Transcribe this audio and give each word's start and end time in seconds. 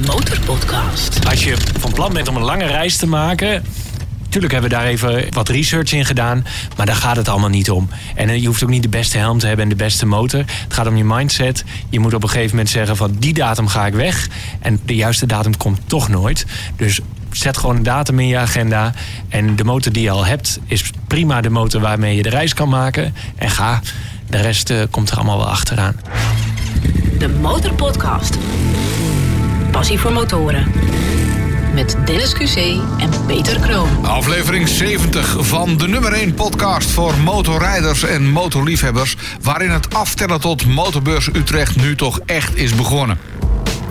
De 0.00 0.06
Motorpodcast. 0.06 1.28
Als 1.28 1.44
je 1.44 1.56
van 1.78 1.92
plan 1.92 2.12
bent 2.12 2.28
om 2.28 2.36
een 2.36 2.42
lange 2.42 2.66
reis 2.66 2.96
te 2.96 3.06
maken. 3.06 3.64
Tuurlijk 4.28 4.52
hebben 4.52 4.70
we 4.70 4.76
daar 4.76 4.86
even 4.86 5.26
wat 5.30 5.48
research 5.48 5.92
in 5.92 6.04
gedaan. 6.04 6.44
Maar 6.76 6.86
daar 6.86 6.96
gaat 6.96 7.16
het 7.16 7.28
allemaal 7.28 7.48
niet 7.48 7.70
om. 7.70 7.88
En 8.14 8.28
eh, 8.28 8.40
je 8.40 8.46
hoeft 8.46 8.62
ook 8.62 8.68
niet 8.68 8.82
de 8.82 8.88
beste 8.88 9.18
helm 9.18 9.38
te 9.38 9.46
hebben 9.46 9.64
en 9.64 9.70
de 9.70 9.84
beste 9.84 10.06
motor. 10.06 10.38
Het 10.38 10.72
gaat 10.74 10.86
om 10.86 10.96
je 10.96 11.04
mindset. 11.04 11.64
Je 11.88 12.00
moet 12.00 12.14
op 12.14 12.22
een 12.22 12.28
gegeven 12.28 12.50
moment 12.50 12.68
zeggen 12.68 12.96
van 12.96 13.16
die 13.18 13.34
datum 13.34 13.68
ga 13.68 13.86
ik 13.86 13.94
weg. 13.94 14.28
En 14.60 14.80
de 14.84 14.94
juiste 14.94 15.26
datum 15.26 15.56
komt 15.56 15.80
toch 15.86 16.08
nooit. 16.08 16.46
Dus 16.76 17.00
zet 17.30 17.56
gewoon 17.56 17.76
een 17.76 17.82
datum 17.82 18.18
in 18.18 18.28
je 18.28 18.38
agenda. 18.38 18.92
En 19.28 19.56
de 19.56 19.64
motor 19.64 19.92
die 19.92 20.02
je 20.02 20.10
al 20.10 20.26
hebt 20.26 20.58
is 20.66 20.90
prima 21.06 21.40
de 21.40 21.50
motor 21.50 21.80
waarmee 21.80 22.16
je 22.16 22.22
de 22.22 22.28
reis 22.28 22.54
kan 22.54 22.68
maken. 22.68 23.14
En 23.36 23.50
ga. 23.50 23.80
De 24.26 24.40
rest 24.40 24.70
eh, 24.70 24.82
komt 24.90 25.10
er 25.10 25.16
allemaal 25.16 25.38
wel 25.38 25.48
achteraan. 25.48 25.96
De 27.18 27.28
Motorpodcast. 27.28 28.38
Passie 29.80 29.98
voor 29.98 30.12
motoren. 30.12 30.72
Met 31.74 31.96
Dennis 32.04 32.34
QC 32.34 32.56
en 32.98 33.26
Peter 33.26 33.60
Kroon. 33.60 34.06
Aflevering 34.06 34.68
70 34.68 35.36
van 35.38 35.76
de 35.76 35.88
nummer 35.88 36.12
1 36.12 36.34
podcast 36.34 36.90
voor 36.90 37.18
motorrijders 37.18 38.02
en 38.02 38.30
motorliefhebbers. 38.30 39.16
Waarin 39.42 39.70
het 39.70 39.94
aftellen 39.94 40.40
tot 40.40 40.66
Motorbeurs 40.66 41.28
Utrecht 41.32 41.76
nu 41.76 41.96
toch 41.96 42.20
echt 42.26 42.56
is 42.56 42.74
begonnen. 42.74 43.18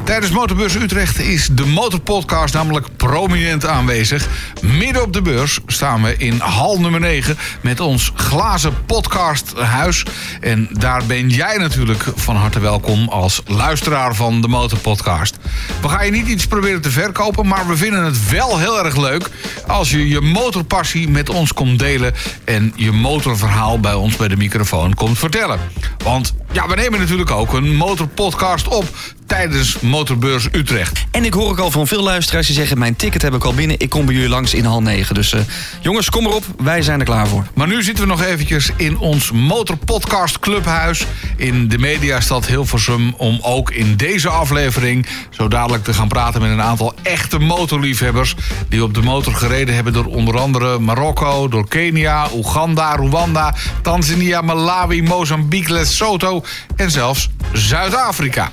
Tijdens 0.09 0.31
Motorbeurs 0.31 0.75
Utrecht 0.75 1.19
is 1.19 1.49
de 1.51 1.65
Motorpodcast 1.65 2.53
namelijk 2.53 2.87
prominent 2.97 3.65
aanwezig. 3.65 4.27
Midden 4.61 5.03
op 5.03 5.13
de 5.13 5.21
beurs 5.21 5.59
staan 5.67 6.03
we 6.03 6.17
in 6.17 6.39
hal 6.39 6.79
nummer 6.79 6.99
9 6.99 7.37
met 7.61 7.79
ons 7.79 8.11
glazen 8.15 8.85
podcasthuis. 8.85 10.05
En 10.41 10.69
daar 10.71 11.05
ben 11.05 11.29
jij 11.29 11.57
natuurlijk 11.57 12.03
van 12.15 12.35
harte 12.35 12.59
welkom 12.59 13.07
als 13.07 13.41
luisteraar 13.45 14.15
van 14.15 14.41
de 14.41 14.47
Motorpodcast. 14.47 15.37
We 15.81 15.89
gaan 15.89 16.05
je 16.05 16.11
niet 16.11 16.27
iets 16.27 16.47
proberen 16.47 16.81
te 16.81 16.91
verkopen, 16.91 17.47
maar 17.47 17.67
we 17.67 17.77
vinden 17.77 18.03
het 18.03 18.29
wel 18.29 18.59
heel 18.59 18.85
erg 18.85 18.95
leuk 18.95 19.29
als 19.67 19.91
je 19.91 20.07
je 20.07 20.21
motorpassie 20.21 21.09
met 21.09 21.29
ons 21.29 21.53
komt 21.53 21.79
delen 21.79 22.13
en 22.43 22.73
je 22.75 22.91
motorverhaal 22.91 23.79
bij 23.79 23.93
ons 23.93 24.15
bij 24.15 24.27
de 24.27 24.37
microfoon 24.37 24.93
komt 24.93 25.17
vertellen. 25.17 25.59
Want 26.03 26.33
ja, 26.51 26.67
we 26.67 26.75
nemen 26.75 26.99
natuurlijk 26.99 27.31
ook 27.31 27.53
een 27.53 27.75
motorpodcast 27.75 28.67
op 28.67 28.85
tijdens 29.29 29.79
Motorbeurs 29.79 30.47
Utrecht. 30.51 31.05
En 31.11 31.25
ik 31.25 31.33
hoor 31.33 31.49
ook 31.49 31.59
al 31.59 31.71
van 31.71 31.87
veel 31.87 32.03
luisteraars 32.03 32.45
die 32.45 32.55
zeggen... 32.55 32.77
mijn 32.77 32.95
ticket 32.95 33.21
heb 33.21 33.33
ik 33.33 33.43
al 33.43 33.53
binnen, 33.53 33.79
ik 33.79 33.89
kom 33.89 34.05
bij 34.05 34.13
jullie 34.13 34.29
langs 34.29 34.53
in 34.53 34.65
hal 34.65 34.81
9. 34.81 35.15
Dus 35.15 35.33
uh, 35.33 35.39
jongens, 35.81 36.09
kom 36.09 36.25
erop, 36.25 36.43
wij 36.57 36.81
zijn 36.81 36.99
er 36.99 37.05
klaar 37.05 37.27
voor. 37.27 37.47
Maar 37.53 37.67
nu 37.67 37.83
zitten 37.83 38.03
we 38.03 38.09
nog 38.09 38.23
eventjes 38.23 38.71
in 38.75 38.97
ons 38.97 39.31
Motorpodcast 39.31 40.39
Clubhuis... 40.39 41.05
in 41.35 41.67
de 41.67 41.77
mediastad 41.77 42.45
Hilversum... 42.45 43.13
om 43.17 43.39
ook 43.41 43.71
in 43.71 43.95
deze 43.95 44.29
aflevering 44.29 45.05
zo 45.29 45.47
dadelijk 45.47 45.83
te 45.83 45.93
gaan 45.93 46.07
praten... 46.07 46.41
met 46.41 46.51
een 46.51 46.61
aantal 46.61 46.93
echte 47.03 47.39
motorliefhebbers... 47.39 48.35
die 48.69 48.83
op 48.83 48.93
de 48.93 49.01
motor 49.01 49.33
gereden 49.33 49.75
hebben 49.75 49.93
door 49.93 50.05
onder 50.05 50.39
andere 50.39 50.79
Marokko... 50.79 51.47
door 51.47 51.67
Kenia, 51.67 52.27
Oeganda, 52.33 52.95
Rwanda, 52.95 53.55
Tanzania, 53.81 54.41
Malawi, 54.41 55.03
Mozambique, 55.03 55.73
Lesotho... 55.73 56.43
en 56.75 56.91
zelfs 56.91 57.29
Zuid-Afrika. 57.53 58.51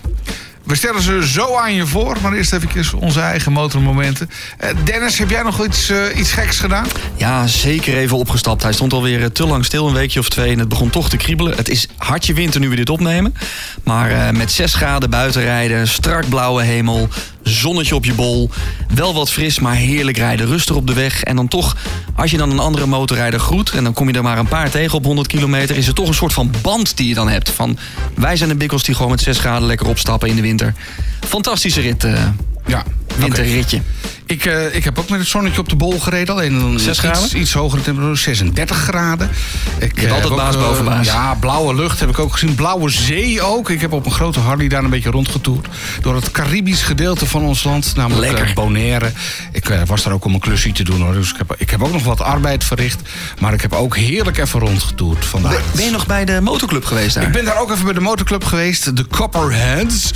We 0.66 0.74
stellen 0.74 1.02
ze 1.02 1.26
zo 1.26 1.56
aan 1.56 1.74
je 1.74 1.86
voor, 1.86 2.16
maar 2.22 2.32
eerst 2.32 2.52
even 2.52 2.98
onze 3.00 3.20
eigen 3.20 3.52
motormomenten. 3.52 4.30
Uh, 4.64 4.70
Dennis, 4.84 5.18
heb 5.18 5.30
jij 5.30 5.42
nog 5.42 5.64
iets, 5.64 5.90
uh, 5.90 6.16
iets 6.16 6.32
geks 6.32 6.58
gedaan? 6.58 6.86
Ja, 7.16 7.46
zeker 7.46 7.96
even 7.96 8.16
opgestapt. 8.16 8.62
Hij 8.62 8.72
stond 8.72 8.92
alweer 8.92 9.20
uh, 9.20 9.26
te 9.26 9.46
lang 9.46 9.64
stil, 9.64 9.86
een 9.86 9.94
weekje 9.94 10.20
of 10.20 10.28
twee. 10.28 10.52
En 10.52 10.58
het 10.58 10.68
begon 10.68 10.90
toch 10.90 11.08
te 11.08 11.16
kriebelen. 11.16 11.56
Het 11.56 11.68
is 11.68 11.88
hartje 11.96 12.34
winter 12.34 12.60
nu 12.60 12.68
we 12.68 12.76
dit 12.76 12.90
opnemen. 12.90 13.34
Maar 13.82 14.34
met 14.34 14.52
6 14.52 14.74
graden 14.74 15.10
buiten 15.10 15.42
rijden, 15.42 15.88
strak 15.88 16.28
blauwe 16.28 16.62
hemel, 16.62 17.08
zonnetje 17.48 17.94
op 17.94 18.04
je 18.04 18.14
bol. 18.14 18.50
Wel 18.94 19.14
wat 19.14 19.30
fris, 19.30 19.58
maar 19.58 19.74
heerlijk 19.74 20.16
rijden. 20.16 20.46
Rustig 20.46 20.76
op 20.76 20.86
de 20.86 20.92
weg. 20.92 21.22
En 21.22 21.36
dan 21.36 21.48
toch, 21.48 21.76
als 22.14 22.30
je 22.30 22.36
dan 22.36 22.50
een 22.50 22.58
andere 22.58 22.86
motorrijder 22.86 23.40
groet... 23.40 23.70
en 23.70 23.84
dan 23.84 23.92
kom 23.92 24.08
je 24.08 24.14
er 24.14 24.22
maar 24.22 24.38
een 24.38 24.48
paar 24.48 24.70
tegen 24.70 24.98
op 24.98 25.04
100 25.04 25.28
kilometer... 25.28 25.76
is 25.76 25.86
het 25.86 25.96
toch 25.96 26.08
een 26.08 26.14
soort 26.14 26.32
van 26.32 26.50
band 26.62 26.96
die 26.96 27.08
je 27.08 27.14
dan 27.14 27.28
hebt. 27.28 27.50
Van, 27.50 27.78
wij 28.14 28.36
zijn 28.36 28.48
de 28.48 28.54
bikkels 28.54 28.82
die 28.82 28.94
gewoon 28.94 29.10
met 29.10 29.20
6 29.20 29.38
graden 29.38 29.66
lekker 29.66 29.86
opstappen 29.86 30.28
in 30.28 30.36
de 30.36 30.42
winter. 30.42 30.74
Fantastische 31.20 31.80
rit. 31.80 32.04
Uh, 32.04 32.28
ja, 32.66 32.82
winterritje. 33.16 33.76
Okay. 33.76 34.15
Ik, 34.26 34.44
uh, 34.44 34.74
ik 34.74 34.84
heb 34.84 34.98
ook 34.98 35.08
met 35.08 35.18
het 35.18 35.28
zonnetje 35.28 35.60
op 35.60 35.68
de 35.68 35.76
bol 35.76 36.00
gereden. 36.00 36.34
Alleen 36.34 36.58
dan 36.58 36.78
6 36.78 36.98
graden? 36.98 37.22
Iets, 37.22 37.34
iets 37.34 37.52
hogere 37.52 37.82
temperatuur, 37.82 38.16
36 38.16 38.76
graden. 38.76 39.30
Ik 39.78 40.00
je 40.00 40.06
hebt 40.06 40.12
altijd 40.12 40.36
baas 40.36 40.54
uh, 40.54 40.60
boven 40.60 40.84
baas. 40.84 41.06
Ja, 41.06 41.34
blauwe 41.34 41.74
lucht 41.74 42.00
heb 42.00 42.08
ik 42.08 42.18
ook 42.18 42.32
gezien. 42.32 42.54
Blauwe 42.54 42.90
zee 42.90 43.42
ook. 43.42 43.70
Ik 43.70 43.80
heb 43.80 43.92
op 43.92 44.06
een 44.06 44.12
grote 44.12 44.40
Harley 44.40 44.68
daar 44.68 44.84
een 44.84 44.90
beetje 44.90 45.10
rondgetoerd. 45.10 45.68
Door 46.00 46.14
het 46.14 46.30
Caribisch 46.30 46.82
gedeelte 46.82 47.26
van 47.26 47.42
ons 47.42 47.64
land. 47.64 47.92
Namelijk 47.96 48.32
Lekker. 48.32 48.54
Bonaire. 48.54 49.12
Ik 49.52 49.68
uh, 49.68 49.80
was 49.86 50.02
daar 50.02 50.12
ook 50.12 50.24
om 50.24 50.34
een 50.34 50.40
klusje 50.40 50.72
te 50.72 50.84
doen 50.84 51.00
hoor. 51.00 51.12
Dus 51.12 51.30
ik 51.30 51.36
heb, 51.36 51.54
ik 51.58 51.70
heb 51.70 51.82
ook 51.82 51.92
nog 51.92 52.04
wat 52.04 52.20
arbeid 52.20 52.64
verricht. 52.64 53.00
Maar 53.40 53.52
ik 53.52 53.60
heb 53.60 53.72
ook 53.72 53.96
heerlijk 53.96 54.38
even 54.38 54.60
rondgetoerd 54.60 55.24
vandaag. 55.24 55.52
Ben, 55.52 55.62
ben 55.74 55.84
je 55.84 55.90
nog 55.90 56.06
bij 56.06 56.24
de 56.24 56.40
motorclub 56.40 56.84
geweest 56.84 57.14
daar? 57.14 57.24
Ik 57.24 57.32
ben 57.32 57.44
daar 57.44 57.60
ook 57.60 57.70
even 57.70 57.84
bij 57.84 57.94
de 57.94 58.00
motorclub 58.00 58.44
geweest. 58.44 58.96
De 58.96 59.06
Copperheads. 59.06 60.10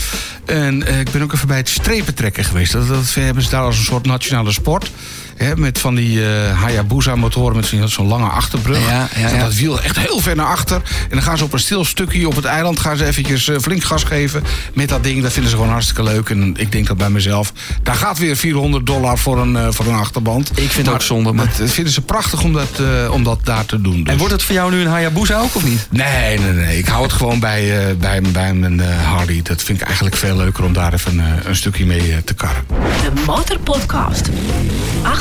En 0.44 0.98
ik 1.00 1.10
ben 1.10 1.22
ook 1.22 1.32
even 1.32 1.48
bij 1.48 1.56
het 1.56 1.68
strepentrekken 1.68 2.44
geweest. 2.44 2.72
Dat, 2.72 2.88
dat 2.88 3.14
hebben 3.14 3.42
ze 3.42 3.50
daar 3.50 3.62
als 3.62 3.78
een 3.78 3.84
soort 3.84 3.99
nationale 4.06 4.52
sport. 4.52 4.90
Hè, 5.40 5.56
met 5.56 5.78
van 5.78 5.94
die 5.94 6.18
uh, 6.18 6.60
Hayabusa 6.60 7.14
motoren 7.16 7.56
met 7.56 7.90
zo'n 7.90 8.06
lange 8.06 8.28
achterbrug. 8.28 8.88
Ja, 8.88 9.08
ja, 9.16 9.28
ja. 9.28 9.38
Dat 9.38 9.54
wiel 9.54 9.82
echt 9.82 9.98
heel 9.98 10.20
ver 10.20 10.36
naar 10.36 10.46
achter. 10.46 10.76
En 10.76 11.08
dan 11.10 11.22
gaan 11.22 11.38
ze 11.38 11.44
op 11.44 11.52
een 11.52 11.58
stil 11.58 11.84
stukje 11.84 12.28
op 12.28 12.36
het 12.36 12.44
eiland 12.44 12.80
gaan 12.80 12.96
ze 12.96 13.04
eventjes 13.06 13.48
uh, 13.48 13.58
flink 13.58 13.84
gas 13.84 14.04
geven 14.04 14.42
met 14.74 14.88
dat 14.88 15.04
ding. 15.04 15.22
Dat 15.22 15.32
vinden 15.32 15.50
ze 15.50 15.56
gewoon 15.56 15.72
hartstikke 15.72 16.02
leuk. 16.02 16.30
En 16.30 16.54
ik 16.56 16.72
denk 16.72 16.86
dat 16.86 16.96
bij 16.96 17.10
mezelf, 17.10 17.52
daar 17.82 17.94
gaat 17.94 18.18
weer 18.18 18.36
400 18.36 18.86
dollar 18.86 19.18
voor 19.18 19.38
een, 19.38 19.52
uh, 19.52 19.66
voor 19.70 19.86
een 19.86 19.94
achterband. 19.94 20.50
Ik 20.58 20.70
vind 20.70 20.86
het 20.86 20.94
ook 20.94 21.02
zonde. 21.02 21.32
Maar 21.32 21.52
dat 21.58 21.70
vinden 21.70 21.92
ze 21.92 22.00
prachtig 22.00 22.42
om 22.42 22.52
dat, 22.52 22.80
om 23.10 23.24
dat 23.24 23.38
daar 23.44 23.66
te 23.66 23.80
doen. 23.80 24.02
Dus. 24.02 24.12
En 24.12 24.18
wordt 24.18 24.32
het 24.32 24.42
voor 24.42 24.54
jou 24.54 24.70
nu 24.72 24.80
een 24.80 24.86
Hayabusa 24.86 25.40
ook 25.40 25.54
of 25.54 25.64
niet? 25.64 25.86
Nee, 25.90 26.38
nee, 26.38 26.52
nee. 26.52 26.78
Ik 26.78 26.86
hou 26.86 27.02
het 27.02 27.12
gewoon 27.12 27.40
bij, 27.40 27.96
bij, 27.98 28.20
bij 28.20 28.54
mijn 28.54 28.80
Harley. 28.80 29.40
Dat 29.42 29.62
vind 29.62 29.80
ik 29.80 29.86
eigenlijk 29.86 30.16
veel 30.16 30.36
leuker 30.36 30.64
om 30.64 30.72
daar 30.72 30.92
even 30.92 31.22
een 31.44 31.56
stukje 31.56 31.86
mee 31.86 32.24
te 32.24 32.34
karren. 32.34 32.64
De 32.68 33.22
Motorpodcast. 33.26 34.28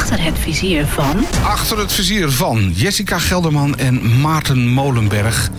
Achter 0.09 0.25
het 0.25 0.39
vizier 0.39 0.87
van... 0.87 1.25
Achter 1.43 1.77
het 1.77 1.91
vizier 1.91 2.31
van 2.31 2.71
Jessica 2.75 3.19
Gelderman 3.19 3.77
en 3.77 4.21
Maarten 4.21 4.67
Molenberg. 4.67 5.49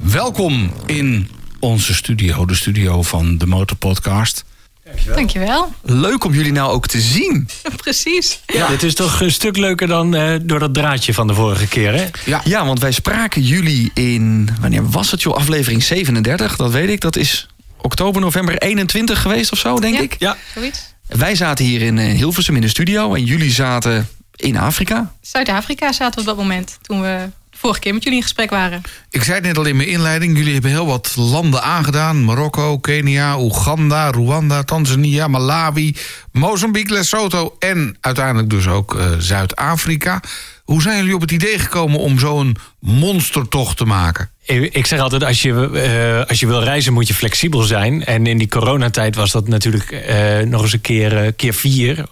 Welkom 0.00 0.72
in 0.86 1.30
onze 1.60 1.94
studio, 1.94 2.44
de 2.44 2.54
studio 2.54 3.02
van 3.02 3.38
de 3.38 3.46
Motorpodcast. 3.46 4.44
Dankjewel. 4.84 5.16
Dankjewel. 5.16 5.72
Leuk 5.82 6.24
om 6.24 6.32
jullie 6.32 6.52
nou 6.52 6.72
ook 6.72 6.86
te 6.86 7.00
zien. 7.00 7.48
Precies. 7.82 8.40
Ja, 8.46 8.68
dit 8.68 8.82
is 8.82 8.94
toch 8.94 9.20
een 9.20 9.32
stuk 9.32 9.56
leuker 9.56 9.86
dan 9.86 10.14
uh, 10.14 10.34
door 10.42 10.58
dat 10.58 10.74
draadje 10.74 11.14
van 11.14 11.26
de 11.26 11.34
vorige 11.34 11.66
keer, 11.66 11.94
hè? 11.94 12.06
Ja. 12.24 12.40
ja, 12.44 12.66
want 12.66 12.80
wij 12.80 12.92
spraken 12.92 13.42
jullie 13.42 13.90
in... 13.94 14.48
Wanneer 14.60 14.90
was 14.90 15.10
het, 15.10 15.22
joh? 15.22 15.34
Aflevering 15.34 15.82
37, 15.82 16.56
dat 16.56 16.70
weet 16.70 16.88
ik. 16.88 17.00
Dat 17.00 17.16
is 17.16 17.48
oktober, 17.76 18.20
november 18.20 18.58
21 18.58 19.22
geweest 19.22 19.52
of 19.52 19.58
zo, 19.58 19.80
denk 19.80 19.94
ja. 19.94 20.00
ik. 20.00 20.16
Ja, 20.18 20.36
zoiets. 20.54 20.90
Wij 21.16 21.34
zaten 21.34 21.64
hier 21.64 21.82
in 21.82 21.98
Hilversum 21.98 22.54
in 22.54 22.60
de 22.60 22.68
studio 22.68 23.14
en 23.14 23.24
jullie 23.24 23.50
zaten 23.50 24.08
in 24.36 24.58
Afrika. 24.58 25.12
Zuid-Afrika 25.20 25.92
zaten 25.92 26.14
we 26.14 26.20
op 26.20 26.36
dat 26.36 26.36
moment 26.46 26.78
toen 26.82 27.00
we 27.00 27.28
de 27.50 27.56
vorige 27.56 27.80
keer 27.80 27.94
met 27.94 28.02
jullie 28.02 28.18
in 28.18 28.24
gesprek 28.24 28.50
waren. 28.50 28.82
Ik 29.10 29.22
zei 29.22 29.36
het 29.36 29.46
net 29.46 29.58
al 29.58 29.64
in 29.64 29.76
mijn 29.76 29.88
inleiding, 29.88 30.36
jullie 30.36 30.52
hebben 30.52 30.70
heel 30.70 30.86
wat 30.86 31.16
landen 31.16 31.62
aangedaan. 31.62 32.24
Marokko, 32.24 32.78
Kenia, 32.78 33.38
Oeganda, 33.38 34.10
Rwanda, 34.10 34.62
Tanzania, 34.62 35.28
Malawi, 35.28 35.96
Mozambique, 36.32 36.94
Lesotho 36.94 37.56
en 37.58 37.96
uiteindelijk 38.00 38.50
dus 38.50 38.66
ook 38.66 38.94
uh, 38.94 39.04
Zuid-Afrika. 39.18 40.20
Hoe 40.70 40.82
zijn 40.82 40.96
jullie 40.96 41.14
op 41.14 41.20
het 41.20 41.30
idee 41.30 41.58
gekomen 41.58 41.98
om 42.00 42.18
zo'n 42.18 42.56
monstertocht 42.78 43.76
te 43.76 43.84
maken? 43.84 44.30
Ik 44.70 44.86
zeg 44.86 45.00
altijd, 45.00 45.24
als 45.24 45.42
je, 45.42 45.70
uh, 45.72 46.28
als 46.28 46.40
je 46.40 46.46
wil 46.46 46.62
reizen 46.62 46.92
moet 46.92 47.08
je 47.08 47.14
flexibel 47.14 47.62
zijn. 47.62 48.04
En 48.04 48.26
in 48.26 48.38
die 48.38 48.48
coronatijd 48.48 49.14
was 49.14 49.30
dat 49.30 49.48
natuurlijk 49.48 49.90
uh, 49.90 50.38
nog 50.48 50.62
eens 50.62 50.72
een 50.72 50.80
keer, 50.80 51.24
uh, 51.24 51.30
keer 51.36 51.54
vier. 51.54 52.04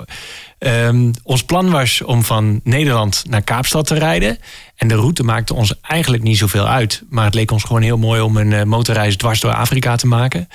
Um, 0.58 1.12
ons 1.22 1.44
plan 1.44 1.70
was 1.70 2.02
om 2.02 2.24
van 2.24 2.60
Nederland 2.64 3.24
naar 3.28 3.42
Kaapstad 3.42 3.86
te 3.86 3.98
rijden. 3.98 4.38
En 4.76 4.88
de 4.88 4.94
route 4.94 5.22
maakte 5.22 5.54
ons 5.54 5.74
eigenlijk 5.80 6.22
niet 6.22 6.38
zoveel 6.38 6.68
uit. 6.68 7.02
Maar 7.10 7.24
het 7.24 7.34
leek 7.34 7.50
ons 7.50 7.64
gewoon 7.64 7.82
heel 7.82 7.98
mooi 7.98 8.20
om 8.20 8.36
een 8.36 8.68
motorreis 8.68 9.16
dwars 9.16 9.40
door 9.40 9.54
Afrika 9.54 9.96
te 9.96 10.06
maken. 10.06 10.48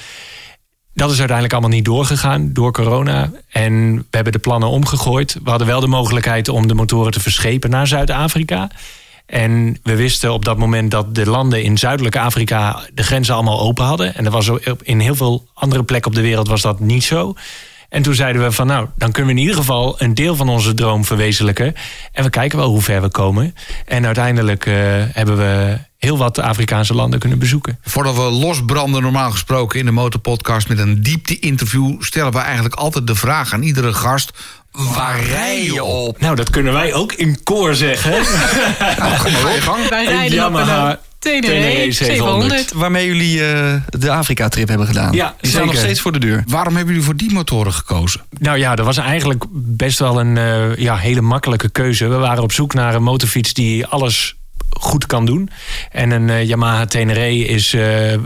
Dat 0.94 1.12
is 1.12 1.18
uiteindelijk 1.18 1.54
allemaal 1.54 1.76
niet 1.78 1.86
doorgegaan 1.86 2.54
door 2.54 2.72
corona. 2.72 3.32
En 3.50 3.96
we 3.96 4.04
hebben 4.10 4.34
de 4.34 4.40
plannen 4.40 4.70
omgegooid. 4.70 5.38
We 5.44 5.50
hadden 5.50 5.68
wel 5.68 5.80
de 5.80 5.88
mogelijkheid 5.88 6.50
om 6.50 6.68
de 6.68 6.74
motoren 6.74 7.12
te 7.12 7.20
verschepen 7.20 7.70
naar 7.70 7.88
Zuid-Afrika. 7.88 8.70
En 9.26 9.78
we 9.84 9.96
wisten 9.96 10.34
op 10.34 10.46
dat 10.46 10.58
moment 10.58 10.92
dat 10.92 11.16
de 11.16 11.30
landen 11.30 11.64
in 11.64 11.78
zuidelijke 11.78 12.20
Afrika 12.20 12.80
de 12.94 13.04
grenzen 13.04 13.34
allemaal 13.34 13.60
open 13.60 13.86
hadden. 13.86 14.16
En 14.16 14.24
dat 14.24 14.34
was 14.34 14.50
in 14.82 15.00
heel 15.00 15.16
veel 15.16 15.48
andere 15.54 15.84
plekken 15.84 16.12
op 16.12 16.16
de 16.16 16.24
wereld 16.24 16.48
was 16.48 16.62
dat 16.62 16.80
niet 16.80 17.04
zo. 17.04 17.36
En 17.94 18.02
toen 18.02 18.16
zeiden 18.16 18.44
we 18.44 18.52
van 18.52 18.68
nou, 18.68 18.88
dan 18.98 19.12
kunnen 19.12 19.34
we 19.34 19.40
in 19.40 19.46
ieder 19.48 19.62
geval 19.62 20.02
een 20.02 20.14
deel 20.14 20.36
van 20.36 20.50
onze 20.50 20.74
droom 20.74 21.06
verwezenlijken. 21.06 21.76
En 22.12 22.24
we 22.24 22.30
kijken 22.30 22.58
wel 22.58 22.70
hoe 22.70 22.82
ver 22.82 23.02
we 23.02 23.10
komen. 23.10 23.56
En 23.86 24.06
uiteindelijk 24.06 24.66
eh, 24.66 24.74
hebben 25.12 25.38
we 25.38 25.78
heel 25.98 26.18
wat 26.18 26.40
Afrikaanse 26.40 26.94
landen 26.94 27.20
kunnen 27.20 27.40
bezoeken. 27.40 27.80
Voordat 27.82 28.16
we 28.16 28.22
losbranden, 28.22 29.02
normaal 29.02 29.32
gesproken 29.32 29.80
in 29.80 29.86
de 29.86 29.92
Motorpodcast 29.92 30.70
met 30.70 30.80
een 30.80 31.02
diepte-interview, 31.02 32.02
stellen 32.02 32.32
we 32.32 32.40
eigenlijk 32.40 32.76
altijd 32.76 33.08
de 33.08 33.16
vraag 33.16 33.54
aan 33.54 33.64
iedere 33.64 33.94
gast: 33.94 34.34
waar 34.74 35.20
rij 35.24 35.64
je 35.64 35.84
op? 35.84 36.20
Nou, 36.20 36.36
dat 36.36 36.50
kunnen 36.50 36.74
wij 36.74 36.94
ook 36.94 37.14
in 37.14 37.44
koor 37.44 37.76
zeggen. 37.76 38.12
Nou, 39.00 39.18
kom 39.24 39.32
maar 39.32 39.54
op. 39.54 39.60
gang. 39.60 39.90
Wij 39.90 40.06
Een 40.06 40.12
rijden 40.12 40.46
op 40.46 40.54
een 40.54 40.60
Yamaha 40.60 41.00
Tenere 41.20 41.48
Tenere 41.48 41.92
700. 41.92 41.96
700. 42.52 42.72
Waarmee 42.74 43.06
jullie 43.06 43.46
eh, 43.48 43.74
de 43.90 44.12
Afrika-trip 44.12 44.68
hebben 44.68 44.88
gedaan. 44.88 45.14
Ja, 45.14 45.36
Die 45.42 45.52
staan 45.52 45.66
nog 45.66 45.76
steeds 45.78 46.02
voor 46.02 46.12
de 46.12 46.20
deur. 46.20 46.44
Waarom 46.48 46.76
hebben 46.76 46.94
jullie 46.94 47.08
voor 47.08 47.18
die 47.18 47.34
motoren 47.34 47.74
gekozen? 47.74 48.22
Nou 48.40 48.58
ja, 48.58 48.76
dat 48.76 48.86
was 48.86 48.98
eigenlijk 48.98 49.46
best 49.52 50.00
wel 50.00 50.20
een 50.20 50.38
eh, 50.38 50.76
ja, 50.76 50.96
hele 50.96 51.22
makkelijke 51.22 51.70
keuze. 51.70 52.08
We 52.08 52.16
waren 52.16 52.44
op 52.44 52.52
zoek 52.52 52.74
naar 52.74 52.96
een 52.96 53.04
motorfiets 53.04 53.54
die 53.54 53.86
alles 53.86 54.36
goed 54.80 55.06
kan 55.06 55.26
doen. 55.26 55.50
En 55.92 56.12
een 56.12 56.30
eh, 56.30 56.44
Yamaha 56.44 56.86
Tenere 56.86 57.36
is 57.36 57.74
eh, 57.74 58.14
eh, 58.14 58.20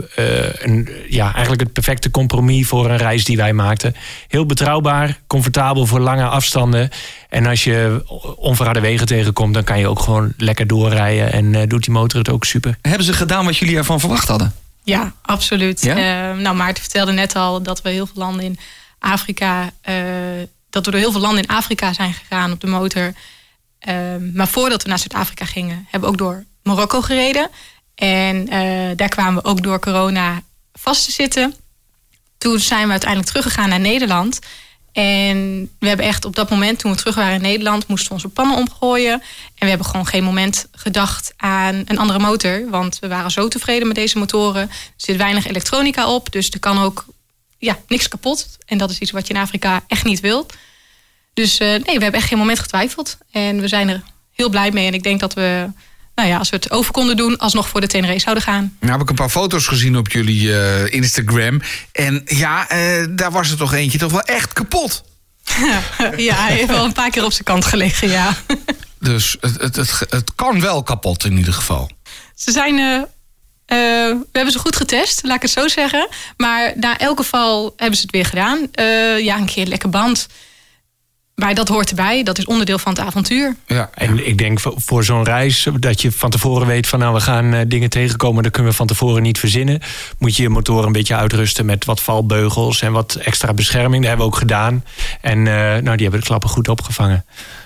een, 0.58 0.88
ja, 1.08 1.32
eigenlijk 1.32 1.62
het 1.62 1.72
perfecte 1.72 2.10
compromis 2.10 2.66
voor 2.66 2.90
een 2.90 2.96
reis 2.96 3.24
die 3.24 3.36
wij 3.36 3.52
maakten. 3.52 3.94
Heel 4.28 4.46
betrouwbaar, 4.46 5.18
comfortabel 5.26 5.86
voor 5.86 6.00
lange 6.00 6.24
afstanden. 6.24 6.90
En 7.28 7.46
als 7.46 7.64
je 7.64 8.02
onverharde 8.36 8.80
wegen 8.80 9.06
tegenkomt, 9.06 9.54
dan 9.54 9.64
kan 9.64 9.78
je 9.78 9.88
ook 9.88 10.00
gewoon 10.00 10.32
lekker 10.36 10.66
doorrijden. 10.66 11.32
En 11.32 11.54
eh, 11.54 11.66
doet 11.66 11.84
die 11.84 11.92
motor 11.92 12.18
het 12.18 12.30
ook 12.30 12.44
super. 12.44 12.78
Hebben 12.82 13.04
ze 13.04 13.12
gedaan 13.12 13.44
wat 13.44 13.56
jullie 13.56 13.76
ervan 13.76 14.00
verwacht 14.00 14.28
hadden? 14.28 14.54
Ja, 14.82 15.12
absoluut. 15.22 15.82
Ja? 15.82 15.96
Eh, 15.96 16.38
nou, 16.38 16.56
Maarten 16.56 16.82
vertelde 16.82 17.12
net 17.12 17.36
al 17.36 17.62
dat 17.62 17.82
we 17.82 17.90
heel 17.90 18.06
veel 18.06 18.22
landen 18.22 18.44
in 18.44 18.58
Afrika... 18.98 19.70
eh, 19.80 19.94
dat 20.70 20.84
we 20.84 20.90
door 20.90 21.00
heel 21.00 21.12
veel 21.12 21.20
landen 21.20 21.42
in 21.42 21.48
Afrika 21.48 21.92
zijn 21.92 22.12
gegaan 22.12 22.52
op 22.52 22.60
de 22.60 22.66
motor. 22.66 23.12
Eh, 23.78 24.16
maar 24.32 24.48
voordat 24.48 24.82
we 24.82 24.88
naar 24.88 24.98
Zuid-Afrika 24.98 25.44
gingen, 25.44 25.86
hebben 25.90 26.00
we 26.00 26.06
ook 26.06 26.18
door 26.18 26.44
Marokko 26.62 27.00
gereden. 27.00 27.50
En 27.94 28.48
eh, 28.48 28.96
daar 28.96 29.08
kwamen 29.08 29.42
we 29.42 29.48
ook 29.48 29.62
door 29.62 29.78
corona 29.78 30.42
vast 30.72 31.04
te 31.04 31.12
zitten. 31.12 31.54
Toen 32.38 32.58
zijn 32.58 32.84
we 32.84 32.90
uiteindelijk 32.90 33.30
teruggegaan 33.30 33.68
naar 33.68 33.80
Nederland. 33.80 34.38
En 34.92 35.70
we 35.78 35.88
hebben 35.88 36.06
echt 36.06 36.24
op 36.24 36.36
dat 36.36 36.50
moment, 36.50 36.78
toen 36.78 36.90
we 36.90 36.96
terug 36.96 37.14
waren 37.14 37.34
in 37.34 37.40
Nederland, 37.40 37.86
moesten 37.86 38.08
we 38.08 38.14
onze 38.14 38.28
pannen 38.28 38.56
omgooien. 38.56 39.12
En 39.12 39.20
we 39.58 39.66
hebben 39.68 39.86
gewoon 39.86 40.06
geen 40.06 40.24
moment 40.24 40.68
gedacht 40.72 41.32
aan 41.36 41.82
een 41.84 41.98
andere 41.98 42.18
motor. 42.18 42.70
Want 42.70 42.98
we 42.98 43.08
waren 43.08 43.30
zo 43.30 43.48
tevreden 43.48 43.86
met 43.86 43.96
deze 43.96 44.18
motoren. 44.18 44.62
Er 44.62 44.92
zit 44.96 45.16
weinig 45.16 45.46
elektronica 45.46 46.08
op, 46.14 46.32
dus 46.32 46.50
er 46.50 46.58
kan 46.58 46.78
ook 46.78 47.04
ja, 47.58 47.78
niks 47.88 48.08
kapot. 48.08 48.58
En 48.66 48.78
dat 48.78 48.90
is 48.90 48.98
iets 48.98 49.10
wat 49.10 49.26
je 49.26 49.34
in 49.34 49.40
Afrika 49.40 49.84
echt 49.86 50.04
niet 50.04 50.20
wilt. 50.20 50.54
Dus 51.38 51.58
eh, 51.58 51.68
nee, 51.68 51.80
we 51.80 52.02
hebben 52.02 52.12
echt 52.12 52.28
geen 52.28 52.38
moment 52.38 52.58
getwijfeld. 52.58 53.18
En 53.30 53.60
we 53.60 53.68
zijn 53.68 53.88
er 53.88 54.02
heel 54.32 54.48
blij 54.48 54.70
mee. 54.70 54.86
En 54.86 54.94
ik 54.94 55.02
denk 55.02 55.20
dat 55.20 55.34
we, 55.34 55.66
nou 56.14 56.28
ja, 56.28 56.38
als 56.38 56.50
we 56.50 56.56
het 56.56 56.70
over 56.70 56.92
konden 56.92 57.16
doen, 57.16 57.38
alsnog 57.38 57.68
voor 57.68 57.80
de 57.80 57.86
Tenere 57.86 58.18
zouden 58.18 58.44
gaan. 58.44 58.76
Nou 58.80 58.92
heb 58.92 59.00
ik 59.00 59.08
een 59.08 59.14
paar 59.14 59.28
foto's 59.28 59.66
gezien 59.66 59.96
op 59.96 60.10
jullie 60.10 60.60
eh, 60.60 60.92
Instagram. 60.92 61.60
En 61.92 62.22
ja, 62.24 62.68
eh, 62.68 63.06
daar 63.10 63.30
was 63.30 63.50
er 63.50 63.56
toch 63.56 63.74
eentje 63.74 63.98
toch 63.98 64.10
wel 64.10 64.22
echt 64.22 64.52
kapot. 64.52 65.04
ja, 66.16 66.34
hij 66.34 66.52
heeft 66.52 66.70
wel 66.70 66.84
een 66.84 66.92
paar 66.92 67.10
keer 67.10 67.24
op 67.24 67.32
zijn 67.32 67.44
kant 67.44 67.64
gelegen, 67.64 68.08
ja. 68.08 68.36
Dus 68.98 69.36
het, 69.40 69.60
het, 69.60 69.76
het, 69.76 70.06
het 70.08 70.34
kan 70.34 70.60
wel 70.60 70.82
kapot 70.82 71.24
in 71.24 71.36
ieder 71.36 71.52
geval. 71.52 71.90
Ze 72.34 72.52
zijn. 72.52 72.74
we 73.66 74.26
hebben 74.32 74.52
ze 74.52 74.58
goed 74.58 74.76
getest, 74.76 75.20
laat 75.22 75.36
ik 75.36 75.42
het 75.42 75.50
zo 75.50 75.68
zeggen. 75.68 76.08
Maar 76.36 76.72
na 76.76 76.98
elke 76.98 77.22
val 77.22 77.72
hebben 77.76 77.96
ze 77.96 78.02
het 78.02 78.10
weer 78.10 78.24
gedaan. 78.24 78.58
Ja, 79.22 79.36
een 79.36 79.46
keer 79.46 79.66
lekker 79.66 79.88
band. 79.88 80.26
Maar 81.38 81.54
dat 81.54 81.68
hoort 81.68 81.90
erbij. 81.90 82.22
Dat 82.22 82.38
is 82.38 82.44
onderdeel 82.44 82.78
van 82.78 82.92
het 82.92 83.00
avontuur. 83.00 83.56
Ja, 83.66 83.90
En 83.94 84.26
ik 84.26 84.38
denk 84.38 84.60
voor, 84.60 85.04
zo'n 85.04 85.24
reis, 85.24 85.68
dat 85.78 86.02
je 86.02 86.12
van 86.12 86.30
tevoren 86.30 86.66
weet 86.66 86.86
van 86.86 86.98
nou 86.98 87.14
we 87.14 87.20
gaan 87.20 87.54
eh, 87.54 87.60
dingen 87.66 87.90
tegenkomen, 87.90 88.42
dat 88.42 88.52
kunnen 88.52 88.70
we 88.70 88.76
van 88.76 88.86
tevoren 88.86 89.22
niet 89.22 89.38
verzinnen. 89.38 89.80
Moet 90.18 90.36
je 90.36 90.42
je 90.42 90.48
motor 90.48 90.86
een 90.86 90.92
beetje 90.92 91.16
uitrusten 91.16 91.66
met 91.66 91.84
wat 91.84 92.00
valbeugels 92.00 92.82
en 92.82 92.92
wat 92.92 93.14
extra 93.14 93.54
bescherming. 93.54 94.02
Dat 94.02 94.08
hebben 94.08 94.26
we 94.26 94.32
ook 94.32 94.38
gedaan. 94.38 94.84
En 95.20 95.38
eh, 95.38 95.54
nou, 95.54 95.82
die 95.82 96.02
hebben 96.02 96.20
de 96.20 96.26
klappen 96.26 96.48
goed 96.48 96.68
opgevangen. 96.68 97.24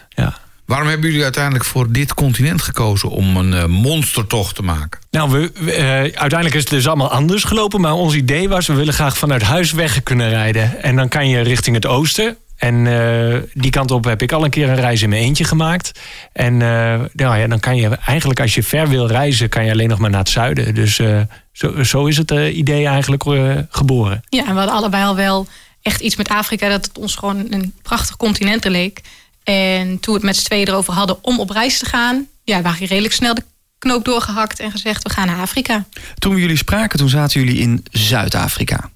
Ja. 0.08 0.38
Waarom 0.64 0.88
hebben 0.88 1.06
jullie 1.06 1.24
uiteindelijk 1.24 1.64
voor 1.64 1.92
dit 1.92 2.14
continent 2.14 2.62
gekozen 2.62 3.08
om 3.08 3.36
een 3.36 3.54
eh, 3.54 3.64
monstertocht 3.64 4.54
te 4.54 4.62
maken? 4.62 5.00
Nou, 5.10 5.30
we, 5.30 5.50
we, 5.54 5.74
uiteindelijk 6.14 6.54
is 6.54 6.60
het 6.60 6.70
dus 6.70 6.86
allemaal 6.86 7.10
anders 7.10 7.44
gelopen. 7.44 7.80
Maar 7.80 7.92
ons 7.92 8.14
idee 8.14 8.48
was, 8.48 8.66
we 8.66 8.74
willen 8.74 8.94
graag 8.94 9.16
vanuit 9.16 9.42
huis 9.42 9.72
weg 9.72 10.02
kunnen 10.02 10.28
rijden. 10.28 10.82
En 10.82 10.96
dan 10.96 11.08
kan 11.08 11.28
je 11.28 11.40
richting 11.40 11.76
het 11.76 11.86
oosten. 11.86 12.36
En 12.62 12.86
eh, 12.86 13.40
die 13.54 13.70
kant 13.70 13.90
op 13.90 14.04
heb 14.04 14.22
ik 14.22 14.32
al 14.32 14.44
een 14.44 14.50
keer 14.50 14.68
een 14.68 14.74
reis 14.74 15.02
in 15.02 15.08
mijn 15.08 15.22
eentje 15.22 15.44
gemaakt. 15.44 16.00
En 16.32 16.52
eh, 16.62 17.00
nou 17.12 17.38
ja, 17.38 17.46
dan 17.46 17.60
kan 17.60 17.76
je 17.76 17.88
eigenlijk, 17.88 18.40
als 18.40 18.54
je 18.54 18.62
ver 18.62 18.88
wil 18.88 19.06
reizen, 19.06 19.48
kan 19.48 19.64
je 19.64 19.70
alleen 19.70 19.88
nog 19.88 19.98
maar 19.98 20.10
naar 20.10 20.18
het 20.18 20.28
zuiden. 20.28 20.74
Dus 20.74 20.98
eh, 20.98 21.20
zo, 21.52 21.82
zo 21.82 22.06
is 22.06 22.16
het 22.16 22.30
idee 22.30 22.86
eigenlijk 22.86 23.24
eh, 23.24 23.56
geboren. 23.68 24.22
Ja, 24.28 24.40
en 24.40 24.52
we 24.52 24.58
hadden 24.58 24.74
allebei 24.74 25.04
al 25.04 25.16
wel 25.16 25.46
echt 25.82 26.00
iets 26.00 26.16
met 26.16 26.28
Afrika. 26.28 26.68
Dat 26.68 26.86
het 26.86 26.98
ons 26.98 27.14
gewoon 27.14 27.46
een 27.50 27.74
prachtig 27.82 28.16
continent 28.16 28.64
leek. 28.64 29.00
En 29.44 29.86
toen 30.00 30.14
we 30.14 30.20
het 30.20 30.22
met 30.22 30.36
z'n 30.36 30.44
tweeën 30.44 30.68
erover 30.68 30.92
hadden 30.92 31.24
om 31.24 31.40
op 31.40 31.50
reis 31.50 31.78
te 31.78 31.86
gaan... 31.86 32.26
ja, 32.44 32.62
waren 32.62 32.86
redelijk 32.86 33.14
snel 33.14 33.34
de 33.34 33.44
knoop 33.78 34.04
doorgehakt 34.04 34.60
en 34.60 34.70
gezegd... 34.70 35.02
we 35.02 35.10
gaan 35.10 35.26
naar 35.26 35.40
Afrika. 35.40 35.84
Toen 36.18 36.34
we 36.34 36.40
jullie 36.40 36.56
spraken, 36.56 36.98
toen 36.98 37.08
zaten 37.08 37.44
jullie 37.44 37.60
in 37.60 37.84
Zuid-Afrika. 37.90 38.90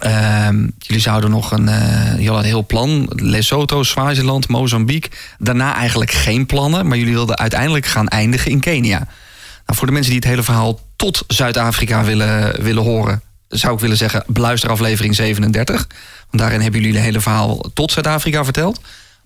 Ehm, 0.00 0.68
jullie 0.78 1.02
zouden 1.02 1.30
nog 1.30 1.52
een, 1.52 1.66
een 1.66 2.44
heel 2.44 2.66
plan. 2.66 3.10
Lesotho, 3.14 3.82
Swaziland, 3.82 4.48
Mozambique. 4.48 5.10
Daarna 5.38 5.74
eigenlijk 5.74 6.10
geen 6.10 6.46
plannen, 6.46 6.86
maar 6.86 6.98
jullie 6.98 7.14
wilden 7.14 7.38
uiteindelijk 7.38 7.86
gaan 7.86 8.08
eindigen 8.08 8.50
in 8.50 8.60
Kenia. 8.60 8.98
Nou, 8.98 9.78
voor 9.78 9.86
de 9.86 9.92
mensen 9.92 10.12
die 10.12 10.20
het 10.20 10.30
hele 10.30 10.42
verhaal 10.42 10.80
tot 10.96 11.24
Zuid-Afrika 11.26 12.04
willen, 12.04 12.62
willen 12.62 12.82
horen, 12.82 13.22
zou 13.48 13.74
ik 13.74 13.80
willen 13.80 13.96
zeggen, 13.96 14.24
beluister 14.26 14.70
aflevering 14.70 15.14
37. 15.14 15.86
Want 16.30 16.42
daarin 16.42 16.60
hebben 16.60 16.80
jullie 16.80 16.96
het 16.96 17.04
hele 17.04 17.20
verhaal 17.20 17.70
tot 17.74 17.92
Zuid-Afrika 17.92 18.44
verteld. 18.44 18.80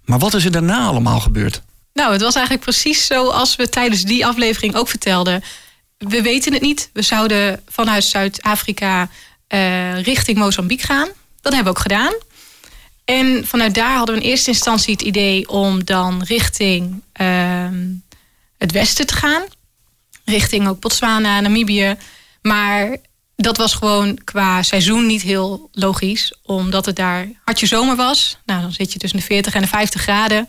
Maar 0.04 0.18
wat 0.18 0.34
is 0.34 0.44
er 0.44 0.50
daarna 0.50 0.86
allemaal 0.86 1.20
gebeurd? 1.20 1.62
Nou, 1.92 2.12
het 2.12 2.22
was 2.22 2.34
eigenlijk 2.34 2.64
precies 2.64 3.06
zoals 3.06 3.56
we 3.56 3.68
tijdens 3.68 4.02
die 4.02 4.26
aflevering 4.26 4.74
ook 4.74 4.88
vertelden. 4.88 5.42
We 5.98 6.22
weten 6.22 6.52
het 6.52 6.62
niet. 6.62 6.90
We 6.92 7.02
zouden 7.02 7.62
vanuit 7.68 8.04
Zuid-Afrika 8.04 9.08
eh, 9.46 10.02
richting 10.02 10.38
Mozambique 10.38 10.86
gaan. 10.86 11.08
Dat 11.40 11.52
hebben 11.52 11.72
we 11.72 11.78
ook 11.78 11.82
gedaan. 11.82 12.14
En 13.04 13.46
vanuit 13.46 13.74
daar 13.74 13.96
hadden 13.96 14.14
we 14.14 14.20
in 14.20 14.28
eerste 14.28 14.50
instantie 14.50 14.92
het 14.92 15.02
idee 15.02 15.48
om 15.48 15.84
dan 15.84 16.22
richting 16.22 17.02
ehm, 17.12 17.84
het 18.58 18.72
westen 18.72 19.06
te 19.06 19.14
gaan. 19.14 19.42
Richting 20.24 20.68
ook 20.68 20.80
Botswana, 20.80 21.40
Namibië. 21.40 21.96
Maar 22.42 22.96
dat 23.36 23.56
was 23.56 23.74
gewoon 23.74 24.18
qua 24.24 24.62
seizoen 24.62 25.06
niet 25.06 25.22
heel 25.22 25.68
logisch. 25.72 26.34
Omdat 26.42 26.86
het 26.86 26.96
daar 26.96 27.28
hartje 27.44 27.66
zomer 27.66 27.96
was. 27.96 28.38
Nou, 28.44 28.60
dan 28.60 28.72
zit 28.72 28.92
je 28.92 28.98
tussen 28.98 29.18
de 29.18 29.24
40 29.24 29.54
en 29.54 29.62
de 29.62 29.68
50 29.68 30.00
graden. 30.00 30.48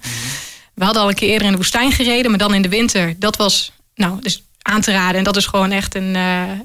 We 0.74 0.84
hadden 0.84 1.02
al 1.02 1.10
een 1.10 1.16
keer 1.16 1.30
eerder 1.30 1.46
in 1.46 1.52
de 1.52 1.58
woestijn 1.58 1.92
gereden, 1.92 2.30
maar 2.30 2.40
dan 2.40 2.54
in 2.54 2.62
de 2.62 2.70
winter. 2.70 3.20
Dat 3.20 3.36
was 3.36 3.72
nou, 3.96 4.22
dus 4.22 4.44
aan 4.62 4.82
te 4.82 4.92
raden. 4.92 5.18
En 5.18 5.24
dat 5.24 5.36
is 5.36 5.46
gewoon 5.46 5.72
echt 5.72 5.96
een, 5.96 6.16
eh, 6.16 6.52
eh, 6.52 6.60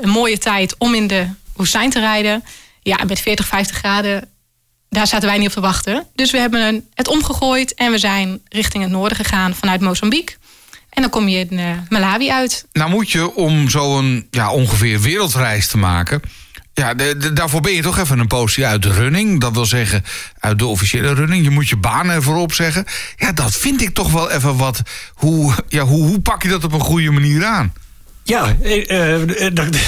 een 0.00 0.08
mooie 0.08 0.38
tijd 0.38 0.74
om 0.78 0.94
in 0.94 1.06
de 1.06 1.28
woestijn 1.56 1.90
te 1.90 2.00
rijden. 2.00 2.44
Ja, 2.82 2.98
met 3.06 3.20
40, 3.20 3.46
50 3.46 3.76
graden, 3.76 4.28
daar 4.88 5.06
zaten 5.06 5.28
wij 5.28 5.38
niet 5.38 5.46
op 5.46 5.52
te 5.52 5.60
wachten. 5.60 6.06
Dus 6.14 6.30
we 6.30 6.38
hebben 6.38 6.88
het 6.94 7.08
omgegooid 7.08 7.74
en 7.74 7.90
we 7.90 7.98
zijn 7.98 8.40
richting 8.48 8.82
het 8.82 8.92
noorden 8.92 9.16
gegaan 9.16 9.54
vanuit 9.54 9.80
Mozambique. 9.80 10.36
En 10.90 11.02
dan 11.02 11.10
kom 11.10 11.28
je 11.28 11.38
in 11.38 11.58
eh, 11.58 11.66
Malawi 11.88 12.30
uit. 12.30 12.66
Nou 12.72 12.90
moet 12.90 13.10
je 13.10 13.34
om 13.34 13.68
zo'n 13.70 14.26
ja, 14.30 14.50
ongeveer 14.50 15.00
wereldreis 15.00 15.66
te 15.66 15.78
maken... 15.78 16.20
Ja, 16.74 16.94
daarvoor 17.32 17.60
ben 17.60 17.72
je 17.72 17.82
toch 17.82 17.98
even 17.98 18.18
een 18.18 18.26
poosje 18.26 18.66
uit 18.66 18.82
de 18.82 18.92
running. 18.92 19.40
Dat 19.40 19.52
wil 19.52 19.64
zeggen, 19.64 20.04
uit 20.38 20.58
de 20.58 20.66
officiële 20.66 21.14
running. 21.14 21.44
Je 21.44 21.50
moet 21.50 21.68
je 21.68 21.76
baan 21.76 22.08
ervoor 22.08 22.36
opzeggen. 22.36 22.84
Ja, 23.16 23.32
dat 23.32 23.56
vind 23.56 23.82
ik 23.82 23.94
toch 23.94 24.12
wel 24.12 24.30
even 24.30 24.56
wat... 24.56 24.82
Hoe, 25.14 25.54
ja, 25.68 25.82
hoe, 25.82 26.06
hoe 26.06 26.20
pak 26.20 26.42
je 26.42 26.48
dat 26.48 26.64
op 26.64 26.72
een 26.72 26.80
goede 26.80 27.10
manier 27.10 27.44
aan? 27.44 27.72
Ja, 28.26 28.56
eh, 28.62 29.14
eh, 29.46 29.54
dat- 29.54 29.66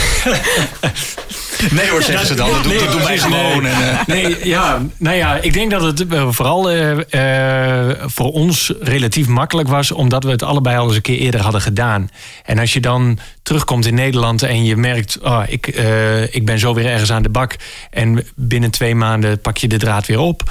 Nee 1.71 1.91
hoor, 1.91 2.03
zeggen 2.03 2.27
ze 2.27 2.35
dan. 2.35 2.51
Dat 2.51 2.63
doen, 2.65 2.79
dat 2.79 2.93
doen 2.93 3.03
wij 3.03 3.19
gewoon. 3.19 3.63
Nee, 3.63 3.73
En, 3.73 3.99
eh, 3.99 4.07
nee, 4.07 4.37
ja, 4.49 4.83
nou 4.99 5.17
ja, 5.17 5.37
ik 5.37 5.53
denk 5.53 5.71
dat 5.71 5.83
het 5.83 6.07
eh, 6.07 6.29
vooral 6.31 6.71
eh, 6.71 7.91
eh, 7.91 7.97
voor 8.07 8.33
ons 8.33 8.73
relatief 8.81 9.27
makkelijk 9.27 9.69
was, 9.69 9.93
omdat 9.93 10.25
we 10.25 10.31
het 10.31 10.43
allebei 10.43 10.77
al 10.77 10.87
eens 10.87 10.97
een 10.97 11.03
keer 11.03 11.19
eerder 11.19 11.41
hadden 11.41 11.61
gedaan. 11.61 12.11
En 12.45 12.59
als 12.59 12.73
je 12.73 12.81
dan 12.81 13.19
terugkomt 13.43 13.87
in 13.87 13.95
Nederland 13.95 14.43
en 14.43 14.65
je 14.65 14.77
merkt, 14.77 15.19
oh, 15.23 15.43
ik, 15.47 15.67
eh, 15.67 16.35
ik 16.35 16.45
ben 16.45 16.59
zo 16.59 16.75
weer 16.75 16.87
ergens 16.87 17.13
aan 17.13 17.23
de 17.23 17.29
bak 17.29 17.57
en 17.91 18.27
binnen 18.35 18.71
twee 18.71 18.95
maanden 18.95 19.41
pak 19.41 19.57
je 19.57 19.69
de 19.69 19.77
draad 19.79 20.07
weer 20.07 20.19
op, 20.21 20.43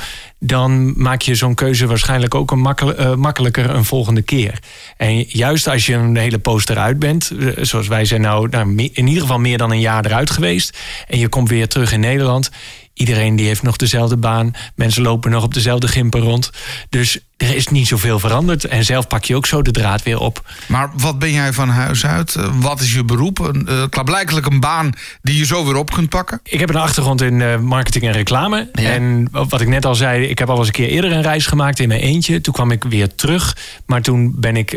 dan 0.46 1.02
maak 1.02 1.22
je 1.22 1.36
zo'n 1.36 1.54
keuze 1.56 1.88
waarschijnlijk 1.88 2.36
ook 2.36 2.52
een 2.52 2.66
eh, 2.66 3.16
makkelijker 3.16 3.70
een 3.70 3.86
volgende 3.86 4.22
keer. 4.22 4.60
En 4.98 5.26
juist 5.28 5.68
als 5.68 5.86
je 5.86 5.94
een 5.94 6.18
hele 6.18 6.40
poos 6.40 6.68
eruit 6.68 7.00
bent, 7.00 7.32
eh, 7.40 7.48
zoals 7.62 7.88
wij 7.88 8.06
zijn 8.06 8.22
nou, 8.22 8.50
nou 8.50 8.76
in 8.76 9.08
ieder 9.08 9.22
geval 9.22 9.40
meer 9.40 9.58
dan 9.58 9.72
een 9.72 9.80
jaar 9.80 10.06
eruit 10.06 10.30
geweest, 10.30 10.78
en 11.08 11.20
je 11.20 11.28
komt 11.28 11.50
weer 11.50 11.68
terug 11.68 11.94
in 11.94 12.00
Nederland, 12.00 12.52
Iedereen 12.96 13.36
die 13.36 13.46
heeft 13.48 13.64
nog 13.64 13.76
dezelfde 13.76 14.18
baan. 14.18 14.54
Mensen 14.76 15.02
lopen 15.04 15.32
nog 15.32 15.44
op 15.44 15.54
dezelfde 15.54 15.88
gimpen 15.88 16.20
rond. 16.22 16.50
Dus 16.90 17.20
er 17.38 17.56
is 17.56 17.68
niet 17.68 17.88
zoveel 17.88 18.20
veranderd. 18.20 18.66
En 18.66 18.86
zelf 18.86 19.08
pak 19.08 19.24
je 19.26 19.36
ook 19.36 19.46
zo 19.46 19.62
de 19.62 19.72
draad 19.72 20.04
weer 20.04 20.20
op. 20.20 20.44
Maar 20.68 20.92
wat 20.98 21.20
ben 21.20 21.32
jij 21.32 21.54
van 21.54 21.70
huis 21.70 22.06
uit? 22.06 22.36
Eh, 22.36 22.50
Wat 22.60 22.80
is 22.80 22.94
je 22.94 23.04
beroep? 23.04 23.40
Een, 23.40 23.68
eh, 23.68 23.84
klaarblijkelijk 23.90 24.46
een 24.46 24.60
baan 24.60 24.92
die 25.22 25.38
je 25.38 25.46
zo 25.46 25.66
weer 25.66 25.76
op 25.76 25.92
kunt 25.92 26.10
pakken? 26.10 26.40
Ik 26.44 26.60
heb 26.60 26.70
een 26.70 26.76
achtergrond 26.76 27.22
in 27.22 27.42
eh, 27.42 27.60
marketing 27.60 28.04
en 28.04 28.12
reclame. 28.12 28.70
Ja. 28.74 28.90
En 28.90 29.28
wat 29.32 29.62
ik 29.62 29.68
net 29.68 29.86
al 29.86 29.96
zei, 29.96 30.26
ik 30.26 30.40
heb 30.40 30.50
al 30.50 30.58
eens 30.58 30.68
een 30.68 30.74
keer 30.74 30.90
eerder 30.90 31.12
een 31.12 31.22
reis 31.22 31.46
gemaakt 31.46 31.80
in 31.80 31.88
mijn 31.88 32.02
eentje. 32.02 32.42
Toen 32.42 32.54
kwam 32.54 32.72
ik 32.72 32.84
weer 32.84 33.16
terug. 33.16 33.58
Maar 33.86 34.02
toen 34.02 34.34
ben 34.36 34.56
ik 34.58 34.72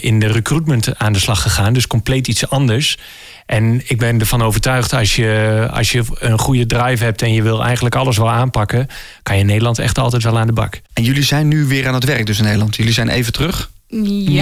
in 0.00 0.18
de 0.18 0.26
recruitment 0.26 0.98
aan 0.98 1.12
de 1.12 1.18
slag 1.18 1.42
gegaan. 1.42 1.72
Dus 1.72 1.86
compleet 1.86 2.28
iets 2.28 2.48
anders. 2.50 2.98
En 3.46 3.82
ik 3.86 3.98
ben 3.98 4.20
ervan 4.20 4.42
overtuigd, 4.42 4.92
als 4.92 5.16
je, 5.16 5.68
als 5.72 5.92
je 5.92 6.02
een 6.18 6.38
goede 6.38 6.66
drive 6.66 7.04
hebt 7.04 7.22
en 7.22 7.32
je 7.32 7.42
wil 7.42 7.64
eigenlijk 7.64 7.94
alles 7.94 8.16
wel 8.16 8.30
aanpakken, 8.30 8.86
kan 9.22 9.34
je 9.34 9.40
in 9.40 9.46
Nederland 9.46 9.78
echt 9.78 9.98
altijd 9.98 10.22
wel 10.22 10.38
aan 10.38 10.46
de 10.46 10.52
bak. 10.52 10.80
En 10.92 11.02
jullie 11.02 11.22
zijn 11.24 11.48
nu 11.48 11.64
weer 11.64 11.86
aan 11.88 11.94
het 11.94 12.04
werk 12.04 12.26
dus 12.26 12.38
in 12.38 12.44
Nederland. 12.44 12.76
Jullie 12.76 12.92
zijn 12.92 13.08
even 13.08 13.32
terug. 13.32 13.70
Ja, 13.88 13.98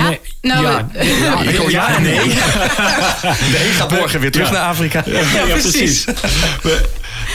Nee, 0.08 0.20
nou, 0.42 0.62
ja, 0.64 0.88
ja, 1.22 1.40
ik- 1.40 1.70
ja 1.70 1.96
en 1.96 2.02
nee. 2.02 2.14
Nee, 3.52 3.70
gaat 3.76 3.90
morgen 3.90 4.20
weer 4.20 4.30
terug 4.32 4.46
Ja. 4.46 4.52
naar 4.52 4.62
Afrika. 4.68 5.02
Ja, 5.06 5.44
precies. 5.46 6.04
We, 6.62 6.88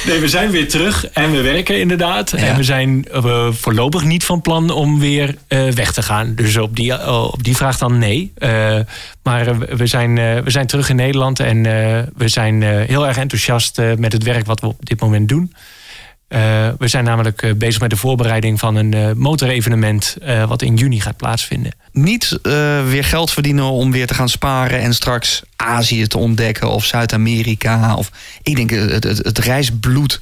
nee, 0.06 0.20
we 0.20 0.28
zijn 0.28 0.52
weer 0.52 0.70
terug 0.70 1.08
en 1.08 1.32
we 1.32 1.42
werken 1.42 1.80
inderdaad. 1.80 2.32
Ja. 2.32 2.38
En 2.38 2.56
we 2.56 2.64
zijn 2.64 3.06
eh, 3.12 3.48
voorlopig 3.52 4.04
niet 4.04 4.24
van 4.24 4.42
plan 4.42 4.70
om 4.70 5.00
weer 5.00 5.36
eh, 5.48 5.68
weg 5.68 5.94
te 5.94 6.02
gaan. 6.02 6.36
Dus 6.36 6.58
op 6.58 6.76
die, 6.76 6.94
eh, 6.94 7.24
op 7.32 7.44
die 7.44 7.56
vraag 7.56 7.78
dan 7.78 7.98
nee. 7.98 8.34
Maar 9.24 9.60
we, 9.60 9.88
zijn, 9.88 10.16
we 10.44 10.50
zijn 10.52 10.68
terug 10.68 10.90
in 10.90 10.96
Nederland 10.96 11.40
en 11.40 11.64
we 12.16 12.28
zijn 12.28 12.62
heel 12.62 13.08
erg 13.08 13.18
enthousiast 13.18 13.82
met 13.98 14.14
het 14.14 14.24
werk 14.24 14.46
wat 14.46 14.62
we 14.62 14.68
op 14.68 14.86
dit 14.86 15.02
moment 15.02 15.30
doen. 15.30 15.54
Eh, 16.36 16.70
we 16.78 16.88
zijn 16.88 17.04
namelijk 17.04 17.42
eh, 17.42 17.54
bezig 17.54 17.82
met 17.82 17.90
de 17.90 17.96
voorbereiding 17.96 18.60
van 18.60 18.76
een 18.76 18.94
eh, 18.94 19.12
motorevenement 19.12 20.18
eh, 20.22 20.48
wat 20.48 20.62
in 20.62 20.76
juni 20.76 21.02
gaat 21.02 21.18
plaatsvinden. 21.18 21.72
Niet 21.92 22.40
eh, 22.42 22.88
weer 22.88 23.04
geld 23.04 23.32
verdienen 23.32 23.64
om 23.64 23.92
weer 23.92 24.08
te 24.08 24.14
gaan 24.14 24.30
sparen 24.30 24.80
en 24.80 24.94
straks 24.94 25.42
Azië 25.56 26.08
te 26.08 26.18
ontdekken 26.18 26.70
of 26.70 26.86
Zuid-Amerika. 26.86 27.96
Of 27.96 28.12
ik 28.42 28.56
denk 28.56 28.70
het, 28.70 29.04
het, 29.04 29.18
het 29.18 29.38
reisbloed 29.38 30.22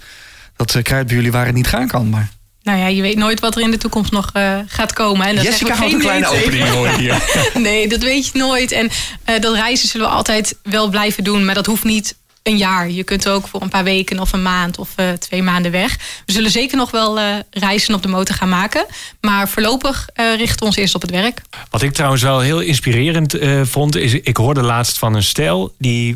dat 0.56 0.82
kruidt 0.82 1.08
bij 1.08 1.16
jullie 1.16 1.32
waar 1.32 1.46
het 1.46 1.56
niet 1.56 1.68
gaan 1.68 1.88
kan. 1.88 2.10
Maar 2.10 2.30
nou 2.64 2.78
ja, 2.78 2.88
je 2.88 3.02
weet 3.02 3.18
nooit 3.18 3.40
wat 3.40 3.56
er 3.56 3.62
in 3.62 3.72
de 3.72 3.78
toekomst 3.78 4.12
nog 4.12 4.30
eh, 4.34 4.60
gaat 4.68 4.94
komen. 4.94 5.28
En 5.28 5.36
dat 5.36 5.44
Jessica 5.44 5.74
houdt 5.74 5.94
een 5.94 6.00
geen 6.00 6.00
kleine 6.00 6.30
nee 6.32 6.44
opening 6.44 6.68
hoor 6.68 6.90
hier. 7.00 7.52
Nee, 7.54 7.88
dat 7.88 8.04
weet 8.04 8.26
je 8.28 8.38
nooit. 8.38 8.72
En 8.72 8.90
eh, 9.24 9.42
dat 9.42 9.56
reizen 9.56 9.88
zullen 9.88 10.08
we 10.08 10.14
altijd 10.14 10.56
wel 10.64 10.90
blijven 10.90 11.24
doen. 11.24 11.46
Maar 11.46 11.56
dat 11.56 11.66
hoeft 11.66 11.84
niet 11.84 12.16
een 12.44 12.58
jaar. 12.58 12.90
Je 12.90 13.04
kunt 13.04 13.30
ook 13.30 13.48
voor 13.48 13.62
een 13.62 13.70
paar 13.70 13.84
weken 13.84 14.20
of 14.20 14.34
een 14.34 14.42
maand 14.42 14.78
of 14.78 14.90
eh, 14.96 15.12
twee 15.12 15.44
maanden 15.44 15.72
weg. 15.72 15.98
We 16.26 16.32
zullen 16.32 16.52
zeker 16.52 16.78
nog 16.78 16.92
wel 16.92 17.20
eh, 17.20 17.36
reizen 17.50 17.94
op 17.94 18.02
de 18.02 18.08
motor 18.08 18.36
gaan 18.36 18.50
maken. 18.50 18.86
Maar 19.22 19.50
voorlopig 19.50 20.10
eh, 20.14 20.36
richten 20.36 20.60
we 20.60 20.66
ons 20.66 20.76
eerst 20.76 20.96
op 20.96 21.02
het 21.02 21.12
werk. 21.12 21.42
Wat 21.70 21.82
ik 21.82 21.94
trouwens 21.94 22.24
wel 22.24 22.40
heel 22.40 22.60
inspirerend 22.60 23.38
vond, 23.64 23.96
is 23.96 24.14
ik 24.14 24.38
hoorde 24.38 24.62
laatst 24.62 24.98
van 24.98 25.16
een 25.16 25.24
stel 25.24 25.74
die 25.78 26.16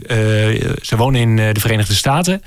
ze 0.81 0.95
wonen 0.97 1.21
in 1.21 1.35
de 1.35 1.59
Verenigde 1.59 1.93
Staten. 1.93 2.43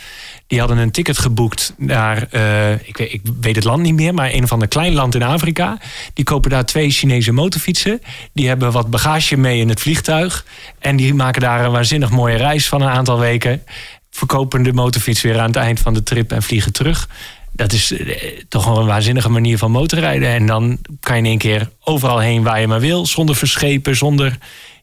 Die 0.51 0.59
hadden 0.59 0.79
een 0.79 0.91
ticket 0.91 1.19
geboekt 1.19 1.75
naar, 1.77 2.27
eh, 2.31 2.73
ik, 2.73 2.97
weet, 2.97 3.13
ik 3.13 3.21
weet 3.41 3.57
het 3.57 3.65
land 3.65 3.83
niet 3.83 3.95
meer, 3.95 4.15
maar 4.15 4.33
een 4.33 4.49
van 4.49 4.59
de 4.59 4.67
klein 4.67 4.93
land 4.93 5.15
in 5.15 5.23
Afrika. 5.23 5.79
Die 6.15 6.25
kopen 6.25 6.51
daar 6.51 6.65
twee 6.65 6.91
Chinese 6.91 7.33
motorfietsen. 7.33 8.01
Die 8.33 8.49
hebben 8.49 8.73
wat 8.73 8.91
bagage 8.91 9.37
mee 9.37 9.61
in 9.61 9.69
het 9.69 9.81
vliegtuig. 9.81 10.45
En 10.79 10.97
die 10.97 11.15
maken 11.15 11.41
daar 11.41 11.65
een 11.65 11.71
waanzinnig 11.71 12.11
mooie 12.11 12.37
reis 12.37 12.69
van 12.69 12.83
een 12.83 12.89
aantal 12.89 13.19
weken. 13.19 13.63
Verkopen 14.11 14.63
de 14.63 14.73
motorfiets 14.73 15.21
weer 15.21 15.39
aan 15.39 15.47
het 15.47 15.57
eind 15.57 15.81
van 15.81 15.95
de 15.95 16.03
trip 16.03 16.33
en 16.33 16.43
vliegen 16.43 16.73
terug. 16.73 17.09
Dat 17.53 17.73
is 17.73 17.93
eh, 17.93 18.41
toch 18.49 18.77
een 18.77 18.87
waanzinnige 18.87 19.29
manier 19.29 19.59
van 19.59 19.71
motorrijden. 19.71 20.29
En 20.29 20.47
dan 20.47 20.79
kan 21.01 21.17
je 21.17 21.23
in 21.23 21.29
één 21.29 21.39
keer 21.39 21.71
overal 21.85 22.19
heen 22.19 22.43
waar 22.43 22.61
je 22.61 22.67
maar 22.67 22.81
wil. 22.81 23.07
Zonder 23.07 23.37
verschepen, 23.37 23.97
zonder 23.97 24.39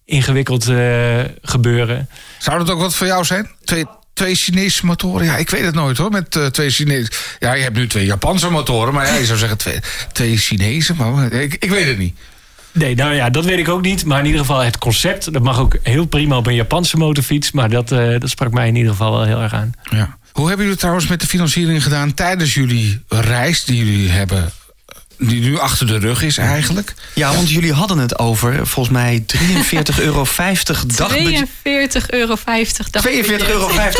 ingewikkeld 0.05 0.67
eh, 0.67 1.19
gebeuren. 1.41 2.09
Zou 2.37 2.57
dat 2.57 2.69
ook 2.69 2.79
wat 2.79 2.95
voor 2.95 3.07
jou 3.07 3.25
zijn? 3.25 3.49
Twee, 3.63 3.85
twee 4.17 4.35
Chinese 4.35 4.85
motoren? 4.85 5.25
Ja, 5.25 5.37
ik 5.37 5.49
weet 5.49 5.65
het 5.65 5.75
nooit 5.75 5.97
hoor. 5.97 6.11
Met 6.11 6.35
eh, 6.35 6.45
twee 6.45 6.69
Chinese. 6.69 7.11
Ja, 7.39 7.53
je 7.53 7.63
hebt 7.63 7.75
nu 7.75 7.87
twee 7.87 8.05
Japanse 8.05 8.49
motoren. 8.49 8.93
Maar 8.93 9.05
ja, 9.05 9.15
je 9.15 9.25
zou 9.25 9.37
zeggen 9.37 9.57
twee, 9.57 9.79
twee 10.11 10.37
Chinese. 10.37 10.93
Maar 10.93 11.31
ik, 11.33 11.55
ik 11.59 11.69
weet 11.69 11.87
het 11.87 11.97
niet. 11.97 12.17
Nee, 12.71 12.95
nou 12.95 13.13
ja, 13.13 13.29
dat 13.29 13.45
weet 13.45 13.59
ik 13.59 13.69
ook 13.69 13.81
niet. 13.81 14.05
Maar 14.05 14.19
in 14.19 14.25
ieder 14.25 14.39
geval 14.39 14.59
het 14.59 14.77
concept. 14.77 15.33
Dat 15.33 15.41
mag 15.41 15.59
ook 15.59 15.77
heel 15.83 16.05
prima 16.05 16.37
op 16.37 16.47
een 16.47 16.55
Japanse 16.55 16.97
motorfiets. 16.97 17.51
Maar 17.51 17.69
dat, 17.69 17.91
eh, 17.91 18.19
dat 18.19 18.29
sprak 18.29 18.51
mij 18.51 18.67
in 18.67 18.75
ieder 18.75 18.91
geval 18.91 19.11
wel 19.11 19.23
heel 19.23 19.41
erg 19.41 19.53
aan. 19.53 19.71
Ja. 19.83 20.17
Hoe 20.31 20.47
hebben 20.47 20.65
jullie 20.65 20.71
het 20.71 20.79
trouwens 20.79 21.07
met 21.07 21.21
de 21.21 21.27
financiering 21.27 21.83
gedaan 21.83 22.13
tijdens 22.13 22.53
jullie 22.53 23.01
reis 23.07 23.65
die 23.65 23.85
jullie 23.85 24.09
hebben? 24.09 24.51
Die 25.17 25.41
nu 25.41 25.59
achter 25.59 25.87
de 25.87 25.97
rug 25.97 26.21
is 26.21 26.37
eigenlijk. 26.37 26.93
Ja, 27.13 27.33
want 27.33 27.49
jullie 27.49 27.73
hadden 27.73 27.97
het 27.97 28.19
over 28.19 28.67
volgens 28.67 28.95
mij 28.95 29.25
43,50 29.35 29.99
euro 29.99 30.27
dagbudget. 30.95 31.47
42,50 31.49 31.61
euro. 31.63 31.87
42,50 32.03 32.09
euro 32.09 32.37
Dat 32.91 33.03
heb 33.03 33.25
je 33.25 33.37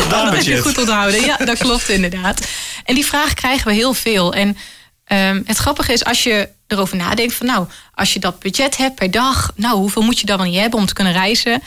dagbudget. 0.08 0.60
goed 0.60 0.78
onthouden. 0.78 1.20
Ja, 1.20 1.36
dat 1.36 1.58
klopt 1.58 1.88
inderdaad. 1.88 2.46
En 2.84 2.94
die 2.94 3.06
vraag 3.06 3.34
krijgen 3.34 3.66
we 3.66 3.74
heel 3.74 3.94
veel. 3.94 4.34
En 4.34 4.56
ehm, 5.04 5.42
het 5.44 5.56
grappige 5.56 5.92
is 5.92 6.04
als 6.04 6.22
je 6.22 6.48
erover 6.66 6.96
nadenkt 6.96 7.34
van 7.34 7.46
nou, 7.46 7.66
als 7.94 8.12
je 8.12 8.18
dat 8.20 8.38
budget 8.38 8.76
hebt 8.76 8.94
per 8.94 9.10
dag, 9.10 9.52
nou, 9.56 9.76
hoeveel 9.76 10.02
moet 10.02 10.20
je 10.20 10.26
dan 10.26 10.36
wel 10.36 10.46
niet 10.46 10.60
hebben 10.60 10.78
om 10.78 10.86
te 10.86 10.94
kunnen 10.94 11.12
reizen? 11.12 11.62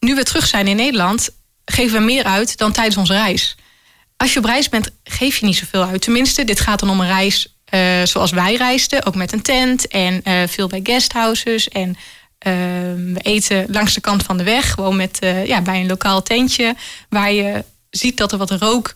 Nu 0.00 0.14
we 0.14 0.22
terug 0.22 0.46
zijn 0.46 0.66
in 0.66 0.76
Nederland, 0.76 1.28
geven 1.64 1.98
we 1.98 2.04
meer 2.04 2.24
uit 2.24 2.56
dan 2.56 2.72
tijdens 2.72 2.96
onze 2.96 3.12
reis. 3.12 3.56
Als 4.16 4.32
je 4.32 4.38
op 4.38 4.44
reis 4.44 4.68
bent, 4.68 4.90
geef 5.04 5.36
je 5.36 5.46
niet 5.46 5.56
zoveel 5.56 5.84
uit. 5.84 6.02
Tenminste, 6.02 6.44
dit 6.44 6.60
gaat 6.60 6.80
dan 6.80 6.90
om 6.90 7.00
een 7.00 7.06
reis 7.06 7.55
eh, 7.66 8.02
zoals 8.04 8.30
wij 8.30 8.54
reisden, 8.54 9.04
ook 9.06 9.14
met 9.14 9.32
een 9.32 9.42
tent 9.42 9.88
en 9.88 10.22
eh, 10.22 10.42
veel 10.46 10.68
bij 10.68 10.80
guesthouses. 10.82 11.68
En 11.68 11.96
ehm, 12.38 13.12
we 13.12 13.20
eten 13.22 13.66
langs 13.68 13.94
de 13.94 14.00
kant 14.00 14.22
van 14.22 14.36
de 14.36 14.44
weg, 14.44 14.70
gewoon 14.70 14.96
met, 14.96 15.18
eh, 15.18 15.46
ja, 15.46 15.62
bij 15.62 15.80
een 15.80 15.86
lokaal 15.86 16.22
tentje, 16.22 16.74
waar 17.08 17.32
je 17.32 17.64
ziet 17.90 18.16
dat 18.16 18.32
er 18.32 18.38
wat 18.38 18.50
rook 18.50 18.92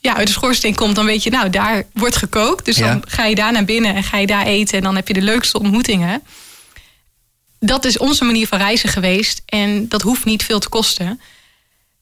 ja, 0.00 0.16
uit 0.16 0.26
de 0.26 0.32
schoorsteen 0.32 0.74
komt. 0.74 0.94
Dan 0.94 1.06
weet 1.06 1.22
je, 1.22 1.30
nou, 1.30 1.50
daar 1.50 1.82
wordt 1.92 2.16
gekookt. 2.16 2.64
Dus 2.64 2.76
Ja. 2.76 2.86
dan 2.88 3.02
ga 3.06 3.24
je 3.24 3.34
daar 3.34 3.52
naar 3.52 3.64
binnen 3.64 3.94
en 3.94 4.02
ga 4.04 4.18
je 4.18 4.26
daar 4.26 4.46
eten 4.46 4.76
en 4.76 4.82
dan 4.82 4.96
heb 4.96 5.08
je 5.08 5.14
de 5.14 5.22
leukste 5.22 5.58
ontmoetingen. 5.58 6.22
Dat 7.60 7.84
is 7.84 7.98
onze 7.98 8.24
manier 8.24 8.46
van 8.46 8.58
reizen 8.58 8.88
geweest 8.88 9.42
en 9.46 9.88
dat 9.88 10.02
hoeft 10.02 10.24
niet 10.24 10.44
veel 10.44 10.58
te 10.58 10.68
kosten 10.68 11.20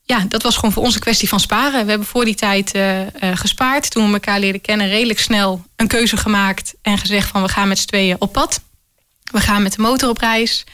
ja, 0.07 0.25
dat 0.29 0.43
was 0.43 0.55
gewoon 0.55 0.73
voor 0.73 0.83
ons 0.83 0.95
een 0.95 1.01
kwestie 1.01 1.29
van 1.29 1.41
sparen. 1.41 1.85
We 1.85 1.89
hebben 1.91 2.07
voor 2.09 2.25
die 2.25 2.35
tijd 2.35 2.73
eh, 2.75 3.01
eh, 3.01 3.37
gespaard. 3.37 3.91
Toen 3.91 4.07
we 4.07 4.13
elkaar 4.13 4.41
leerden 4.41 4.61
kennen, 4.61 4.89
redelijk 4.89 5.21
snel 5.21 5.65
een 5.77 5.89
keuze 5.89 6.17
gemaakt. 6.17 6.75
En 6.83 6.99
gezegd 6.99 7.29
van 7.29 7.43
we 7.43 7.49
gaan 7.49 7.69
met 7.69 7.79
z'n 7.79 7.87
tweeën 7.87 8.17
op 8.19 8.33
pad. 8.33 8.61
We 9.33 9.41
gaan 9.41 9.63
met 9.63 9.73
de 9.73 9.83
motor 9.83 10.09
op 10.09 10.19
reis. 10.19 10.65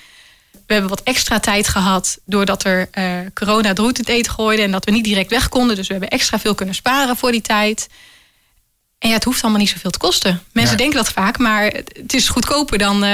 We 0.66 0.72
hebben 0.72 0.90
wat 0.90 1.02
extra 1.02 1.40
tijd 1.40 1.68
gehad 1.68 2.18
doordat 2.25 2.64
er 2.64 2.88
eh, 2.90 3.04
corona 3.34 3.75
in 3.75 3.84
het 3.84 4.08
eten 4.08 4.32
gooide. 4.32 4.62
En 4.62 4.70
dat 4.70 4.84
we 4.84 4.90
niet 4.90 5.04
direct 5.04 5.30
weg 5.30 5.49
konden. 5.49 5.76
Dus 5.76 5.87
we 5.87 5.92
hebben 5.92 6.10
extra 6.10 6.38
veel 6.38 6.54
kunnen 6.54 6.75
sparen 6.75 7.16
voor 7.16 7.32
die 7.32 7.40
tijd. 7.40 7.88
En 8.99 9.08
ja, 9.08 9.14
het 9.14 9.25
hoeft 9.25 9.42
allemaal 9.42 9.60
niet 9.60 9.70
zoveel 9.70 9.90
te 9.90 9.99
kosten. 9.99 10.42
Mensen 10.52 10.72
Ja. 10.76 10.78
denken 10.82 10.96
dat 10.99 11.12
vaak, 11.12 11.38
maar 11.38 11.64
het 11.64 12.14
is 12.14 12.28
goedkoper 12.28 12.78
dan 12.78 13.04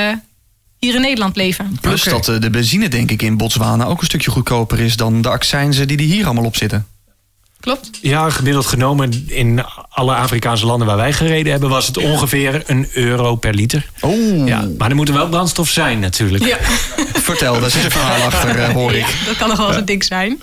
hier 0.79 0.95
in 0.95 1.01
Nederland 1.01 1.37
leven. 1.37 1.79
Plus 1.81 2.03
dat 2.03 2.29
eh, 2.29 2.41
de 2.41 2.51
benzine 2.51 2.89
denk 2.89 3.11
ik 3.11 3.23
in 3.23 3.37
Botswana 3.37 3.85
ook 3.85 4.01
een 4.01 4.07
stukje 4.07 4.31
goedkoper 4.31 4.81
is 4.81 4.97
dan 4.97 5.23
de 5.23 5.29
accijnzen 5.29 5.89
die 5.89 5.99
er 5.99 6.05
hier 6.05 6.25
allemaal 6.25 6.45
op 6.45 6.57
zitten. 6.57 6.87
Klopt? 7.61 7.91
Ja, 8.03 8.31
gemiddeld 8.31 8.67
genomen 8.67 9.25
in 9.27 9.65
alle 9.89 10.15
Afrikaanse 10.15 10.67
landen 10.67 10.87
waar 10.87 10.97
wij 10.97 11.13
gereden 11.13 11.53
hebben... 11.53 11.71
was 11.71 11.87
het 11.87 11.99
ongeveer 11.99 12.63
een 12.67 12.89
euro 12.93 13.37
per 13.37 13.55
liter. 13.55 13.91
Oh, 14.01 14.47
Ja, 14.47 14.69
maar 14.79 14.91
er 14.91 14.97
moet 14.97 15.09
er 15.09 15.15
wel 15.15 15.29
brandstof 15.29 15.69
zijn 15.69 15.99
natuurlijk. 15.99 16.45
Ja, 16.45 16.57
vertel, 17.15 17.61
daar 17.61 17.71
zit 17.71 17.85
een 17.85 17.91
verhaal 17.91 18.23
achter, 18.23 18.59
eh, 18.59 18.73
hoor 18.73 18.93
ik. 18.93 19.07
dat 19.27 19.37
kan 19.37 19.49
nog 19.49 19.59
wel 19.59 19.69
eens 19.69 19.77
een 19.77 19.85
ding 19.85 20.05
zijn. 20.05 20.41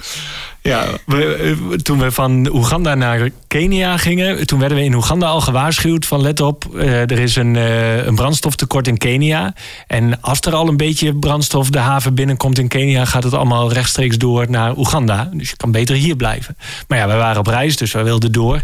Ja, 0.63 0.85
we, 1.05 1.35
eh, 1.35 1.77
toen 1.77 1.99
we 1.99 2.11
van 2.11 2.49
Oeganda 2.53 2.95
naar 2.95 3.29
Kenia 3.47 3.97
gingen, 3.97 4.47
toen 4.47 4.59
werden 4.59 4.77
we 4.77 4.83
in 4.83 4.93
Oeganda 4.93 5.27
al 5.27 5.41
gewaarschuwd 5.41 6.05
van 6.05 6.21
let 6.21 6.39
op, 6.41 6.75
eh, 6.75 7.01
er 7.01 7.19
is 7.19 7.35
een, 7.35 7.55
eh, 7.55 8.05
een 8.05 8.15
brandstoftekort 8.15 8.87
in 8.87 8.97
Kenia. 8.97 9.53
En 9.87 10.21
als 10.21 10.39
er 10.39 10.53
al 10.53 10.67
een 10.67 10.77
beetje 10.77 11.15
brandstof 11.15 11.69
de 11.69 11.79
haven 11.79 12.15
binnenkomt 12.15 12.59
in 12.59 12.67
Kenia, 12.67 13.05
gaat 13.05 13.23
het 13.23 13.33
allemaal 13.33 13.71
rechtstreeks 13.73 14.17
door 14.17 14.49
naar 14.49 14.77
Oeganda. 14.77 15.29
Dus 15.33 15.49
je 15.49 15.55
kan 15.55 15.71
beter 15.71 15.95
hier 15.95 16.15
blijven. 16.15 16.57
Maar 16.87 16.97
ja, 16.97 17.07
wij 17.07 17.17
waren 17.17 17.39
op 17.39 17.47
reis, 17.47 17.77
dus 17.77 17.91
wij 17.91 18.03
wilden 18.03 18.31
door. 18.31 18.61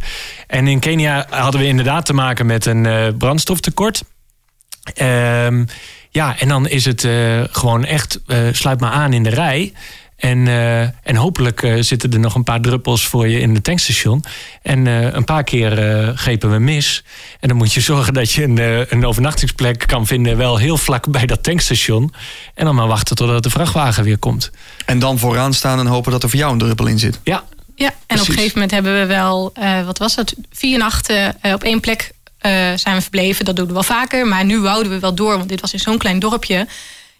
En 0.48 0.68
in 0.68 0.80
Kenia 0.80 1.26
hadden 1.30 1.62
we 1.62 1.68
inderdaad 1.68 2.06
te 2.06 2.14
maken 2.14 2.46
met 2.46 2.66
een 2.66 3.16
brandstoftekort. 3.18 4.04
Ehm, 4.94 5.66
ja, 6.10 6.40
en 6.40 6.48
dan 6.48 6.68
is 6.68 6.86
het 6.86 7.08
gewoon 7.52 7.86
echt, 7.86 8.20
sluit 8.52 8.80
maar 8.80 8.92
aan 8.92 9.14
in 9.14 9.24
de 9.24 9.30
rij. 9.30 9.74
En, 10.20 10.48
eh, 10.48 10.82
en 10.82 11.16
hopelijk 11.16 11.64
eh, 11.64 11.82
zitten 11.82 12.12
er 12.12 12.20
nog 12.20 12.36
een 12.36 12.44
paar 12.44 12.62
druppels 12.62 13.08
voor 13.08 13.28
je 13.28 13.40
in 13.40 13.54
het 13.54 13.64
tankstation. 13.64 14.24
En 14.62 14.88
eh, 14.88 15.14
een 15.14 15.24
paar 15.24 15.44
keer 15.44 15.78
eh, 15.80 16.18
grepen 16.18 16.52
we 16.52 16.60
mis. 16.60 17.04
En 17.40 17.48
dan 17.48 17.58
moet 17.58 17.74
je 17.74 17.80
zorgen 17.80 18.14
dat 18.14 18.32
je 18.32 18.44
een, 18.44 18.58
eh, 18.58 18.92
een 18.92 19.06
overnachtingsplek 19.06 19.84
kan 19.88 20.06
vinden, 20.08 20.38
wel 20.38 20.58
heel 20.58 20.78
vlak 20.78 21.12
bij 21.12 21.26
dat 21.26 21.44
tankstation. 21.44 22.14
En 22.54 22.66
dan 22.66 22.76
maar 22.76 22.88
wachten 22.88 23.16
totdat 23.16 23.44
de 23.44 23.50
vrachtwagen 23.50 24.04
weer 24.04 24.18
komt. 24.18 24.52
En 24.86 25.00
dan 25.00 25.20
vooraan 25.20 25.54
staan 25.54 25.80
en 25.80 25.86
hopen 25.86 26.12
dat 26.12 26.24
er 26.24 26.30
voor 26.30 26.40
jou 26.40 26.52
een 26.52 26.58
druppel 26.60 26.88
in 26.88 27.00
zit. 27.00 27.20
Ja, 27.24 27.44
Ja, 27.76 27.88
en 27.88 27.94
Precies. 28.08 28.24
op 28.24 28.30
een 28.30 28.36
gegeven 28.36 28.54
moment 28.54 28.72
hebben 28.72 29.00
we 29.00 29.06
wel, 29.06 29.52
eh, 29.54 29.86
wat 29.86 29.98
was 29.98 30.16
dat, 30.16 30.34
vier 30.52 30.78
nachten 30.78 31.36
op 31.42 31.64
één 31.64 31.80
plek 31.80 32.12
eh, 32.40 32.52
zijn 32.76 32.96
we 32.96 33.02
verbleven. 33.02 33.46
Dat 33.46 33.56
doen 33.56 33.68
we 33.68 33.74
wel 33.74 33.84
vaker, 33.84 34.28
maar 34.28 34.46
nu 34.46 34.60
wouden 34.60 34.92
we 34.92 35.00
wel 35.00 35.16
door, 35.16 35.38
want 35.38 35.50
dit 35.50 35.62
was 35.62 35.74
in 35.74 35.80
zo'n 35.80 35.98
klein 35.98 36.20
dorpje. 36.20 36.68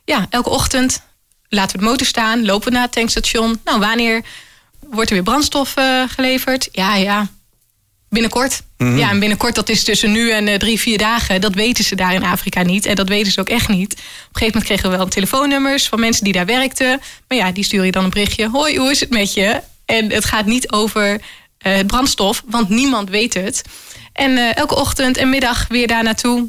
Ja, 0.06 0.28
elke 0.30 0.50
ochtend 0.50 1.02
laten 1.50 1.80
we 1.80 1.84
de 1.84 1.90
motor 1.90 2.08
staan, 2.08 2.46
lopen 2.46 2.68
we 2.68 2.74
naar 2.74 2.84
het 2.84 2.92
tankstation. 2.92 3.60
Nou, 3.64 3.80
wanneer 3.80 4.22
wordt 4.80 5.10
er 5.10 5.16
weer 5.16 5.24
brandstof 5.24 5.76
eh, 5.76 6.04
geleverd? 6.08 6.70
Ja, 6.72 6.96
ja, 6.96 7.28
binnenkort. 8.10 8.62
Ja, 8.78 9.10
en 9.10 9.20
binnenkort, 9.20 9.56
dat 9.56 9.70
is 9.70 9.84
tussen 9.84 10.12
nu 10.12 10.32
en 10.32 10.48
eh, 10.48 10.56
drie, 10.56 10.80
vier 10.80 10.98
dagen. 10.98 11.42
Dat 11.42 11.54
weten 11.54 11.84
ze 11.84 11.96
daar 11.96 12.14
in 12.14 12.24
Afrika 12.24 12.62
niet. 12.62 12.86
En 12.86 12.96
dat 12.96 13.10
weten 13.10 13.32
ze 13.32 13.40
ook 13.40 13.50
echt 13.50 13.68
niet. 13.68 13.94
Op 13.94 14.00
een 14.00 14.06
gegeven 14.32 14.46
moment 14.46 14.64
kregen 14.64 14.90
we 14.90 14.98
wel 14.98 15.08
telefoonnummers 15.08 15.88
van 15.88 16.00
mensen 16.00 16.24
die 16.24 16.34
daar 16.34 16.46
werkten. 16.46 17.02
Maar 17.28 17.38
ja, 17.38 17.52
die 17.52 17.64
stuur 17.64 17.86
je 17.86 17.92
dan 17.92 18.04
een 18.04 18.10
berichtje. 18.10 18.50
Hoi, 18.50 18.78
hoe 18.78 18.92
is 18.92 19.00
het 19.00 19.10
met 19.10 19.34
je? 19.34 19.62
En 19.86 20.12
het 20.12 20.26
gaat 20.26 20.46
niet 20.46 20.72
over 20.72 21.22
eh, 21.58 21.76
het 21.76 21.88
brandstof, 21.88 22.44
want 22.46 22.70
niemand 22.70 23.10
weet 23.10 23.34
het. 23.34 23.62
En 24.14 24.56
elke 24.56 24.76
ochtend 24.76 25.18
en 25.18 25.30
middag 25.30 25.68
weer 25.68 25.88
daar 25.88 26.04
naartoe. 26.04 26.48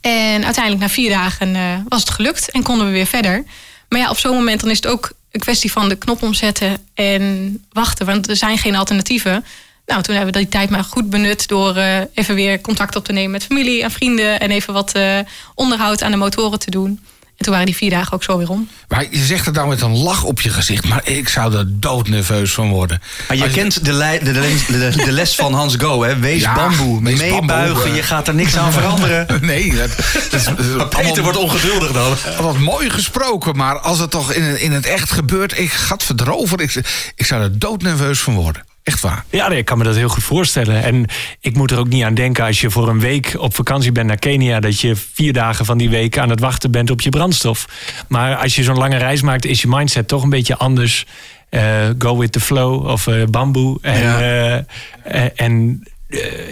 En 0.00 0.44
uiteindelijk 0.44 0.84
na 0.84 0.88
vier 0.88 1.10
dagen 1.10 1.84
was 1.88 2.00
het 2.00 2.10
gelukt 2.10 2.50
en 2.50 2.62
konden 2.62 2.86
we 2.86 2.92
weer 2.92 3.06
verder. 3.06 3.44
Maar 3.92 4.00
ja, 4.00 4.10
op 4.10 4.18
zo'n 4.18 4.34
moment 4.34 4.60
dan 4.60 4.70
is 4.70 4.76
het 4.76 4.86
ook 4.86 5.12
een 5.30 5.40
kwestie 5.40 5.72
van 5.72 5.88
de 5.88 5.96
knop 5.96 6.22
omzetten 6.22 6.76
en 6.94 7.64
wachten. 7.72 8.06
Want 8.06 8.28
er 8.28 8.36
zijn 8.36 8.58
geen 8.58 8.76
alternatieven. 8.76 9.44
Nou, 9.86 10.02
toen 10.02 10.14
hebben 10.14 10.32
we 10.32 10.40
die 10.40 10.48
tijd 10.48 10.70
maar 10.70 10.84
goed 10.84 11.10
benut 11.10 11.48
door 11.48 11.76
eh, 11.76 12.00
even 12.14 12.34
weer 12.34 12.60
contact 12.60 12.96
op 12.96 13.04
te 13.04 13.12
nemen 13.12 13.30
met 13.30 13.44
familie 13.44 13.82
en 13.82 13.90
vrienden. 13.90 14.40
En 14.40 14.50
even 14.50 14.72
wat 14.72 14.92
eh, 14.92 15.18
onderhoud 15.54 16.02
aan 16.02 16.10
de 16.10 16.16
motoren 16.16 16.58
te 16.58 16.70
doen. 16.70 17.00
En 17.42 17.48
toen 17.48 17.56
waren 17.56 17.72
die 17.72 17.80
vier 17.82 17.90
dagen 17.90 18.12
ook 18.12 18.22
zo 18.22 18.38
weer 18.38 18.48
om. 18.50 18.68
Maar 18.88 19.06
je 19.10 19.24
zegt 19.24 19.46
het 19.46 19.54
nou 19.54 19.68
met 19.68 19.80
een 19.80 19.96
lach 19.96 20.22
op 20.24 20.40
je 20.40 20.48
gezicht, 20.50 20.88
maar 20.88 21.00
ik 21.08 21.28
zou 21.28 21.56
er 21.56 21.64
doodnerveus 21.80 22.52
van 22.52 22.68
worden. 22.70 23.02
Maar 23.28 23.36
je 23.36 23.50
kent 23.50 23.84
de, 23.84 24.18
de, 24.22 24.32
de, 24.32 24.90
de- 24.90 25.04
de 25.04 25.12
les 25.12 25.34
van 25.34 25.54
Hans 25.54 25.74
Go, 25.78 26.02
hè? 26.02 26.18
Wees 26.18 26.40
Ja, 26.42 26.54
bamboe, 26.54 27.02
wees 27.02 27.18
meebuigen, 27.18 27.46
bamboe, 27.74 27.90
eh. 27.90 27.96
je 27.96 28.02
gaat 28.02 28.28
er 28.28 28.34
niks 28.34 28.56
aan 28.56 28.72
veranderen. 28.78 29.26
Nee, 29.40 29.74
dat, 29.76 29.88
dat 29.96 30.32
is, 30.40 30.44
dat 30.44 30.58
is 30.58 30.66
Maar 30.76 30.86
Peter 30.88 31.04
allemaal- 31.04 31.22
wordt 31.22 31.38
ongeduldig 31.38 31.92
dan. 31.92 32.16
Wat 32.46 32.58
mooi 32.58 32.90
gesproken, 32.90 33.56
maar 33.56 33.78
als 33.78 33.98
het 33.98 34.10
toch 34.10 34.32
in, 34.32 34.60
in 34.60 34.72
het 34.72 34.86
echt 34.86 35.10
gebeurt, 35.12 35.58
ik 35.58 35.72
gaat 35.72 36.02
verdrover. 36.02 36.60
Ik, 36.60 36.74
ik 37.14 37.26
zou 37.26 37.42
er 37.42 37.58
doodnerveus 37.58 38.20
van 38.20 38.34
worden. 38.34 38.64
Echt 38.82 39.00
waar. 39.00 39.24
Ja, 39.30 39.48
nee, 39.48 39.58
ik 39.58 39.64
kan 39.64 39.78
me 39.78 39.84
dat 39.84 39.96
heel 39.96 40.08
goed 40.08 40.22
voorstellen. 40.22 40.82
En 40.82 41.06
ik 41.40 41.56
moet 41.56 41.70
er 41.70 41.78
ook 41.78 41.88
niet 41.88 42.04
aan 42.04 42.14
denken 42.14 42.44
als 42.44 42.60
je 42.60 42.70
voor 42.70 42.88
een 42.88 43.00
week 43.00 43.34
op 43.38 43.54
vakantie 43.54 43.92
bent 43.92 44.06
naar 44.06 44.16
Kenia... 44.18 44.60
dat 44.60 44.80
je 44.80 44.96
vier 44.96 45.32
dagen 45.32 45.64
van 45.64 45.78
die 45.78 45.90
week 45.90 46.18
aan 46.18 46.30
het 46.30 46.40
wachten 46.40 46.70
bent 46.70 46.90
op 46.90 47.00
je 47.00 47.10
brandstof. 47.10 47.66
Maar 48.08 48.36
als 48.36 48.56
je 48.56 48.62
zo'n 48.62 48.76
lange 48.78 48.96
reis 48.96 49.22
maakt, 49.22 49.44
is 49.44 49.60
je 49.62 49.68
mindset 49.68 50.08
toch 50.08 50.22
een 50.22 50.30
beetje 50.30 50.56
anders. 50.56 51.06
Eh, 51.48 51.88
go 51.98 52.16
with 52.18 52.32
the 52.32 52.40
flow 52.40 52.86
of 52.86 53.06
eh, 53.06 53.24
bamboe. 53.30 53.78
En, 53.82 54.00
Ja. 54.00 54.64
eh, 55.04 55.24
en 55.36 55.82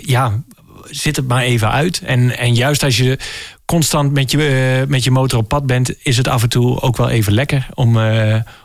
ja, 0.02 0.42
zit 0.90 1.16
het 1.16 1.28
maar 1.28 1.42
even 1.42 1.70
uit. 1.70 2.00
En, 2.04 2.38
en 2.38 2.54
juist 2.54 2.82
als 2.82 2.96
je 2.96 3.18
constant 3.64 4.12
met 4.12 4.30
je, 4.30 4.84
met 4.88 5.04
je 5.04 5.10
motor 5.10 5.38
op 5.38 5.48
pad 5.48 5.66
bent... 5.66 5.94
is 6.02 6.16
het 6.16 6.28
af 6.28 6.42
en 6.42 6.48
toe 6.48 6.80
ook 6.80 6.96
wel 6.96 7.08
even 7.10 7.32
lekker 7.32 7.66
om, 7.74 7.98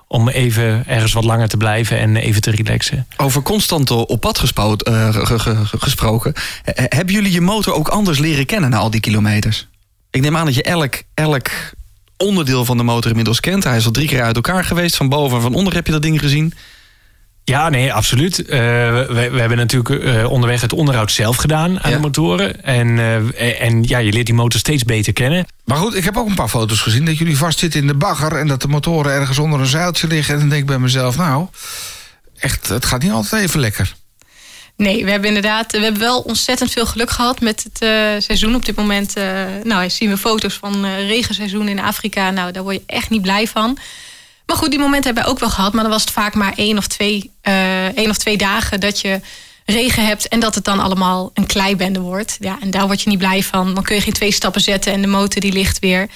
om 0.08 0.30
even 0.30 0.88
ergens 0.88 1.14
wat 1.14 1.24
langer 1.24 1.48
te 1.48 1.58
blijven... 1.58 2.00
en 2.00 2.16
even 2.16 2.42
te 2.42 2.52
relaxen. 2.52 3.08
Over 3.18 3.42
constant 3.42 3.92
op 3.92 4.20
pad 4.22 4.40
gespo- 4.40 4.76
eh, 4.76 5.14
ge- 5.14 5.26
ge- 5.26 5.40
ge- 5.40 5.78
gesproken. 5.80 6.34
Eh, 6.64 6.86
hebben 6.90 7.14
jullie 7.14 7.32
je 7.32 7.42
motor 7.42 7.74
ook 7.74 7.88
anders 7.88 8.20
leren 8.20 8.46
kennen 8.46 8.70
na 8.70 8.78
al 8.78 8.90
die 8.90 9.00
kilometers? 9.00 9.68
Ik 10.12 10.22
neem 10.22 10.38
aan 10.38 10.46
dat 10.46 10.56
je 10.56 10.64
elk, 10.64 10.94
elk 11.14 11.50
onderdeel 12.18 12.66
van 12.66 12.78
de 12.78 12.84
motor 12.84 13.10
inmiddels 13.10 13.40
kent. 13.40 13.64
Hij 13.64 13.78
is 13.78 13.86
al 13.86 13.92
drie 13.92 14.08
keer 14.08 14.22
uit 14.24 14.36
elkaar 14.36 14.64
geweest. 14.66 14.96
Van 14.96 15.10
boven 15.10 15.36
en 15.36 15.42
van 15.42 15.54
onder 15.54 15.74
heb 15.74 15.86
je 15.86 15.92
dat 15.92 16.02
ding 16.02 16.20
gezien. 16.20 16.54
Ja, 17.48 17.70
nee, 17.70 17.94
absoluut. 17.94 18.46
Eh, 18.46 18.58
we, 18.58 19.30
we 19.32 19.40
hebben 19.40 19.58
natuurlijk 19.58 20.04
eh, 20.04 20.32
onderweg 20.32 20.62
het 20.62 20.74
onderhoud 20.74 21.12
zelf 21.12 21.36
gedaan 21.36 21.80
aan 21.84 21.90
Ja. 21.92 21.96
de 21.96 22.02
motoren. 22.02 22.64
En, 22.64 23.00
eh, 23.00 23.62
en 23.62 23.84
ja, 23.84 23.98
je 23.98 24.12
leert 24.12 24.26
die 24.26 24.36
motor 24.36 24.60
steeds 24.60 24.84
beter 24.84 25.14
kennen. 25.14 25.46
Maar 25.66 25.78
goed, 25.78 25.96
ik 25.96 26.04
heb 26.04 26.18
ook 26.18 26.28
een 26.28 26.36
paar 26.36 26.48
foto's 26.50 26.80
gezien 26.82 27.06
dat 27.06 27.18
jullie 27.18 27.38
vastzitten 27.38 27.80
in 27.82 27.88
de 27.88 27.94
bagger 27.94 28.32
en 28.36 28.48
dat 28.48 28.62
de 28.62 28.68
motoren 28.68 29.12
ergens 29.12 29.38
onder 29.38 29.60
een 29.60 29.66
zeiltje 29.66 30.08
liggen. 30.08 30.34
En 30.34 30.40
dan 30.40 30.50
denk 30.50 30.62
ik 30.62 30.68
bij 30.68 30.80
mezelf, 30.80 31.18
nou, 31.18 31.48
echt, 32.38 32.68
het 32.70 32.86
gaat 32.86 33.02
niet 33.02 33.12
altijd 33.12 33.44
even 33.44 33.60
lekker. 33.60 33.94
Nee, 34.78 35.04
we 35.06 35.12
hebben 35.12 35.28
inderdaad, 35.28 35.72
we 35.72 35.80
hebben 35.80 36.02
wel 36.02 36.20
ontzettend 36.20 36.72
veel 36.72 36.86
geluk 36.86 37.10
gehad 37.10 37.42
met 37.42 37.64
het 37.64 37.82
eh, 37.82 37.90
seizoen 38.18 38.56
op 38.56 38.66
dit 38.66 38.76
moment. 38.76 39.16
eh, 39.18 39.44
nou, 39.64 39.90
zien 39.90 40.10
we 40.10 40.18
foto's 40.18 40.54
van 40.54 40.86
eh, 40.86 41.08
regenseizoen 41.08 41.68
in 41.68 41.80
Afrika. 41.80 42.32
Nou, 42.32 42.52
daar 42.52 42.64
word 42.64 42.76
je 42.76 42.84
echt 42.86 43.10
niet 43.10 43.22
blij 43.22 43.48
van. 43.48 43.78
Maar 44.46 44.56
goed, 44.56 44.70
die 44.70 44.80
momenten 44.80 45.06
hebben 45.06 45.24
we 45.24 45.30
ook 45.30 45.40
wel 45.40 45.50
gehad. 45.50 45.74
Maar 45.74 45.84
dan 45.84 45.92
was 45.92 46.02
het 46.02 46.12
vaak 46.12 46.34
maar 46.34 46.54
één 46.56 46.78
of 46.78 46.88
twee, 46.88 47.32
eh, 47.42 47.98
één 47.98 48.10
of 48.10 48.18
twee 48.18 48.38
dagen 48.38 48.80
dat 48.80 49.02
je 49.02 49.20
regen 49.66 50.06
hebt 50.06 50.28
en 50.28 50.40
dat 50.40 50.56
het 50.56 50.64
dan 50.64 50.80
allemaal 50.80 51.32
een 51.34 51.46
kleibende 51.46 52.00
wordt. 52.00 52.38
Ja, 52.40 52.58
en 52.62 52.72
daar 52.72 52.86
word 52.86 53.02
je 53.02 53.10
niet 53.10 53.18
blij 53.18 53.44
van. 53.44 53.74
Dan 53.74 53.84
kun 53.84 53.96
je 53.96 54.02
geen 54.02 54.14
twee 54.14 54.32
stappen 54.32 54.62
zetten 54.62 54.94
en 54.94 55.02
de 55.02 55.08
motor 55.08 55.42
die 55.42 55.54
ligt 55.54 55.80
weer. 55.80 56.10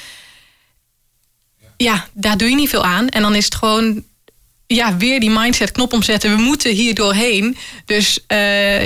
Ja, 1.78 2.08
daar 2.14 2.38
doe 2.38 2.50
je 2.50 2.56
niet 2.56 2.70
veel 2.70 2.84
aan. 2.84 3.10
En 3.10 3.22
dan 3.22 3.36
is 3.36 3.46
het 3.46 3.56
gewoon 3.56 4.04
ja, 4.68 4.98
weer 4.98 5.20
die 5.20 5.30
mindset 5.30 5.72
knop 5.72 5.94
omzetten. 5.94 6.36
We 6.36 6.42
moeten 6.42 6.74
hier 6.74 6.96
doorheen. 6.96 7.58
Dus, 7.86 8.20
eh, 8.28 8.82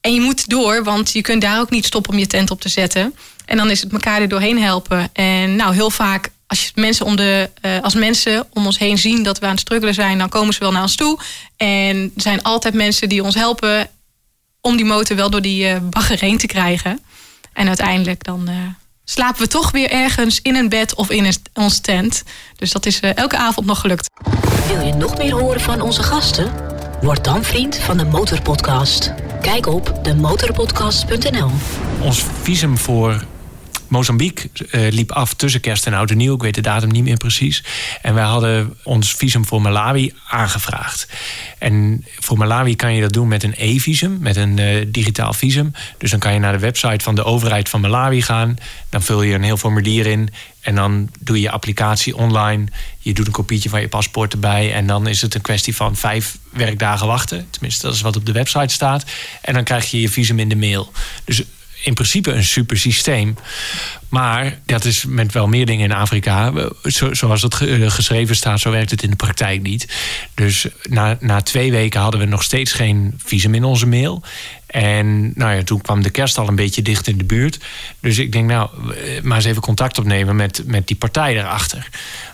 en 0.00 0.14
je 0.14 0.20
moet 0.20 0.48
door, 0.48 0.84
want 0.84 1.12
je 1.12 1.20
kunt 1.20 1.42
daar 1.42 1.60
ook 1.60 1.70
niet 1.70 1.86
stoppen 1.86 2.12
om 2.12 2.18
je 2.18 2.26
tent 2.26 2.50
op 2.50 2.60
te 2.60 2.68
zetten. 2.68 3.14
En 3.44 3.56
dan 3.56 3.70
is 3.70 3.80
het 3.80 3.92
elkaar 3.92 4.20
er 4.20 4.28
doorheen 4.28 4.62
helpen. 4.62 5.10
En 5.12 5.56
nou, 5.56 5.74
heel 5.74 5.90
vaak, 5.90 6.30
als, 6.50 6.64
je 6.64 6.70
mensen 6.74 7.06
om 7.06 7.16
de, 7.16 7.50
eh, 7.60 7.80
als 7.80 7.94
mensen 7.94 8.46
om 8.52 8.66
ons 8.66 8.78
heen 8.78 8.98
zien 8.98 9.22
dat 9.22 9.38
we 9.38 9.44
aan 9.44 9.50
het 9.50 9.60
struggelen 9.60 9.94
zijn, 9.94 10.18
dan 10.18 10.28
komen 10.28 10.54
ze 10.54 10.60
wel 10.60 10.72
naar 10.72 10.82
ons 10.82 10.96
toe. 10.96 11.18
En 11.56 11.96
er 11.96 12.22
zijn 12.22 12.42
altijd 12.42 12.74
mensen 12.74 13.08
die 13.08 13.22
ons 13.22 13.34
helpen 13.34 13.90
om 14.60 14.76
die 14.76 14.84
motor 14.84 15.16
wel 15.16 15.30
door 15.30 15.42
die 15.42 15.68
eh, 15.68 15.80
bagger 15.90 16.20
heen 16.20 16.38
te 16.38 16.46
krijgen. 16.46 17.00
En 17.52 17.68
uiteindelijk 17.68 18.24
dan 18.24 18.48
eh, 18.48 18.54
slapen 19.04 19.42
we 19.42 19.48
toch 19.48 19.70
weer 19.70 19.90
ergens 19.90 20.40
in 20.42 20.54
een 20.56 20.68
bed 20.68 20.94
of 20.94 21.10
in 21.10 21.24
een, 21.24 21.34
onze 21.54 21.80
tent. 21.80 22.22
Dus 22.56 22.72
dat 22.72 22.86
is 22.86 23.00
eh, 23.00 23.16
elke 23.16 23.36
avond 23.36 23.66
nog 23.66 23.80
gelukt. 23.80 24.10
Wil 24.66 24.86
je 24.86 24.92
nog 24.92 25.18
meer 25.18 25.32
horen 25.32 25.60
van 25.60 25.80
onze 25.80 26.02
gasten? 26.02 26.52
Word 27.00 27.24
dan 27.24 27.44
vriend 27.44 27.76
van 27.76 27.96
de 27.96 28.04
Motorpodcast. 28.04 29.12
Kijk 29.40 29.66
op 29.66 29.98
demotorpodcast.nl. 30.02 31.50
Ons 32.00 32.24
visum 32.42 32.78
voor 32.78 33.24
Mozambique 33.90 34.50
eh, 34.70 34.92
liep 34.92 35.12
af 35.12 35.34
tussen 35.34 35.60
kerst 35.60 35.86
en 35.86 35.94
oud 35.94 36.10
en 36.10 36.16
nieuw. 36.16 36.34
Ik 36.34 36.42
weet 36.42 36.54
de 36.54 36.60
datum 36.60 36.90
niet 36.90 37.04
meer 37.04 37.16
precies. 37.16 37.64
En 38.02 38.14
wij 38.14 38.24
hadden 38.24 38.76
ons 38.82 39.14
visum 39.14 39.46
voor 39.46 39.62
Malawi 39.62 40.12
aangevraagd. 40.28 41.08
En 41.58 42.04
voor 42.18 42.38
Malawi 42.38 42.76
kan 42.76 42.94
je 42.94 43.00
dat 43.00 43.12
doen 43.12 43.28
met 43.28 43.42
een 43.42 43.54
e-visum, 43.56 44.18
met 44.20 44.36
een 44.36 44.58
eh, 44.58 44.86
digitaal 44.88 45.32
visum. 45.32 45.72
Dus 45.98 46.10
dan 46.10 46.18
kan 46.18 46.32
je 46.32 46.38
naar 46.38 46.52
de 46.52 46.58
website 46.58 47.04
van 47.04 47.14
de 47.14 47.24
overheid 47.24 47.68
van 47.68 47.80
Malawi 47.80 48.22
gaan. 48.22 48.56
Dan 48.88 49.02
vul 49.02 49.22
je 49.22 49.34
een 49.34 49.42
heel 49.42 49.56
formulier 49.56 50.06
in. 50.06 50.28
En 50.60 50.74
dan 50.74 51.08
doe 51.20 51.36
je 51.36 51.42
je 51.42 51.50
applicatie 51.50 52.16
online. 52.16 52.66
Je 52.98 53.12
doet 53.12 53.26
een 53.26 53.32
kopietje 53.32 53.68
van 53.68 53.80
je 53.80 53.88
paspoort 53.88 54.32
erbij. 54.32 54.72
En 54.72 54.86
dan 54.86 55.06
is 55.06 55.22
het 55.22 55.34
een 55.34 55.40
kwestie 55.40 55.76
van 55.76 55.96
vijf 55.96 56.38
werkdagen 56.50 57.06
wachten. 57.06 57.46
Tenminste, 57.50 57.86
dat 57.86 57.94
is 57.94 58.00
wat 58.00 58.16
op 58.16 58.26
de 58.26 58.32
website 58.32 58.74
staat. 58.74 59.04
En 59.42 59.54
dan 59.54 59.64
krijg 59.64 59.90
je 59.90 60.00
je 60.00 60.08
visum 60.08 60.38
in 60.38 60.48
de 60.48 60.56
mail. 60.56 60.92
Dus 61.24 61.42
in 61.82 61.94
principe 61.94 62.32
een 62.32 62.44
super 62.44 62.78
systeem. 62.78 63.36
Maar 64.08 64.58
dat 64.66 64.84
is 64.84 65.04
met 65.04 65.32
wel 65.32 65.46
meer 65.46 65.66
dingen 65.66 65.90
in 65.90 65.96
Afrika. 65.96 66.52
Zo, 66.82 67.14
zoals 67.14 67.42
het 67.42 67.60
eh, 67.60 67.90
geschreven 67.90 68.36
staat, 68.36 68.60
zo 68.60 68.70
werkt 68.70 68.90
het 68.90 69.02
in 69.02 69.10
de 69.10 69.16
praktijk 69.16 69.62
niet. 69.62 69.88
Dus 70.34 70.66
na, 70.82 71.16
na 71.20 71.40
twee 71.40 71.70
weken 71.70 72.00
hadden 72.00 72.20
we 72.20 72.26
nog 72.26 72.42
steeds 72.42 72.72
geen 72.72 73.14
visum 73.24 73.54
in 73.54 73.64
onze 73.64 73.86
mail. 73.86 74.22
En 74.66 75.32
nou 75.34 75.54
ja, 75.54 75.62
toen 75.62 75.80
kwam 75.80 76.02
de 76.02 76.10
kerst 76.10 76.38
al 76.38 76.48
een 76.48 76.54
beetje 76.54 76.82
dicht 76.82 77.06
in 77.06 77.18
de 77.18 77.24
buurt. 77.24 77.58
Dus 78.00 78.18
ik 78.18 78.32
denk, 78.32 78.48
nou, 78.48 78.70
eh, 78.94 79.22
maar 79.22 79.36
eens 79.36 79.46
even 79.46 79.62
contact 79.62 79.98
opnemen 79.98 80.36
met, 80.36 80.62
met 80.66 80.86
die 80.86 80.96
partij 80.96 81.34
daarachter. 81.34 81.88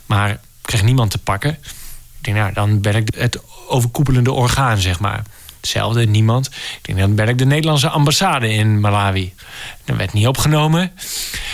Maar 0.06 0.30
ik 0.30 0.38
kreeg 0.62 0.82
niemand 0.82 1.10
te 1.10 1.18
pakken. 1.18 1.58
Ik 2.18 2.24
denk, 2.24 2.36
nou, 2.36 2.52
dan 2.52 2.80
ben 2.80 2.94
ik 2.94 3.08
het 3.16 3.38
overkoepelende 3.68 4.32
orgaan, 4.32 4.78
zeg 4.78 5.00
maar. 5.00 5.22
Hetzelfde, 5.66 6.06
niemand. 6.06 6.46
Ik 6.46 6.78
denk, 6.82 6.98
dan 6.98 7.14
ben 7.14 7.28
ik 7.28 7.38
de 7.38 7.46
Nederlandse 7.46 7.88
ambassade 7.88 8.52
in 8.52 8.80
Malawi. 8.80 9.32
Dat 9.84 9.96
werd 9.96 10.12
niet 10.12 10.26
opgenomen. 10.26 10.92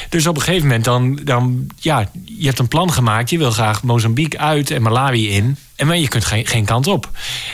Dus 0.08 0.26
op 0.26 0.36
een 0.36 0.42
gegeven 0.42 0.66
moment 0.66 0.84
dan, 0.84 1.20
dan 1.24 1.66
ja, 1.80 2.08
je 2.24 2.46
hebt 2.46 2.58
een 2.58 2.68
plan 2.68 2.92
gemaakt. 2.92 3.30
Je 3.30 3.38
wil 3.38 3.50
graag 3.50 3.82
Mozambique 3.82 4.38
uit 4.38 4.70
en 4.70 4.82
Malawi 4.82 5.30
in. 5.30 5.56
En 5.76 5.86
maar 5.86 5.98
je 5.98 6.08
kunt 6.08 6.24
geen, 6.24 6.46
geen 6.46 6.64
kant 6.64 6.86
op. 6.86 7.10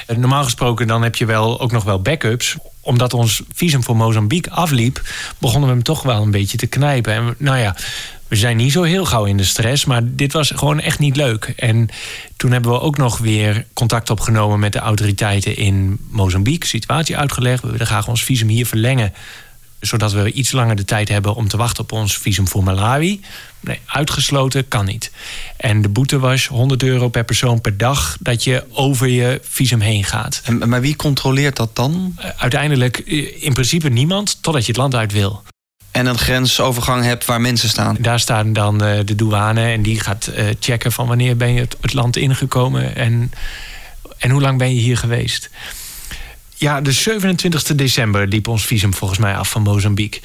Normaal 0.06 0.44
gesproken 0.44 0.86
dan 0.86 1.02
heb 1.02 1.16
je 1.16 1.26
wel, 1.26 1.60
ook 1.60 1.72
nog 1.72 1.84
wel 1.84 2.02
backups. 2.02 2.56
Omdat 2.80 3.14
ons 3.14 3.42
visum 3.52 3.82
voor 3.82 3.96
Mozambique 3.96 4.52
afliep, 4.52 5.02
begonnen 5.38 5.68
we 5.68 5.74
hem 5.74 5.84
toch 5.84 6.02
wel 6.02 6.22
een 6.22 6.30
beetje 6.30 6.56
te 6.56 6.66
knijpen. 6.66 7.14
En 7.14 7.34
nou 7.38 7.58
ja, 7.58 7.76
we 8.28 8.36
zijn 8.36 8.56
niet 8.56 8.72
zo 8.72 8.82
heel 8.82 9.04
gauw 9.04 9.24
in 9.24 9.36
de 9.36 9.44
stress, 9.44 9.84
maar 9.84 10.00
dit 10.04 10.32
was 10.32 10.52
gewoon 10.54 10.80
echt 10.80 10.98
niet 10.98 11.16
leuk. 11.16 11.52
En 11.56 11.88
toen 12.36 12.52
hebben 12.52 12.70
we 12.70 12.80
ook 12.80 12.96
nog 12.96 13.18
weer 13.18 13.66
contact 13.72 14.10
opgenomen 14.10 14.58
met 14.58 14.72
de 14.72 14.78
autoriteiten 14.78 15.56
in 15.56 15.98
Mozambique. 16.10 16.68
Situatie 16.68 17.16
uitgelegd. 17.16 17.62
We 17.62 17.70
willen 17.70 17.86
graag 17.86 18.08
ons 18.08 18.24
visum 18.24 18.48
hier 18.48 18.66
verlengen 18.66 19.12
zodat 19.80 20.12
we 20.12 20.32
iets 20.32 20.52
langer 20.52 20.76
de 20.76 20.84
tijd 20.84 21.08
hebben 21.08 21.34
om 21.34 21.48
te 21.48 21.56
wachten 21.56 21.82
op 21.82 21.92
ons 21.92 22.16
visum 22.16 22.48
voor 22.48 22.62
Malawi. 22.62 23.20
Nee, 23.60 23.80
uitgesloten 23.86 24.68
kan 24.68 24.84
niet. 24.84 25.10
En 25.56 25.82
de 25.82 25.88
boete 25.88 26.18
was 26.18 26.46
100 26.46 26.82
euro 26.82 27.08
per 27.08 27.24
persoon 27.24 27.60
per 27.60 27.76
dag 27.76 28.16
dat 28.20 28.44
je 28.44 28.64
over 28.72 29.08
je 29.08 29.40
visum 29.42 29.80
heen 29.80 30.04
gaat. 30.04 30.40
En, 30.44 30.68
maar 30.68 30.80
wie 30.80 30.96
controleert 30.96 31.56
dat 31.56 31.76
dan? 31.76 32.14
Uh, 32.18 32.24
uiteindelijk 32.36 33.02
uh, 33.04 33.44
in 33.44 33.52
principe 33.52 33.88
niemand, 33.88 34.42
totdat 34.42 34.62
je 34.62 34.68
het 34.68 34.80
land 34.80 34.94
uit 34.94 35.12
wil. 35.12 35.42
En 35.90 36.06
een 36.06 36.18
grensovergang 36.18 37.04
hebt 37.04 37.24
waar 37.24 37.40
mensen 37.40 37.68
staan. 37.68 37.96
Daar 38.00 38.20
staan 38.20 38.52
dan 38.52 38.84
uh, 38.84 38.98
de 39.04 39.14
douane 39.14 39.72
en 39.72 39.82
die 39.82 40.00
gaat 40.00 40.30
checken 40.60 40.92
van 40.92 41.06
wanneer 41.06 41.36
ben 41.36 41.52
je 41.52 41.60
het, 41.60 41.76
het 41.80 41.92
land 41.92 42.16
ingekomen 42.16 42.96
en, 42.96 43.32
en 44.18 44.30
hoe 44.30 44.40
lang 44.40 44.58
ben 44.58 44.74
je 44.74 44.80
hier 44.80 44.96
geweest. 44.96 45.50
Ja, 46.58 46.80
de 46.80 46.92
27 46.92 47.62
december 47.62 48.26
liep 48.26 48.48
ons 48.48 48.66
visum 48.66 48.94
volgens 48.94 49.18
mij 49.18 49.36
af 49.36 49.50
van 49.50 49.62
Mozambique. 49.62 50.20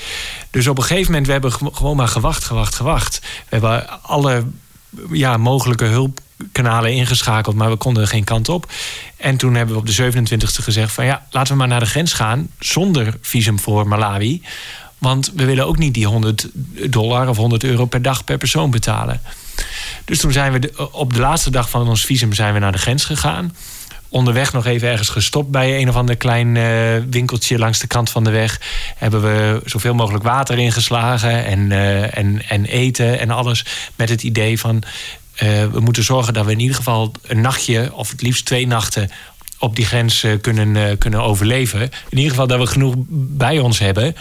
Dus 0.49 0.67
op 0.67 0.77
een 0.77 0.83
gegeven 0.83 1.05
moment, 1.05 1.25
we 1.25 1.31
hebben 1.31 1.51
gewoon 1.51 1.95
maar 1.95 2.07
gewacht, 2.07 2.43
gewacht, 2.43 2.75
gewacht. 2.75 3.19
We 3.21 3.27
hebben 3.49 4.01
alle 4.01 4.43
ja, 5.11 5.37
mogelijke 5.37 5.85
hulpkanalen 5.85 6.93
ingeschakeld, 6.93 7.55
maar 7.55 7.69
we 7.69 7.75
konden 7.75 8.07
geen 8.07 8.23
kant 8.23 8.49
op. 8.49 8.71
En 9.17 9.37
toen 9.37 9.53
hebben 9.55 9.75
we 9.75 9.81
op 9.81 9.87
de 9.87 10.11
27e 10.11 10.63
gezegd 10.63 10.91
van 10.91 11.05
ja, 11.05 11.25
laten 11.29 11.51
we 11.51 11.59
maar 11.59 11.67
naar 11.67 11.79
de 11.79 11.85
grens 11.85 12.13
gaan 12.13 12.47
zonder 12.59 13.17
visum 13.21 13.59
voor 13.59 13.87
Malawi. 13.87 14.41
Want 15.03 15.31
we 15.35 15.45
willen 15.45 15.67
ook 15.67 15.77
niet 15.77 15.93
die 15.93 16.07
100 16.07 16.47
dollar 16.89 17.29
of 17.29 17.37
100 17.37 17.63
euro 17.63 17.85
per 17.85 18.01
dag 18.01 18.23
per 18.23 18.37
persoon 18.37 18.71
betalen. 18.71 19.21
Dus 20.05 20.19
toen 20.19 20.31
zijn 20.31 20.51
we 20.51 20.89
op 20.91 21.13
de 21.13 21.19
laatste 21.19 21.51
dag 21.51 21.69
van 21.69 21.87
ons 21.87 22.05
visum 22.05 22.33
zijn 22.33 22.53
we 22.53 22.59
naar 22.59 22.71
de 22.71 22.77
grens 22.77 23.05
gegaan 23.05 23.53
onderweg 24.13 24.53
nog 24.53 24.65
even 24.65 24.87
ergens 24.89 25.09
gestopt 25.09 25.51
bij 25.51 25.81
een 25.81 25.89
of 25.89 25.95
ander 25.95 26.17
klein 26.17 26.55
uh, 26.55 26.63
winkeltje 27.09 27.57
langs 27.57 27.79
de 27.79 27.87
kant 27.87 28.09
van 28.09 28.23
de 28.23 28.29
weg. 28.29 28.61
Hebben 28.95 29.21
we 29.21 29.61
zoveel 29.65 29.93
mogelijk 29.93 30.23
water 30.23 30.57
ingeslagen 30.57 31.45
en, 31.45 31.59
uh, 31.69 32.17
en, 32.17 32.41
en 32.49 32.65
eten 32.65 33.19
en 33.19 33.29
alles. 33.29 33.65
Met 33.95 34.09
het 34.09 34.23
idee 34.23 34.59
van 34.59 34.75
uh, 34.75 35.65
we 35.71 35.79
moeten 35.79 36.03
zorgen 36.03 36.33
dat 36.33 36.45
we 36.45 36.51
in 36.51 36.59
ieder 36.59 36.75
geval 36.75 37.11
een 37.27 37.41
nachtje, 37.41 37.93
of 37.93 38.09
het 38.09 38.21
liefst 38.21 38.45
twee 38.45 38.67
nachten, 38.67 39.11
op 39.59 39.75
die 39.75 39.85
grens 39.85 40.25
kunnen, 40.41 40.97
kunnen 40.97 41.21
overleven. 41.21 41.81
In 42.09 42.17
ieder 42.17 42.31
geval 42.31 42.47
dat 42.47 42.59
we 42.59 42.67
genoeg 42.67 42.93
bij 43.09 43.59
ons 43.59 43.79
hebben. 43.79 44.15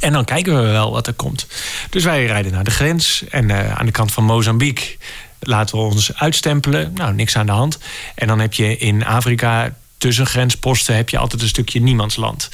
En 0.00 0.12
dan 0.12 0.24
kijken 0.24 0.62
we 0.62 0.70
wel 0.70 0.92
wat 0.92 1.06
er 1.06 1.12
komt. 1.12 1.46
Dus 1.90 2.04
wij 2.04 2.26
rijden 2.26 2.52
naar 2.52 2.64
de 2.64 2.70
grens 2.70 3.24
en 3.30 3.76
aan 3.76 3.86
de 3.86 3.92
kant 3.92 4.12
van 4.12 4.24
Mozambique 4.24 4.96
laten 5.40 5.76
we 5.76 5.84
ons 5.84 6.14
uitstempelen. 6.14 6.92
Nou, 6.94 7.14
niks 7.14 7.36
aan 7.36 7.46
de 7.46 7.52
hand. 7.52 7.78
En 8.14 8.26
dan 8.26 8.40
heb 8.40 8.52
je 8.52 8.76
in 8.76 9.04
Afrika 9.04 9.74
tussen 10.04 10.26
grensposten 10.26 10.96
heb 10.96 11.08
je 11.08 11.18
altijd 11.18 11.42
een 11.42 11.48
stukje 11.48 11.80
niemandsland. 11.80 12.48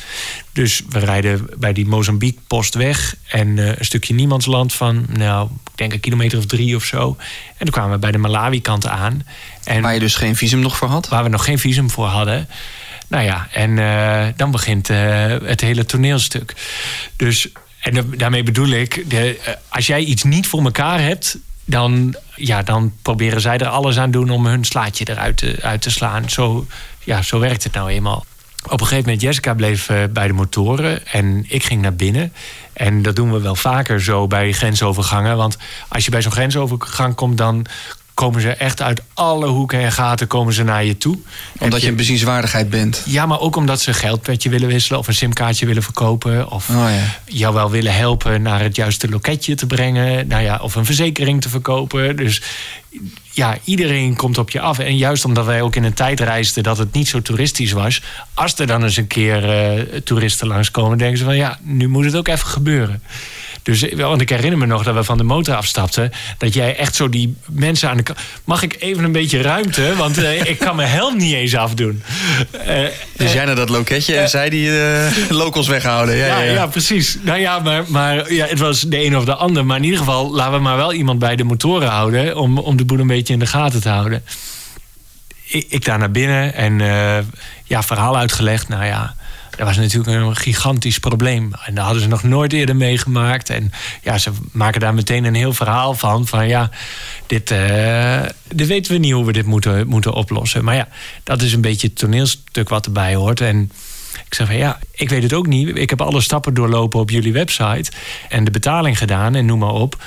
Dus 0.52 0.82
we 0.88 0.98
rijden 0.98 1.46
bij 1.58 1.72
die 1.72 1.86
Mozambique-post 1.86 2.74
weg 2.74 3.16
en 3.28 3.48
uh, 3.48 3.66
een 3.66 3.84
stukje 3.84 4.14
niemandsland 4.14 4.72
van, 4.72 5.06
nou, 5.08 5.48
ik 5.50 5.78
denk 5.78 5.92
een 5.92 6.00
kilometer 6.00 6.38
of 6.38 6.46
drie 6.46 6.76
of 6.76 6.84
zo. 6.84 7.16
En 7.56 7.64
toen 7.64 7.70
kwamen 7.70 7.92
we 7.92 7.98
bij 7.98 8.12
de 8.12 8.18
Malawi-kant 8.18 8.86
aan. 8.86 9.26
En 9.64 9.82
waar 9.82 9.94
je 9.94 10.00
dus 10.00 10.14
geen 10.14 10.36
visum 10.36 10.60
nog 10.60 10.76
voor 10.76 10.88
had? 10.88 11.08
Waar 11.08 11.22
we 11.22 11.28
nog 11.28 11.44
geen 11.44 11.58
visum 11.58 11.90
voor 11.90 12.06
hadden. 12.06 12.48
Nou 13.10 13.24
ja, 13.24 13.48
en 13.52 13.70
uh, 13.70 14.26
dan 14.36 14.50
begint 14.50 14.90
uh, 14.90 14.98
het 15.44 15.60
hele 15.60 15.84
toneelstuk. 15.84 16.54
Dus, 17.16 17.48
en 17.80 18.14
daarmee 18.16 18.42
bedoel 18.42 18.68
ik, 18.68 19.10
de, 19.10 19.56
als 19.68 19.86
jij 19.86 20.00
iets 20.00 20.22
niet 20.22 20.46
voor 20.46 20.64
elkaar 20.64 21.00
hebt, 21.00 21.38
dan, 21.64 22.14
ja, 22.34 22.62
dan 22.62 22.92
proberen 23.02 23.40
zij 23.40 23.58
er 23.58 23.66
alles 23.66 23.98
aan 23.98 24.10
doen 24.10 24.30
om 24.30 24.46
hun 24.46 24.64
slaatje 24.64 25.04
eruit 25.08 25.36
te, 25.36 25.58
uit 25.62 25.82
te 25.82 25.90
slaan. 25.90 26.30
Zo, 26.30 26.66
ja, 27.04 27.22
zo 27.22 27.38
werkt 27.38 27.64
het 27.64 27.72
nou 27.72 27.90
eenmaal. 27.90 28.24
Op 28.64 28.72
een 28.72 28.86
gegeven 28.86 29.04
moment, 29.04 29.20
Jessica 29.22 29.54
bleef 29.54 29.90
bij 30.10 30.26
de 30.26 30.32
motoren 30.32 31.06
en 31.06 31.44
ik 31.48 31.64
ging 31.64 31.82
naar 31.82 31.94
binnen. 31.94 32.32
En 32.72 33.02
dat 33.02 33.16
doen 33.16 33.32
we 33.32 33.40
wel 33.40 33.56
vaker 33.56 34.02
zo 34.02 34.26
bij 34.26 34.52
grensovergangen. 34.52 35.36
Want 35.36 35.56
als 35.88 36.04
je 36.04 36.10
bij 36.10 36.22
zo'n 36.22 36.32
grensovergang 36.32 37.14
komt, 37.14 37.38
dan 37.38 37.66
komen 38.20 38.40
ze 38.40 38.50
echt 38.50 38.82
uit 38.82 39.02
alle 39.14 39.46
hoeken 39.46 39.80
en 39.80 39.92
gaten 39.92 40.26
komen 40.26 40.52
ze 40.52 40.62
naar 40.62 40.84
je 40.84 40.96
toe. 40.96 41.18
Omdat 41.58 41.78
je, 41.78 41.84
je 41.84 41.90
een 41.90 41.96
bezienswaardigheid 41.96 42.70
bent. 42.70 43.02
Ja, 43.06 43.26
maar 43.26 43.40
ook 43.40 43.56
omdat 43.56 43.80
ze 43.80 43.92
geld 43.92 44.26
met 44.26 44.42
je 44.42 44.48
willen 44.48 44.68
wisselen 44.68 44.98
of 44.98 45.08
een 45.08 45.14
simkaartje 45.14 45.66
willen 45.66 45.82
verkopen. 45.82 46.50
Of 46.50 46.68
oh, 46.68 46.74
ja. 46.74 47.34
jou 47.34 47.54
wel 47.54 47.70
willen 47.70 47.94
helpen 47.94 48.42
naar 48.42 48.60
het 48.60 48.76
juiste 48.76 49.08
loketje 49.08 49.54
te 49.54 49.66
brengen. 49.66 50.26
Nou 50.26 50.42
ja, 50.42 50.58
of 50.62 50.74
een 50.74 50.84
verzekering 50.84 51.40
te 51.40 51.48
verkopen. 51.48 52.16
Dus 52.16 52.42
ja, 53.30 53.58
iedereen 53.64 54.16
komt 54.16 54.38
op 54.38 54.50
je 54.50 54.60
af. 54.60 54.78
En 54.78 54.96
juist 54.96 55.24
omdat 55.24 55.46
wij 55.46 55.62
ook 55.62 55.76
in 55.76 55.84
een 55.84 55.94
tijd 55.94 56.20
reisden 56.20 56.62
dat 56.62 56.78
het 56.78 56.92
niet 56.92 57.08
zo 57.08 57.22
toeristisch 57.22 57.72
was. 57.72 58.02
Als 58.34 58.58
er 58.58 58.66
dan 58.66 58.82
eens 58.82 58.96
een 58.96 59.06
keer 59.06 59.44
uh, 59.44 60.00
toeristen 60.04 60.46
langskomen, 60.46 60.98
denken 60.98 61.18
ze 61.18 61.24
van 61.24 61.36
ja, 61.36 61.58
nu 61.62 61.88
moet 61.88 62.04
het 62.04 62.16
ook 62.16 62.28
even 62.28 62.46
gebeuren. 62.46 63.02
Dus 63.62 63.84
want 63.94 64.20
ik 64.20 64.28
herinner 64.28 64.58
me 64.58 64.66
nog 64.66 64.82
dat 64.82 64.94
we 64.94 65.04
van 65.04 65.18
de 65.18 65.24
motor 65.24 65.54
afstapten. 65.54 66.12
Dat 66.38 66.54
jij 66.54 66.76
echt 66.76 66.94
zo 66.94 67.08
die 67.08 67.36
mensen 67.50 67.88
aan 67.88 67.96
de 67.96 68.02
kant. 68.02 68.18
Mag 68.44 68.62
ik 68.62 68.76
even 68.78 69.04
een 69.04 69.12
beetje 69.12 69.42
ruimte? 69.42 69.96
Want 69.96 70.18
uh, 70.18 70.44
ik 70.44 70.58
kan 70.58 70.76
mijn 70.76 70.88
helm 70.88 71.16
niet 71.16 71.34
eens 71.34 71.56
afdoen. 71.56 72.02
Uh, 72.66 72.84
dus 73.16 73.32
jij 73.32 73.44
naar 73.44 73.54
dat 73.54 73.68
loketje 73.68 74.16
en 74.16 74.28
zij 74.28 74.50
die 74.50 74.70
locals 75.28 75.68
weghouden. 75.68 76.16
Ja, 76.16 76.26
ja, 76.26 76.38
ja, 76.38 76.44
ja. 76.44 76.52
ja, 76.52 76.66
precies. 76.66 77.18
Nou 77.22 77.38
ja, 77.38 77.58
maar, 77.58 77.84
maar 77.86 78.32
ja, 78.32 78.46
het 78.46 78.58
was 78.58 78.80
de 78.80 79.04
een 79.04 79.16
of 79.16 79.24
de 79.24 79.34
ander. 79.34 79.66
Maar 79.66 79.76
in 79.76 79.84
ieder 79.84 79.98
geval, 79.98 80.34
laten 80.34 80.52
we 80.52 80.58
maar 80.58 80.76
wel 80.76 80.92
iemand 80.92 81.18
bij 81.18 81.36
de 81.36 81.44
motoren 81.44 81.88
houden. 81.88 82.36
Om, 82.36 82.58
om 82.58 82.76
de 82.76 82.84
boel 82.84 82.98
een 82.98 83.06
beetje 83.06 83.32
in 83.32 83.38
de 83.38 83.46
gaten 83.46 83.80
te 83.80 83.88
houden. 83.88 84.24
Ik, 85.44 85.66
ik 85.68 85.84
daar 85.84 85.98
naar 85.98 86.10
binnen 86.10 86.54
en 86.54 86.78
ja, 87.64 87.82
verhaal 87.82 88.16
uitgelegd. 88.16 88.68
Nou 88.68 88.84
ja, 88.84 89.14
dat 89.56 89.66
was 89.66 89.76
natuurlijk 89.76 90.16
een 90.16 90.36
gigantisch 90.36 90.98
probleem. 90.98 91.52
En 91.64 91.74
dat 91.74 91.84
hadden 91.84 92.02
ze 92.02 92.08
nog 92.08 92.22
nooit 92.22 92.52
eerder 92.52 92.76
meegemaakt. 92.76 93.50
En 93.50 93.72
ja, 94.02 94.18
ze 94.18 94.30
maken 94.52 94.80
daar 94.80 94.94
meteen 94.94 95.24
een 95.24 95.34
heel 95.34 95.52
verhaal 95.52 95.94
van. 95.94 96.26
Van 96.26 96.48
ja, 96.48 96.70
dit, 97.26 97.50
uh, 97.50 98.22
weten 98.48 98.92
we 98.92 98.98
niet 98.98 99.12
hoe 99.12 99.24
we 99.24 99.32
dit 99.32 99.46
moeten, 99.46 99.86
moeten 99.86 100.14
oplossen. 100.14 100.64
Maar 100.64 100.74
ja, 100.74 100.88
dat 101.24 101.42
is 101.42 101.52
een 101.52 101.60
beetje 101.60 101.86
het 101.86 101.96
toneelstuk 101.96 102.68
wat 102.68 102.86
erbij 102.86 103.14
hoort. 103.14 103.40
En 103.40 103.70
ik 104.26 104.34
zeg 104.34 104.46
van 104.46 104.56
ja, 104.56 104.78
ik 104.90 105.08
weet 105.08 105.22
het 105.22 105.32
ook 105.32 105.46
niet. 105.46 105.76
Ik 105.76 105.90
heb 105.90 106.00
alle 106.00 106.20
stappen 106.20 106.54
doorlopen 106.54 107.00
op 107.00 107.10
jullie 107.10 107.32
website. 107.32 107.90
En 108.28 108.44
de 108.44 108.50
betaling 108.50 108.98
gedaan 108.98 109.34
en 109.34 109.46
noem 109.46 109.58
maar 109.58 109.74
op. 109.74 110.02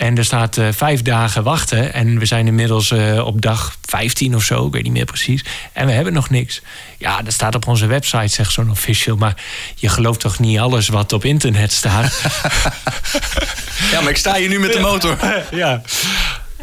En 0.00 0.16
er 0.16 0.24
staat 0.24 0.56
uh, 0.56 0.68
vijf 0.72 1.02
dagen 1.02 1.42
wachten. 1.42 1.92
En 1.92 2.18
we 2.18 2.26
zijn 2.26 2.46
inmiddels 2.46 2.90
uh, 2.90 3.26
op 3.26 3.40
dag 3.40 3.76
15 3.88 4.34
of 4.34 4.42
zo, 4.42 4.66
ik 4.66 4.72
weet 4.72 4.82
niet 4.82 4.92
meer 4.92 5.04
precies. 5.04 5.44
En 5.72 5.86
we 5.86 5.92
hebben 5.92 6.12
nog 6.12 6.30
niks. 6.30 6.62
Ja, 6.98 7.22
dat 7.22 7.32
staat 7.32 7.54
op 7.54 7.66
onze 7.66 7.86
website, 7.86 8.26
zegt 8.28 8.52
zo'n 8.52 8.70
official. 8.70 9.16
Maar 9.16 9.34
je 9.74 9.88
gelooft 9.88 10.20
toch 10.20 10.38
niet 10.38 10.58
alles 10.58 10.88
wat 10.88 11.12
op 11.12 11.24
internet 11.24 11.72
staat? 11.72 12.20
ja, 13.92 14.00
maar 14.00 14.10
ik 14.10 14.16
sta 14.16 14.34
hier 14.34 14.48
nu 14.48 14.58
met 14.58 14.72
de 14.72 14.80
motor. 14.80 15.18
ja. 15.50 15.82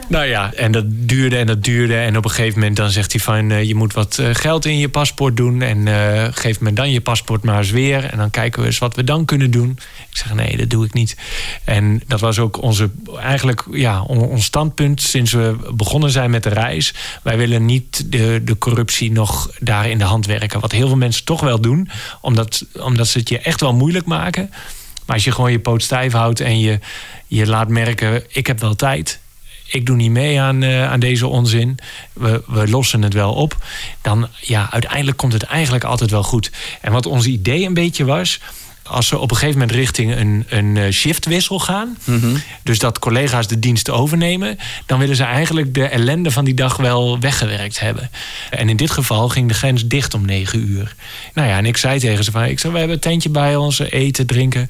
Nou 0.10 0.26
ja, 0.26 0.54
en 0.54 0.72
dat 0.72 0.86
duurde 0.88 1.38
en 1.38 1.48
dat 1.48 1.64
duurde. 1.64 1.96
En 1.96 2.18
op 2.18 2.24
een 2.24 2.30
gegeven 2.30 2.60
moment 2.60 2.78
dan 2.78 2.90
zegt 2.90 3.12
hij 3.12 3.22
van... 3.22 3.50
Uh, 3.50 3.64
je 3.64 3.76
moet 3.76 3.94
wat 3.94 4.18
uh, 4.22 4.30
geld 4.32 4.66
in 4.66 4.78
je 4.78 4.90
paspoort 4.90 5.38
doen. 5.38 5.62
En 5.62 5.86
uh, 5.86 6.28
geef 6.32 6.60
me 6.60 6.74
dan 6.74 6.92
je 6.92 7.02
paspoort 7.02 7.44
maar 7.44 7.58
eens 7.58 7.72
weer. 7.72 8.04
En 8.04 8.18
dan 8.18 8.30
kijken 8.30 8.60
we 8.60 8.66
eens 8.66 8.78
wat 8.78 8.96
we 8.96 9.04
dan 9.04 9.26
kunnen 9.26 9.52
doen. 9.52 9.70
Ik 10.10 10.18
zeg 10.18 10.34
nee, 10.34 10.58
dat 10.58 10.70
doe 10.70 10.86
ik 10.86 10.94
niet. 10.94 11.18
En 11.64 12.02
dat 12.08 12.20
was 12.20 12.40
ook 12.40 12.62
onze, 12.62 12.90
eigenlijk 13.20 13.64
ja, 13.72 14.02
ons 14.02 14.46
standpunt 14.46 15.02
sinds 15.02 15.32
we 15.32 15.56
begonnen 15.74 16.10
zijn 16.10 16.30
met 16.30 16.44
de 16.44 16.50
reis. 16.50 16.94
Wij 17.24 17.38
willen 17.38 17.66
niet 17.66 18.12
de, 18.12 18.42
de 18.44 18.58
corruptie 18.58 19.12
nog 19.12 19.52
daar 19.60 19.90
in 19.90 19.98
de 19.98 20.04
hand 20.04 20.26
werken. 20.26 20.60
Wat 20.60 20.72
heel 20.72 20.88
veel 20.88 20.98
mensen 20.98 21.26
toch 21.26 21.42
wel 21.42 21.62
doen. 21.62 21.90
Omdat, 22.22 22.66
omdat 22.80 23.08
ze 23.08 23.20
het 23.20 23.30
je 23.30 23.40
echt 23.40 23.62
wel 23.62 23.74
moeilijk 23.74 24.06
maken. 24.06 24.50
Maar 25.06 25.16
als 25.16 25.26
je 25.26 25.32
gewoon 25.32 25.52
je 25.52 25.60
poot 25.60 25.84
stijf 25.84 26.14
houdt 26.14 26.40
en 26.40 26.60
je, 26.60 26.80
je 27.28 27.48
laat 27.48 27.68
merken... 27.68 28.24
ik 28.28 28.48
heb 28.48 28.60
wel 28.60 28.76
tijd 28.76 29.20
ik 29.68 29.86
doe 29.86 29.96
niet 29.96 30.12
mee 30.12 30.42
aan, 30.42 30.62
uh, 30.62 30.92
aan 30.92 31.00
deze 31.00 31.28
onzin. 31.28 31.78
We, 32.14 32.44
we 32.48 32.68
lossen 32.68 33.02
het 33.02 33.14
wel 33.14 33.34
op. 33.34 33.66
Dan 34.02 34.28
ja, 34.42 34.72
uiteindelijk 34.72 35.18
komt 35.18 35.34
het 35.34 35.44
eigenlijk 35.44 35.84
altijd 35.84 36.12
wel 36.12 36.24
goed. 36.24 36.52
En 36.82 36.92
wat 36.92 37.06
ons 37.06 37.26
idee 37.26 37.66
een 37.66 37.74
beetje 37.74 38.06
was 38.06 38.40
als 38.88 39.08
ze 39.08 39.18
op 39.18 39.32
een 39.32 39.38
gegeven 39.38 39.60
moment 39.60 39.78
richting 39.78 40.16
een, 40.16 40.46
een 40.50 40.94
shiftwissel 40.94 41.60
gaan, 41.60 41.98
mm 42.04 42.20
-hmm. 42.20 42.42
dus 42.64 42.80
dat 42.80 43.00
collega's 43.00 43.48
de 43.48 43.60
dienst 43.60 43.90
overnemen, 43.90 44.58
dan 44.86 45.00
willen 45.00 45.16
ze 45.16 45.24
eigenlijk 45.24 45.74
de 45.74 45.88
ellende 45.88 46.32
van 46.32 46.46
die 46.46 46.54
dag 46.54 46.78
wel 46.78 47.20
weggewerkt 47.20 47.80
hebben. 47.80 48.10
En 48.50 48.70
in 48.70 48.78
dit 48.78 48.92
geval 48.92 49.30
ging 49.30 49.48
de 49.48 49.54
grens 49.54 49.88
dicht 49.88 50.14
om 50.14 50.26
negen 50.26 50.70
uur. 50.70 50.96
Nou 51.34 51.48
ja, 51.48 51.58
en 51.58 51.66
ik 51.66 51.78
zei 51.78 52.00
tegen 52.00 52.24
ze 52.24 52.32
van, 52.32 52.44
ik 52.44 52.60
zei, 52.60 52.74
we 52.74 52.80
hebben 52.80 52.96
een 52.96 53.02
tentje 53.02 53.30
bij 53.30 53.56
ons, 53.56 53.80
eten, 53.80 54.26
drinken. 54.26 54.70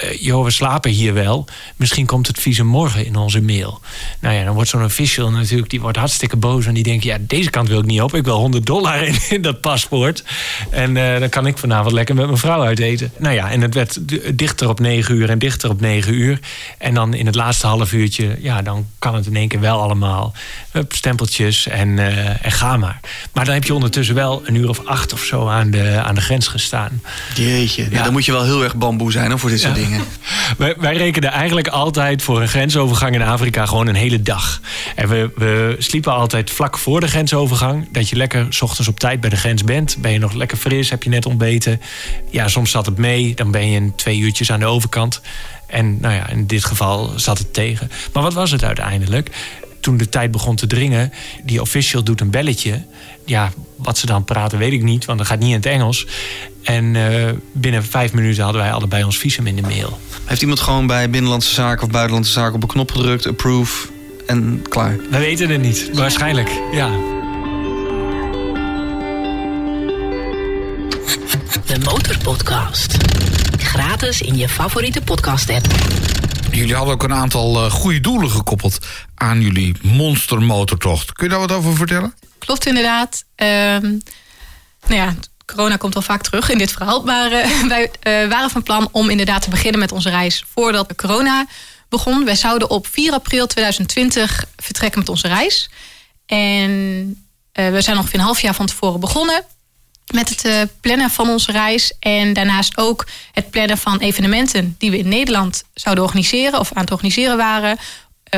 Eh, 0.00 0.22
joh, 0.22 0.44
we 0.44 0.50
slapen 0.50 0.90
hier 0.90 1.14
wel. 1.14 1.44
Misschien 1.76 2.06
komt 2.06 2.26
het 2.26 2.40
visum 2.40 2.66
morgen 2.66 3.06
in 3.06 3.16
onze 3.16 3.40
mail. 3.40 3.80
Nou 4.20 4.34
ja, 4.34 4.44
dan 4.44 4.54
wordt 4.54 4.70
zo'n 4.70 4.84
official 4.84 5.30
natuurlijk, 5.30 5.70
die 5.70 5.80
wordt 5.80 5.98
hartstikke 5.98 6.36
boos. 6.36 6.66
En 6.66 6.74
die 6.74 6.82
denkt, 6.82 7.04
ja, 7.04 7.18
deze 7.20 7.50
kant 7.50 7.68
wil 7.68 7.78
ik 7.78 7.84
niet 7.84 8.00
op. 8.00 8.14
Ik 8.14 8.24
wil 8.24 8.36
100 8.36 8.66
dollar 8.66 9.02
in, 9.02 9.16
in 9.28 9.42
dat 9.42 9.60
paspoort. 9.60 10.24
En 10.70 10.96
eh, 10.96 11.20
dan 11.20 11.28
kan 11.28 11.46
ik 11.46 11.58
vanavond 11.58 11.92
lekker 11.92 12.14
met 12.14 12.26
mijn 12.26 12.38
vrouw 12.38 12.62
uit 12.62 12.78
eten. 12.78 13.12
Nou 13.18 13.34
ja, 13.34 13.50
en 13.50 13.60
het 13.60 13.74
werd 13.74 13.98
dichter 14.38 14.68
op 14.68 14.80
9 14.80 15.14
uur 15.14 15.30
en 15.30 15.38
dichter 15.38 15.70
op 15.70 15.80
9 15.80 16.14
uur. 16.14 16.40
En 16.78 16.94
dan 16.94 17.14
in 17.14 17.26
het 17.26 17.34
laatste 17.34 17.66
half 17.66 17.92
uurtje, 17.92 18.36
ja, 18.40 18.62
dan 18.62 18.86
kan 18.98 19.14
het 19.14 19.26
in 19.26 19.36
één 19.36 19.48
keer 19.48 19.60
wel 19.60 19.80
allemaal. 19.80 20.32
Hup, 20.70 20.92
stempeltjes 20.92 21.66
en, 21.66 21.98
eh, 21.98 22.44
en 22.44 22.52
ga 22.52 22.76
maar. 22.76 23.00
Maar 23.32 23.44
dan 23.44 23.54
heb 23.54 23.64
je 23.64 23.74
ondertussen 23.74 24.14
wel 24.14 24.42
een 24.44 24.54
uur 24.54 24.68
of 24.68 24.86
acht 24.86 25.12
of 25.12 25.24
zo 25.24 25.48
aan 25.48 25.70
de, 25.70 26.02
aan 26.04 26.14
de 26.14 26.20
grens 26.20 26.48
gestaan. 26.48 27.02
Jeetje, 27.34 27.82
ja. 27.82 27.88
Ja. 27.90 28.02
dan 28.02 28.12
moet 28.12 28.24
je 28.24 28.32
wel 28.32 28.44
heel 28.44 28.64
erg 28.64 28.76
bamboe 28.76 29.12
zijn 29.12 29.30
hoor, 29.30 29.38
voor 29.38 29.50
dit 29.50 29.60
soort 29.60 29.76
Wij, 30.58 30.74
wij 30.78 30.96
rekenen 30.96 31.30
eigenlijk 31.30 31.68
altijd 31.68 32.22
voor 32.22 32.40
een 32.40 32.48
grensovergang 32.48 33.14
in 33.14 33.22
Afrika 33.22 33.66
gewoon 33.66 33.86
een 33.86 33.94
hele 33.94 34.22
dag. 34.22 34.60
En 34.94 35.08
we, 35.08 35.30
we 35.34 35.76
sliepen 35.78 36.12
altijd 36.12 36.50
vlak 36.50 36.78
voor 36.78 37.00
de 37.00 37.08
grensovergang. 37.08 37.88
Dat 37.92 38.08
je 38.08 38.16
lekker 38.16 38.46
s 38.48 38.62
ochtends 38.62 38.88
op 38.88 38.98
tijd 38.98 39.20
bij 39.20 39.30
de 39.30 39.36
grens 39.36 39.64
bent. 39.64 39.96
Ben 39.98 40.12
je 40.12 40.18
nog 40.18 40.32
lekker 40.32 40.58
fris, 40.58 40.90
heb 40.90 41.02
je 41.02 41.10
net 41.10 41.26
ontbeten. 41.26 41.80
Ja, 42.30 42.48
soms 42.48 42.70
zat 42.70 42.86
het 42.86 42.98
mee. 42.98 43.34
Dan 43.34 43.50
ben 43.50 43.70
je 43.70 43.76
in 43.76 43.94
twee 43.94 44.18
uurtjes 44.18 44.50
aan 44.50 44.60
de 44.60 44.66
overkant. 44.66 45.20
En 45.66 46.00
nou 46.00 46.14
ja, 46.14 46.28
in 46.28 46.46
dit 46.46 46.64
geval 46.64 47.12
zat 47.16 47.38
het 47.38 47.52
tegen. 47.52 47.90
Maar 48.12 48.22
wat 48.22 48.34
was 48.34 48.50
het 48.50 48.64
uiteindelijk? 48.64 49.30
Toen 49.80 49.96
de 49.96 50.08
tijd 50.08 50.30
begon 50.30 50.56
te 50.56 50.66
dringen, 50.66 51.12
die 51.44 51.60
official 51.60 52.02
doet 52.02 52.20
een 52.20 52.30
belletje. 52.30 52.84
Ja, 53.26 53.52
wat 53.76 53.98
ze 53.98 54.06
dan 54.06 54.24
praten 54.24 54.58
weet 54.58 54.72
ik 54.72 54.82
niet, 54.82 55.04
want 55.04 55.18
dat 55.18 55.26
gaat 55.26 55.38
niet 55.38 55.48
in 55.48 55.54
het 55.54 55.66
Engels. 55.66 56.06
En 56.62 56.96
eh, 56.96 57.32
binnen 57.52 57.84
vijf 57.84 58.12
minuten 58.12 58.42
hadden 58.42 58.62
wij 58.62 58.72
allebei 58.72 59.04
ons 59.04 59.18
visum 59.18 59.46
in 59.46 59.56
de 59.56 59.62
mail. 59.62 60.00
Heeft 60.24 60.40
iemand 60.40 60.60
gewoon 60.60 60.86
bij 60.86 61.10
Binnenlandse 61.10 61.54
Zaken 61.54 61.84
of 61.84 61.90
Buitenlandse 61.90 62.32
Zaken 62.32 62.54
op 62.54 62.62
een 62.62 62.68
knop 62.68 62.92
gedrukt, 62.92 63.26
approve 63.26 63.88
en 64.26 64.62
klaar? 64.68 64.96
We 65.10 65.18
weten 65.18 65.48
het 65.50 65.62
niet. 65.62 65.90
Waarschijnlijk, 65.92 66.50
ja. 66.72 66.88
De 71.66 71.78
Motorpodcast. 71.84 72.96
Gratis 73.58 74.22
in 74.22 74.36
je 74.36 74.48
favoriete 74.48 75.02
podcast-app. 75.02 75.66
Jullie 76.50 76.74
hadden 76.74 76.94
ook 76.94 77.02
een 77.02 77.14
aantal 77.14 77.64
eh, 77.64 77.70
goede 77.70 78.00
doelen 78.00 78.30
gekoppeld 78.30 78.78
aan 79.14 79.40
jullie 79.40 79.74
monstermotortocht. 79.82 81.12
Kun 81.12 81.24
je 81.24 81.30
daar 81.30 81.40
wat 81.40 81.52
over 81.52 81.76
vertellen? 81.76 82.14
Klopt 82.46 82.66
inderdaad. 82.66 83.24
Ehm, 83.34 83.98
nou 84.86 84.94
ja, 84.94 85.14
corona 85.46 85.76
komt 85.76 85.96
al 85.96 86.02
vaak 86.02 86.22
terug 86.22 86.50
in 86.50 86.58
dit 86.58 86.72
verhaal. 86.72 87.02
Maar 87.02 87.32
eh, 87.32 87.62
wij 87.68 87.90
eh, 88.00 88.28
waren 88.28 88.50
van 88.50 88.62
plan 88.62 88.88
om 88.92 89.10
inderdaad 89.10 89.42
te 89.42 89.50
beginnen 89.50 89.80
met 89.80 89.92
onze 89.92 90.10
reis 90.10 90.44
voordat 90.54 90.94
corona 90.94 91.46
begon. 91.88 92.24
Wij 92.24 92.34
zouden 92.34 92.70
op 92.70 92.86
4 92.86 93.12
april 93.12 93.46
2020 93.46 94.44
vertrekken 94.56 94.98
met 94.98 95.08
onze 95.08 95.28
reis. 95.28 95.70
En 96.26 97.26
eh, 97.52 97.70
we 97.70 97.80
zijn 97.80 97.96
ongeveer 97.96 98.18
een 98.18 98.24
half 98.24 98.40
jaar 98.40 98.54
van 98.54 98.66
tevoren 98.66 99.00
begonnen 99.00 99.44
met 100.14 100.28
het 100.28 100.70
plannen 100.80 101.10
van 101.10 101.28
onze 101.28 101.52
reis. 101.52 101.92
En 101.98 102.32
daarnaast 102.32 102.76
ook 102.76 103.06
het 103.32 103.50
plannen 103.50 103.78
van 103.78 103.98
evenementen 103.98 104.74
die 104.78 104.90
we 104.90 104.98
in 104.98 105.08
Nederland 105.08 105.64
zouden 105.74 106.04
organiseren 106.04 106.58
of 106.58 106.72
aan 106.72 106.82
het 106.82 106.92
organiseren 106.92 107.36
waren. 107.36 107.78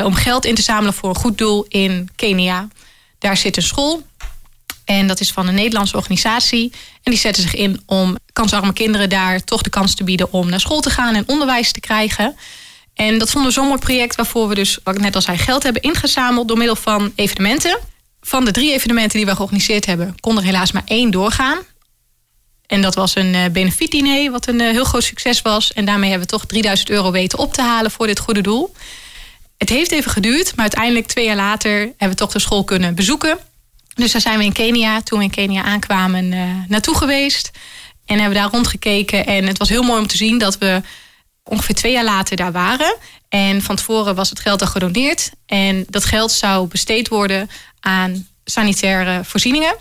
om 0.03 0.13
geld 0.13 0.45
in 0.45 0.55
te 0.55 0.61
zamelen 0.61 0.93
voor 0.93 1.09
een 1.09 1.15
goed 1.15 1.37
doel 1.37 1.65
in 1.67 2.09
Kenia. 2.15 2.67
Daar 3.19 3.37
zit 3.37 3.57
een 3.57 3.63
school. 3.63 4.07
En 4.85 5.07
dat 5.07 5.19
is 5.19 5.31
van 5.31 5.47
een 5.47 5.55
Nederlandse 5.55 5.95
organisatie. 5.95 6.71
En 7.03 7.11
die 7.11 7.19
zetten 7.19 7.43
zich 7.43 7.55
in 7.55 7.81
om 7.85 8.15
kansarme 8.33 8.73
kinderen 8.73 9.09
daar 9.09 9.43
toch 9.43 9.61
de 9.61 9.69
kans 9.69 9.95
te 9.95 10.03
bieden 10.03 10.33
om 10.33 10.49
naar 10.49 10.59
school 10.59 10.81
te 10.81 10.89
gaan 10.89 11.15
en 11.15 11.27
onderwijs 11.27 11.71
te 11.71 11.79
krijgen. 11.79 12.35
En 12.93 13.19
dat 13.19 13.31
vonden 13.31 13.49
we 13.49 13.55
zo'n 13.55 13.67
mooi 13.67 13.79
project 13.79 14.15
waarvoor 14.15 14.47
we 14.47 14.55
dus, 14.55 14.79
wat 14.83 14.97
net 14.97 15.15
al 15.15 15.21
zei, 15.21 15.37
geld 15.37 15.63
hebben 15.63 15.81
ingezameld 15.81 16.47
door 16.47 16.57
middel 16.57 16.75
van 16.75 17.11
evenementen. 17.15 17.79
Van 18.21 18.45
de 18.45 18.51
drie 18.51 18.73
evenementen 18.73 19.17
die 19.17 19.27
we 19.27 19.35
georganiseerd 19.35 19.85
hebben, 19.85 20.15
kon 20.19 20.37
er 20.37 20.43
helaas 20.43 20.71
maar 20.71 20.83
één 20.85 21.11
doorgaan. 21.11 21.57
En 22.67 22.81
dat 22.81 22.95
was 22.95 23.15
een 23.15 23.35
eh, 23.35 23.49
benefietdiner, 23.51 24.31
wat 24.31 24.47
een 24.47 24.61
eh, 24.61 24.71
heel 24.71 24.83
groot 24.83 25.03
succes 25.03 25.41
was. 25.41 25.73
En 25.73 25.85
daarmee 25.85 26.09
hebben 26.09 26.27
we 26.27 26.33
toch 26.33 26.45
3000 26.45 26.89
euro 26.89 27.11
weten 27.11 27.39
op 27.39 27.53
te 27.53 27.61
halen 27.61 27.91
voor 27.91 28.07
dit 28.07 28.19
goede 28.19 28.41
doel. 28.41 28.73
Het 29.59 29.69
heeft 29.69 29.91
even 29.91 30.11
geduurd, 30.11 30.55
maar 30.55 30.61
uiteindelijk 30.61 31.07
twee 31.07 31.25
jaar 31.25 31.35
later 31.35 31.71
hebben 31.79 32.09
we 32.09 32.15
toch 32.15 32.31
de 32.31 32.39
school 32.39 32.63
kunnen 32.63 32.95
bezoeken. 32.95 33.39
Dus 33.93 34.11
daar 34.11 34.21
zijn 34.21 34.37
we 34.37 34.43
in 34.43 34.51
Kenia, 34.51 35.01
toen 35.01 35.17
we 35.17 35.23
in 35.23 35.31
Kenia 35.31 35.63
aankwamen, 35.63 36.33
eh, 36.33 36.49
naartoe 36.67 36.95
geweest. 36.95 37.51
En 38.05 38.19
hebben 38.19 38.37
daar 38.37 38.49
rondgekeken. 38.49 39.25
En 39.25 39.47
het 39.47 39.57
was 39.57 39.69
heel 39.69 39.83
mooi 39.83 40.01
om 40.01 40.07
te 40.07 40.17
zien 40.17 40.37
dat 40.37 40.57
we 40.57 40.81
ongeveer 41.43 41.75
twee 41.75 41.91
jaar 41.91 42.03
later 42.03 42.35
daar 42.35 42.51
waren. 42.51 42.95
En 43.29 43.61
van 43.61 43.75
tevoren 43.75 44.15
was 44.15 44.29
het 44.29 44.39
geld 44.39 44.61
al 44.61 44.67
gedoneerd. 44.67 45.31
En 45.45 45.85
dat 45.89 46.05
geld 46.05 46.31
zou 46.31 46.67
besteed 46.67 47.07
worden 47.07 47.49
aan 47.79 48.27
sanitaire 48.43 49.23
voorzieningen. 49.23 49.75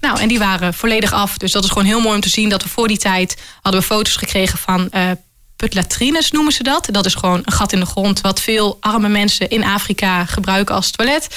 Nou, 0.00 0.20
en 0.20 0.28
die 0.28 0.38
waren 0.38 0.74
volledig 0.74 1.12
af. 1.12 1.36
Dus 1.36 1.52
dat 1.52 1.64
is 1.64 1.70
gewoon 1.70 1.84
heel 1.84 2.00
mooi 2.00 2.14
om 2.14 2.20
te 2.20 2.28
zien 2.28 2.48
dat 2.48 2.62
we 2.62 2.68
voor 2.68 2.88
die 2.88 2.98
tijd 2.98 3.36
hadden 3.62 3.80
we 3.80 3.86
foto's 3.86 4.16
gekregen 4.16 4.58
van 4.58 4.90
eh 4.90 5.10
putlatrines 5.56 6.30
noemen 6.30 6.52
ze 6.52 6.62
dat. 6.62 6.88
Dat 6.90 7.06
is 7.06 7.14
gewoon 7.14 7.40
een 7.44 7.52
gat 7.52 7.72
in 7.72 7.80
de 7.80 7.86
grond 7.86 8.20
wat 8.20 8.40
veel 8.40 8.76
arme 8.80 9.08
mensen 9.08 9.48
in 9.48 9.64
Afrika 9.64 10.24
gebruiken 10.24 10.74
als 10.74 10.90
toilet. 10.90 11.28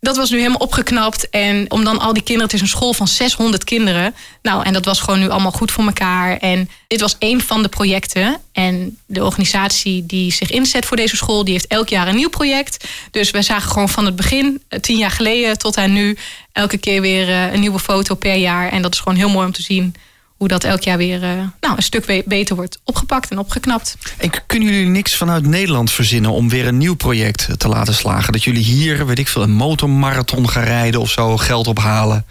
Dat 0.00 0.16
was 0.16 0.30
nu 0.30 0.36
helemaal 0.36 0.58
opgeknapt. 0.58 1.30
En 1.30 1.70
om 1.70 1.84
dan 1.84 1.98
al 1.98 2.12
die 2.12 2.22
kinderen, 2.22 2.50
het 2.50 2.54
is 2.54 2.60
een 2.60 2.76
school 2.76 2.92
van 2.92 3.08
600 3.08 3.64
kinderen. 3.64 4.14
Nou, 4.42 4.64
en 4.64 4.72
dat 4.72 4.84
was 4.84 5.00
gewoon 5.00 5.18
nu 5.18 5.28
allemaal 5.28 5.52
goed 5.52 5.70
voor 5.70 5.84
elkaar. 5.84 6.36
En 6.36 6.70
dit 6.86 7.00
was 7.00 7.16
één 7.18 7.40
van 7.40 7.62
de 7.62 7.68
projecten. 7.68 8.40
En 8.52 8.98
de 9.06 9.24
organisatie 9.24 10.06
die 10.06 10.32
zich 10.32 10.50
inzet 10.50 10.86
voor 10.86 10.96
deze 10.96 11.16
school, 11.16 11.44
die 11.44 11.52
heeft 11.52 11.66
elk 11.66 11.88
jaar 11.88 12.08
een 12.08 12.16
nieuw 12.16 12.28
project. 12.28 12.84
Dus 13.10 13.30
we 13.30 13.42
zagen 13.42 13.70
gewoon 13.70 13.88
van 13.88 14.04
het 14.04 14.16
begin, 14.16 14.62
eh, 14.68 14.80
tien 14.80 14.96
jaar 14.96 15.10
geleden 15.10 15.58
tot 15.58 15.76
aan 15.76 15.92
nu, 15.92 16.16
elke 16.52 16.78
keer 16.78 17.00
weer 17.00 17.28
eh, 17.28 17.52
een 17.52 17.60
nieuwe 17.60 17.78
foto 17.78 18.14
per 18.14 18.36
jaar. 18.36 18.72
En 18.72 18.82
dat 18.82 18.92
is 18.94 19.00
gewoon 19.00 19.18
heel 19.18 19.28
mooi 19.28 19.46
om 19.46 19.52
te 19.52 19.62
zien 19.62 19.94
hoe 20.38 20.48
dat 20.48 20.64
elk 20.64 20.82
jaar 20.82 20.96
weer 20.98 21.22
eh, 21.22 21.30
nou, 21.60 21.76
een 21.76 21.82
stuk 21.82 22.22
beter 22.26 22.56
wordt 22.56 22.78
opgepakt 22.84 23.30
en 23.30 23.38
opgeknapt. 23.38 23.96
En 24.16 24.30
kunnen 24.46 24.68
jullie 24.68 24.88
niks 24.88 25.16
vanuit 25.16 25.46
Nederland 25.46 25.90
verzinnen 25.90 26.30
om 26.30 26.48
weer 26.48 26.66
een 26.66 26.78
nieuw 26.78 26.96
project 26.96 27.48
te 27.56 27.68
laten 27.68 27.94
slagen? 27.94 28.32
Dat 28.32 28.44
jullie 28.44 28.64
hier, 28.64 29.06
weet 29.06 29.18
ik 29.18 29.28
veel, 29.28 29.42
een 29.42 29.50
motormarathon 29.50 30.48
gaan 30.48 30.64
rijden 30.64 31.00
of 31.00 31.10
zo, 31.10 31.36
geld 31.36 31.66
ophalen? 31.66 32.24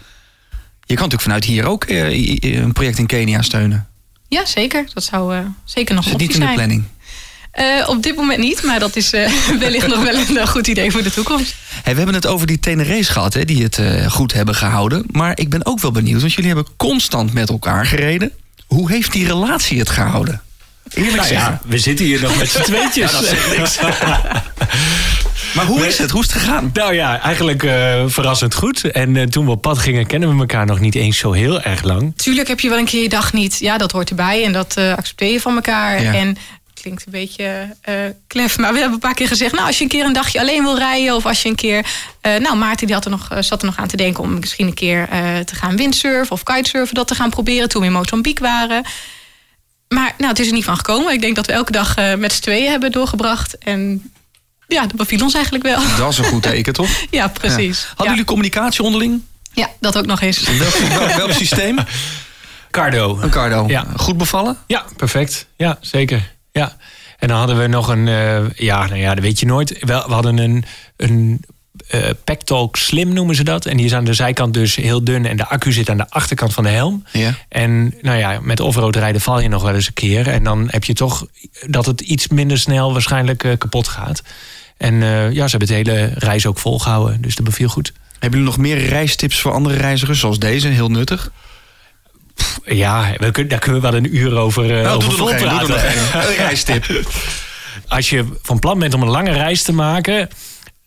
Je 0.84 0.94
kan 0.94 1.08
natuurlijk 1.08 1.22
vanuit 1.22 1.44
hier 1.44 1.66
ook 1.66 1.84
eh, 1.84 2.62
een 2.62 2.72
project 2.72 2.98
in 2.98 3.06
Kenia 3.06 3.42
steunen. 3.42 3.88
Ja, 4.28 4.44
zeker. 4.46 4.86
Dat 4.94 5.04
zou 5.04 5.34
eh, 5.36 5.40
zeker 5.64 5.94
nog 5.94 6.04
een 6.04 6.10
het 6.10 6.20
niet 6.20 6.28
optie 6.28 6.42
in 6.42 6.48
de 6.48 6.54
zijn. 6.54 6.68
planning? 6.68 6.84
Eh, 7.50 7.88
op 7.88 8.02
dit 8.02 8.16
moment 8.16 8.38
niet, 8.38 8.62
maar 8.62 8.78
dat 8.78 8.96
is 8.96 9.12
eh, 9.12 9.30
wellicht 9.60 9.86
nog 9.86 10.02
wel 10.02 10.14
een 10.14 10.36
eh, 10.38 10.46
goed 10.46 10.66
idee 10.66 10.90
voor 10.90 11.02
de 11.02 11.10
toekomst. 11.12 11.54
Hey, 11.82 11.92
we 11.92 11.98
hebben 11.98 12.14
het 12.14 12.26
over 12.26 12.46
die 12.46 12.60
Tenere's 12.60 13.08
gehad, 13.08 13.34
hè, 13.34 13.44
die 13.44 13.62
het 13.62 13.78
eh, 13.78 14.10
goed 14.10 14.32
hebben 14.32 14.54
gehouden. 14.54 15.04
Maar 15.10 15.32
ik 15.38 15.48
ben 15.50 15.66
ook 15.66 15.80
wel 15.80 15.90
benieuwd, 15.92 16.20
want 16.20 16.32
jullie 16.32 16.52
hebben 16.54 16.72
constant 16.76 17.32
met 17.32 17.48
elkaar 17.48 17.86
gereden. 17.86 18.32
Hoe 18.66 18.90
heeft 18.90 19.12
die 19.12 19.26
relatie 19.26 19.78
het 19.78 19.90
gehouden? 19.90 20.40
Eerlijk 20.88 21.16
Nou 21.16 21.28
zeggen. 21.28 21.52
ja, 21.52 21.60
we 21.68 21.78
zitten 21.78 22.04
hier 22.04 22.20
nog 22.20 22.36
met 22.38 22.50
z'n 22.50 22.62
tweetjes. 22.72 23.12
Maar 25.54 25.66
hoe 25.66 25.86
is 25.86 25.98
het? 25.98 26.10
Hoe 26.10 26.20
is 26.22 26.32
het 26.32 26.42
gegaan? 26.42 26.70
Nou 26.72 26.94
ja, 26.94 27.20
eigenlijk 27.20 27.62
eh, 27.62 28.02
verrassend 28.06 28.54
goed. 28.54 28.90
En 28.90 29.16
eh, 29.16 29.22
toen 29.22 29.44
we 29.44 29.50
op 29.50 29.62
pad 29.62 29.78
gingen, 29.78 30.06
kennen 30.06 30.34
we 30.34 30.40
elkaar 30.40 30.66
nog 30.66 30.80
niet 30.80 30.94
eens 30.94 31.18
zo 31.18 31.32
heel 31.32 31.60
erg 31.62 31.82
lang. 31.82 32.12
Tuurlijk 32.16 32.48
heb 32.48 32.60
je 32.60 32.68
wel 32.68 32.78
een 32.78 32.84
keer 32.84 33.02
je 33.02 33.08
dag 33.08 33.32
niet. 33.32 33.58
Ja, 33.58 33.78
dat 33.78 33.92
hoort 33.92 34.10
erbij 34.10 34.44
en 34.44 34.52
dat 34.52 34.76
eh, 34.76 34.96
accepteer 34.96 35.32
je 35.32 35.40
van 35.40 35.54
elkaar. 35.54 36.02
Ja. 36.02 36.14
En 36.14 36.36
klinkt 36.88 37.06
een 37.06 37.12
beetje 37.12 37.76
eh 37.80 37.94
klef, 38.26 38.58
maar 38.58 38.72
we 38.72 38.78
hebben 38.78 38.94
een 38.94 39.00
paar 39.00 39.14
keer 39.14 39.28
gezegd... 39.28 39.52
nou, 39.52 39.66
als 39.66 39.76
je 39.78 39.82
een 39.84 39.90
keer 39.90 40.04
een 40.04 40.12
dagje 40.12 40.40
alleen 40.40 40.62
wil 40.62 40.78
rijden... 40.78 41.14
of 41.14 41.26
als 41.26 41.42
je 41.42 41.48
een 41.48 41.54
keer... 41.54 41.86
eh, 42.20 42.36
nou, 42.36 42.56
Maarten 42.56 42.86
die 42.86 42.94
had 42.94 43.04
er 43.04 43.10
nog, 43.10 43.28
eh, 43.30 43.42
zat 43.42 43.60
er 43.60 43.66
nog 43.66 43.76
aan 43.76 43.88
te 43.88 43.96
denken... 43.96 44.22
om 44.22 44.38
misschien 44.38 44.66
een 44.66 44.74
keer 44.74 45.08
eh, 45.08 45.38
te 45.38 45.54
gaan 45.54 45.76
windsurfen 45.76 46.32
of 46.32 46.42
kitesurfen... 46.42 46.94
dat 46.94 47.08
te 47.08 47.14
gaan 47.14 47.30
proberen 47.30 47.68
toen 47.68 47.80
we 47.80 47.86
in 47.86 47.92
Mozambique 47.92 48.44
waren. 48.44 48.84
Maar 49.88 50.14
nou, 50.18 50.30
het 50.30 50.38
is 50.38 50.46
er 50.46 50.52
niet 50.52 50.64
van 50.64 50.76
gekomen. 50.76 51.12
Ik 51.12 51.20
denk 51.20 51.36
dat 51.36 51.46
we 51.46 51.52
elke 51.52 51.72
dag 51.72 51.94
eh, 51.94 52.14
met 52.14 52.32
z'n 52.32 52.40
tweeën 52.42 52.70
hebben 52.70 52.92
doorgebracht. 52.92 53.58
En 53.58 54.10
ja, 54.66 54.80
dat 54.80 54.96
beviel 54.96 55.22
ons 55.22 55.34
eigenlijk 55.34 55.64
wel. 55.64 55.80
Dat 55.96 56.12
is 56.12 56.18
een 56.18 56.24
goed 56.24 56.42
teken, 56.52 56.72
toch? 56.72 56.90
Ja, 57.10 57.28
precies. 57.28 57.80
Ja. 57.80 57.84
Ja, 57.86 57.88
Hadden 57.88 58.08
jullie 58.08 58.24
communicatie 58.24 58.82
onderling? 58.82 59.22
ja 59.52 59.68
dat 59.80 59.98
ook 59.98 60.06
nog 60.06 60.20
eens. 60.20 60.38
Welk, 60.58 60.74
welk, 60.74 61.12
welk 61.12 61.32
systeem? 61.32 61.78
Cardo. 62.70 63.18
Een 63.20 63.30
cardo. 63.30 63.64
Ja. 63.68 63.86
Goed 63.96 64.16
bevallen? 64.16 64.56
Ja, 64.66 64.84
perfect. 64.96 65.46
Ja, 65.56 65.78
zeker. 65.80 66.36
Ja. 66.58 66.76
En 67.18 67.28
dan 67.28 67.36
hadden 67.36 67.58
we 67.58 67.66
nog 67.66 67.88
een, 67.88 68.08
eh, 68.08 68.50
ja, 68.50 68.86
nou 68.86 68.98
ja, 68.98 69.14
dat 69.14 69.24
weet 69.24 69.40
je 69.40 69.46
nooit. 69.46 69.76
We 69.80 69.92
hadden 69.92 70.38
een, 70.38 70.64
een 70.96 71.44
Pactalk 72.24 72.76
Slim 72.76 73.12
noemen 73.12 73.34
ze 73.34 73.44
dat. 73.44 73.66
En 73.66 73.76
die 73.76 73.86
is 73.86 73.94
aan 73.94 74.04
de 74.04 74.14
zijkant 74.14 74.54
dus 74.54 74.76
heel 74.76 75.04
dun. 75.04 75.26
En 75.26 75.36
de 75.36 75.48
accu 75.48 75.72
zit 75.72 75.90
aan 75.90 75.96
de 75.96 76.10
achterkant 76.10 76.54
van 76.54 76.64
de 76.64 76.70
helm. 76.70 77.04
Ja. 77.12 77.34
En 77.48 77.94
nou 78.02 78.18
ja, 78.18 78.38
met 78.42 78.60
offroad 78.60 78.96
rijden 78.96 79.20
val 79.20 79.40
je 79.40 79.48
nog 79.48 79.62
wel 79.62 79.74
eens 79.74 79.86
een 79.86 79.92
keer. 79.92 80.28
En 80.28 80.42
dan 80.42 80.68
heb 80.70 80.84
je 80.84 80.92
toch 80.92 81.26
dat 81.66 81.86
het 81.86 82.00
iets 82.00 82.28
minder 82.28 82.58
snel 82.58 82.92
waarschijnlijk 82.92 83.44
eh, 83.44 83.52
kapot 83.58 83.88
gaat. 83.88 84.22
En 84.76 84.94
ja, 85.32 85.48
ze 85.48 85.56
hebben 85.56 85.76
het 85.76 85.88
hele 85.88 86.10
reis 86.14 86.46
ook 86.46 86.58
volgehouden. 86.58 87.20
Dus 87.20 87.34
dat 87.34 87.44
beviel 87.44 87.68
goed. 87.68 87.92
Hebben 88.18 88.38
jullie 88.38 88.54
nog 88.54 88.64
meer 88.64 88.78
reistips 88.78 89.40
voor 89.40 89.52
andere 89.52 89.76
reizigers 89.76 90.20
zoals 90.20 90.38
deze? 90.38 90.68
Heel 90.68 90.88
nuttig. 90.88 91.32
Ja, 92.64 93.12
we 93.16 93.30
kunnen, 93.30 93.48
daar 93.48 93.58
kunnen 93.58 93.80
we 93.80 93.90
wel 93.90 93.96
een 93.96 94.16
uur 94.16 94.36
over, 94.36 94.64
uh, 94.64 94.82
nou, 94.82 94.96
over 94.96 95.16
doe 95.16 95.32
er 95.32 95.44
nog. 95.44 95.68
Een 96.28 96.36
reistip. 96.36 96.86
Als 97.88 98.10
je 98.10 98.24
van 98.42 98.58
plan 98.58 98.78
bent 98.78 98.94
om 98.94 99.02
een 99.02 99.08
lange 99.08 99.32
reis 99.32 99.62
te 99.62 99.72
maken. 99.72 100.28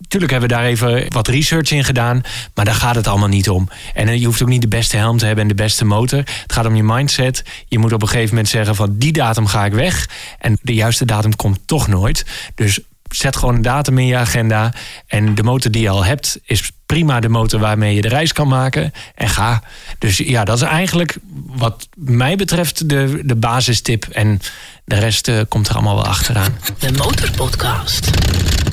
Tuurlijk 0.07 0.31
hebben 0.31 0.49
we 0.49 0.55
daar 0.55 0.65
even 0.65 1.13
wat 1.13 1.27
research 1.27 1.71
in 1.71 1.83
gedaan. 1.83 2.21
Maar 2.55 2.65
daar 2.65 2.73
gaat 2.73 2.95
het 2.95 3.07
allemaal 3.07 3.27
niet 3.27 3.49
om. 3.49 3.69
En 3.93 4.07
eh, 4.07 4.19
je 4.19 4.25
hoeft 4.25 4.41
ook 4.41 4.47
niet 4.47 4.61
de 4.61 4.67
beste 4.67 4.97
helm 4.97 5.17
te 5.17 5.25
hebben 5.25 5.43
en 5.43 5.49
de 5.49 5.63
beste 5.63 5.85
motor. 5.85 6.17
Het 6.19 6.53
gaat 6.53 6.65
om 6.65 6.75
je 6.75 6.83
mindset. 6.83 7.43
Je 7.67 7.79
moet 7.79 7.93
op 7.93 8.01
een 8.01 8.07
gegeven 8.07 8.29
moment 8.29 8.49
zeggen 8.49 8.75
van 8.75 8.97
die 8.97 9.11
datum 9.11 9.47
ga 9.47 9.65
ik 9.65 9.73
weg. 9.73 10.09
En 10.39 10.57
de 10.61 10.73
juiste 10.73 11.05
datum 11.05 11.35
komt 11.35 11.59
toch 11.65 11.87
nooit. 11.87 12.25
Dus 12.55 12.79
zet 13.09 13.35
gewoon 13.35 13.55
een 13.55 13.61
datum 13.61 13.97
in 13.97 14.05
je 14.05 14.15
agenda. 14.15 14.73
En 15.07 15.35
de 15.35 15.43
motor 15.43 15.71
die 15.71 15.81
je 15.81 15.89
al 15.89 16.05
hebt 16.05 16.39
is 16.43 16.71
prima 16.91 17.19
de 17.19 17.29
motor 17.29 17.59
waarmee 17.59 17.95
je 17.95 18.01
de 18.01 18.07
reis 18.07 18.33
kan 18.33 18.47
maken. 18.47 18.93
En 19.15 19.29
ga. 19.29 19.63
Dus 19.99 20.17
ja, 20.17 20.43
dat 20.43 20.55
is 20.55 20.61
eigenlijk 20.61 21.17
wat 21.45 21.87
mij 21.95 22.35
betreft 22.35 22.89
de, 22.89 23.21
de 23.23 23.35
basistip. 23.35 24.05
En 24.11 24.41
de 24.85 24.95
rest 24.95 25.27
eh, 25.27 25.39
komt 25.49 25.67
er 25.67 25.73
allemaal 25.73 25.95
wel 25.95 26.05
achteraan. 26.05 26.57
De 26.79 26.91
Motorpodcast. 26.91 28.09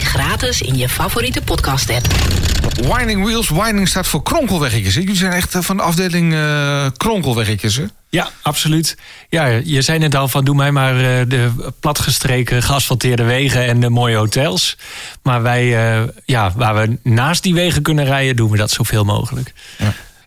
Gratis 0.08 0.60
in 0.60 0.76
je 0.76 0.88
favoriete 0.88 1.42
podcast 1.42 1.90
app. 1.90 2.06
Winding 2.96 3.24
Wheels, 3.24 3.48
winding 3.48 3.88
staat 3.88 4.06
voor 4.06 4.22
kronkelweggetjes. 4.22 4.94
Jullie 4.94 5.16
zijn 5.16 5.32
echt 5.32 5.54
eh, 5.54 5.62
van 5.62 5.76
de 5.76 5.82
afdeling 5.82 6.34
eh, 6.34 6.86
kronkelweggetjes, 6.96 7.76
hè? 7.76 7.84
Ja, 8.08 8.30
absoluut. 8.42 8.96
Ja, 9.28 9.46
je 9.46 9.82
zei 9.82 9.98
net 9.98 10.14
al 10.14 10.28
van 10.28 10.44
doe 10.44 10.54
mij 10.54 10.72
maar 10.72 10.96
eh, 10.96 11.28
de 11.28 11.50
platgestreken, 11.80 12.62
geasfalteerde 12.62 13.22
wegen 13.22 13.66
en 13.66 13.80
de 13.80 13.90
mooie 13.90 14.16
hotels. 14.16 14.78
Maar 15.22 15.42
wij, 15.42 15.92
eh, 15.92 16.08
ja, 16.24 16.52
waar 16.56 16.74
we 16.74 16.98
naast 17.02 17.42
die 17.42 17.54
wegen 17.54 17.82
kunnen 17.82 18.04
rijden, 18.04 18.36
doen 18.36 18.50
we 18.50 18.56
dat 18.56 18.70
zoveel 18.70 19.04
mogelijk. 19.04 19.52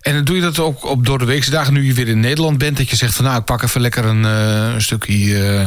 En 0.02 0.14
dan 0.14 0.24
doe 0.24 0.36
je 0.36 0.42
dat 0.42 0.60
ook 0.60 0.86
op 0.86 1.06
door 1.06 1.20
de 1.20 1.26
weekse 1.26 1.50
dagen 1.50 1.74
nu 1.74 1.86
je 1.86 1.94
weer 1.94 2.08
in 2.08 2.20
Nederland 2.20 2.58
bent. 2.58 2.78
Dat 2.78 2.90
je 2.90 2.96
zegt 2.96 3.16
van 3.16 3.26
nou, 3.26 3.40
ik 3.40 3.46
pak 3.46 3.62
even 3.62 3.82
lekker 3.82 4.06
een, 4.06 4.26
eh, 4.26 4.74
een 4.74 4.82
stukje 4.82 5.48
eh, 5.48 5.66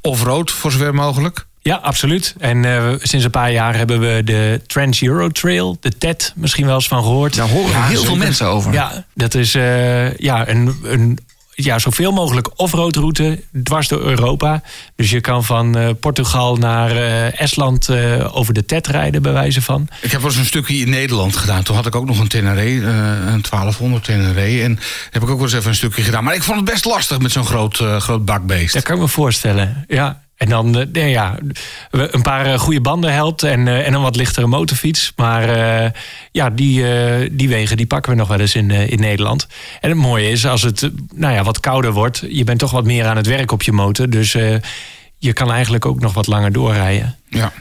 off-road 0.00 0.50
voor 0.50 0.72
zover 0.72 0.94
mogelijk. 0.94 1.46
Ja, 1.68 1.76
absoluut. 1.76 2.34
En 2.38 2.64
eh, 2.64 2.94
sinds 3.02 3.24
een 3.24 3.30
paar 3.30 3.52
jaar 3.52 3.76
hebben 3.76 4.00
we 4.00 4.22
de 4.24 4.60
Trans 4.66 5.02
Euro 5.02 5.28
Trail, 5.28 5.76
de 5.80 5.98
TED, 5.98 6.32
misschien 6.36 6.66
wel 6.66 6.74
eens 6.74 6.88
van 6.88 7.02
gehoord. 7.02 7.36
Daar 7.36 7.48
horen 7.48 7.70
Ja, 7.70 7.86
heel 7.86 8.04
veel 8.04 8.16
mensen 8.16 8.46
over. 8.46 8.72
Ja, 8.72 9.04
dat 9.14 9.34
is 9.34 9.54
eh, 9.54 10.16
ja, 10.16 10.48
een, 10.48 10.76
een 10.82 11.18
ja, 11.54 11.78
zoveel 11.78 12.12
mogelijk 12.12 12.48
off-road 12.56 12.96
route 12.96 13.42
dwars 13.62 13.88
door 13.88 14.00
Europa. 14.00 14.62
Dus 14.96 15.10
je 15.10 15.20
kan 15.20 15.44
van 15.44 15.76
eh, 15.76 15.88
Portugal 16.00 16.56
naar 16.56 16.96
Estland 17.32 17.90
over 18.32 18.54
de 18.54 18.64
TED 18.64 18.86
rijden, 18.86 19.22
bij 19.22 19.32
wijze 19.32 19.62
van. 19.62 19.88
Ik 20.00 20.10
heb 20.10 20.20
wel 20.20 20.30
eens 20.30 20.38
een 20.38 20.46
stukje 20.46 20.76
in 20.76 20.90
Nederland 20.90 21.36
gedaan. 21.36 21.62
Toen 21.62 21.76
had 21.76 21.86
ik 21.86 21.94
ook 21.94 22.06
nog 22.06 22.18
een 22.18 22.28
Tenere, 22.28 22.70
een 22.70 23.42
1200 23.50 24.04
Tenere. 24.04 24.62
En 24.62 24.78
heb 25.10 25.22
ik 25.22 25.28
ook 25.28 25.36
wel 25.36 25.46
eens 25.46 25.52
even 25.52 25.68
een 25.68 25.74
stukje 25.74 26.02
gedaan. 26.02 26.24
Maar 26.24 26.34
ik 26.34 26.42
vond 26.42 26.60
het 26.60 26.70
best 26.70 26.84
lastig 26.84 27.18
met 27.18 27.32
zo'n 27.32 27.46
groot, 27.46 27.76
groot 27.76 28.24
bakbeest. 28.24 28.74
Dat 28.74 28.82
kan 28.82 28.94
ik 28.94 29.00
me 29.00 29.08
voorstellen, 29.08 29.84
ja. 29.88 30.26
En 30.38 30.48
dan, 30.48 30.86
eh, 30.92 31.10
ja, 31.10 31.38
een 31.90 32.22
paar 32.22 32.46
eh, 32.46 32.58
goede 32.58 32.80
banden 32.80 33.12
helpt 33.12 33.42
en, 33.42 33.68
eh, 33.68 33.86
en 33.86 33.94
een 33.94 34.00
wat 34.02 34.16
lichtere 34.16 34.46
motorfiets. 34.46 35.12
Maar 35.16 35.48
ja, 36.32 36.50
die, 36.50 36.84
die 37.32 37.48
wegen 37.48 37.76
die 37.76 37.86
pakken 37.86 38.12
we 38.12 38.18
nog 38.18 38.28
wel 38.28 38.40
eens 38.40 38.54
in, 38.54 38.70
in 38.70 39.00
Nederland. 39.00 39.46
En 39.80 39.88
het 39.88 39.98
mooie 39.98 40.30
is, 40.30 40.46
als 40.46 40.62
het 40.62 40.90
nou 41.14 41.34
ja, 41.34 41.42
wat 41.42 41.60
kouder 41.60 41.92
wordt... 41.92 42.22
je 42.28 42.44
bent 42.44 42.58
toch 42.58 42.70
wat 42.70 42.84
meer 42.84 43.06
aan 43.06 43.16
het 43.16 43.26
werk 43.26 43.52
op 43.52 43.62
je 43.62 43.72
motor. 43.72 44.10
Dus 44.10 44.32
je 45.18 45.32
kan 45.32 45.52
eigenlijk 45.52 45.86
ook 45.86 46.00
nog 46.00 46.14
wat 46.14 46.26
langer 46.26 46.52
doorrijden. 46.52 47.16
Ja. 47.28 47.52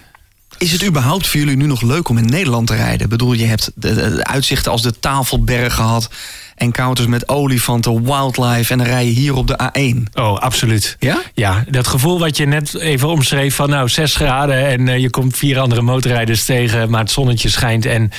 Is 0.58 0.72
het 0.72 0.86
überhaupt 0.86 1.28
voor 1.28 1.40
jullie 1.40 1.58
nu 1.58 1.66
nog 1.66 1.82
leuk 1.82 2.10
om 2.10 2.18
in 2.18 2.26
Nederland 2.26 2.68
te 2.68 2.76
rijden? 2.76 3.02
Ik 3.02 3.10
bedoel, 3.10 3.34
je 3.34 3.46
hebt 3.46 3.72
de, 3.76 3.94
de- 3.94 4.16
de 4.16 4.24
uitzichten 4.24 4.72
als 4.72 4.82
de 4.82 5.00
Tafelberg 5.00 5.74
gehad... 5.74 6.10
encounters 6.58 7.08
met 7.08 7.30
olifanten, 7.30 8.04
wildlife... 8.04 8.72
en 8.72 8.78
dan 8.78 8.88
rij 8.88 9.06
je 9.06 9.12
hier 9.12 9.36
op 9.36 9.48
de 9.48 9.60
A1. 9.64 10.14
Oh, 10.14 10.38
absoluut. 10.38 10.96
Ja? 11.00 11.22
Ja, 11.34 11.64
dat 11.70 11.88
gevoel 11.88 12.20
wat 12.20 12.38
je 12.38 12.46
net 12.46 12.76
even 12.76 13.08
omschreef 13.08 13.56
van 13.56 13.70
nou 13.70 13.90
6 13.90 14.16
graden 14.16 14.68
en 14.68 14.88
eh, 14.88 14.98
je 14.98 15.10
komt 15.10 15.38
vier 15.38 15.60
andere 15.60 15.82
motorrijders 15.82 16.46
tegen, 16.46 16.90
maar 16.90 17.00
het 17.00 17.12
zonnetje 17.12 17.50
schijnt 17.50 17.86
en 17.86 18.12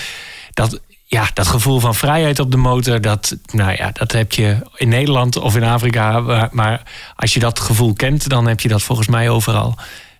dat 0.53 0.81
ja, 1.05 1.31
dat 1.35 1.47
gevoel 1.47 1.81
van 1.81 1.95
vrijheid 1.95 2.39
op 2.39 2.51
de 2.51 2.57
motor, 2.57 3.01
dat, 3.01 3.37
nou 3.53 3.77
ja, 3.77 3.91
dat 3.93 4.13
heb 4.13 4.33
je 4.33 4.57
in 4.77 4.89
Nederland 4.89 5.37
of 5.37 5.57
in 5.57 5.63
Afrika. 5.63 6.21
Maar, 6.21 6.49
maar 6.53 6.83
als 7.17 7.35
je 7.35 7.41
dat 7.41 7.61
gevoel 7.61 7.93
kent, 7.93 8.29
dan 8.29 8.47
heb 8.47 8.61
je 8.61 8.69
dat 8.69 8.83
volgens 8.83 9.09
mij 9.09 9.31
overal. 9.31 9.79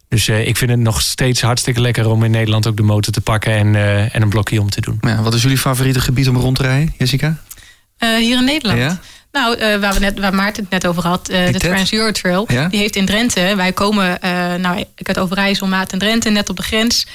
Dus 0.09 0.29
eh, 0.29 0.47
ik 0.47 0.57
vind 0.57 0.71
het 0.71 0.81
nog 0.81 1.01
steeds 1.01 1.41
hartstikke 1.41 1.81
lekker 1.81 2.09
om 2.09 2.25
in 2.25 2.31
Nederland 2.31 2.67
ook 2.67 2.77
de 2.77 2.83
motor 2.83 3.13
te 3.13 3.21
pakken 3.21 3.53
en, 3.53 3.75
eh, 3.75 4.15
en 4.15 4.23
een 4.23 4.29
blokje 4.29 4.61
om 4.61 4.71
te 4.71 4.81
doen. 4.81 4.99
Ja, 5.01 5.23
wat 5.23 5.35
is 5.35 5.43
jullie 5.43 5.59
favoriete 5.59 6.01
gebied 6.01 6.29
om 6.29 6.37
rond 6.37 6.57
te 6.57 6.63
rijden, 6.63 6.95
Jessica? 6.99 7.37
Eh, 7.99 8.17
hier 8.17 8.39
in 8.39 8.45
Nederland. 8.45 8.79
Ja? 8.79 9.01
Nou, 9.33 9.57
eh, 9.57 9.81
waar, 9.81 9.95
we 9.95 10.01
net, 10.01 10.19
waar 10.19 10.35
Maarten 10.35 10.63
het 10.63 10.73
net 10.73 10.87
over 10.87 11.07
had, 11.07 11.29
eh, 11.29 11.47
de 11.47 11.53
TED? 11.53 11.61
Trans 11.61 11.93
Euro 11.93 12.11
Trail. 12.11 12.45
Ja? 12.49 12.69
Die 12.69 12.81
heeft 12.81 12.97
in 12.97 13.07
Drenthe, 13.07 13.53
wij 13.57 13.73
komen, 13.73 14.19
nou, 14.61 14.85
ik 14.97 15.09
uit 15.09 15.19
Overijssel, 15.19 15.67
Maat 15.67 15.93
en 15.93 15.99
Drenthe, 15.99 16.31
net 16.31 16.49
op 16.49 16.57
de 16.57 16.63
grens. 16.63 17.07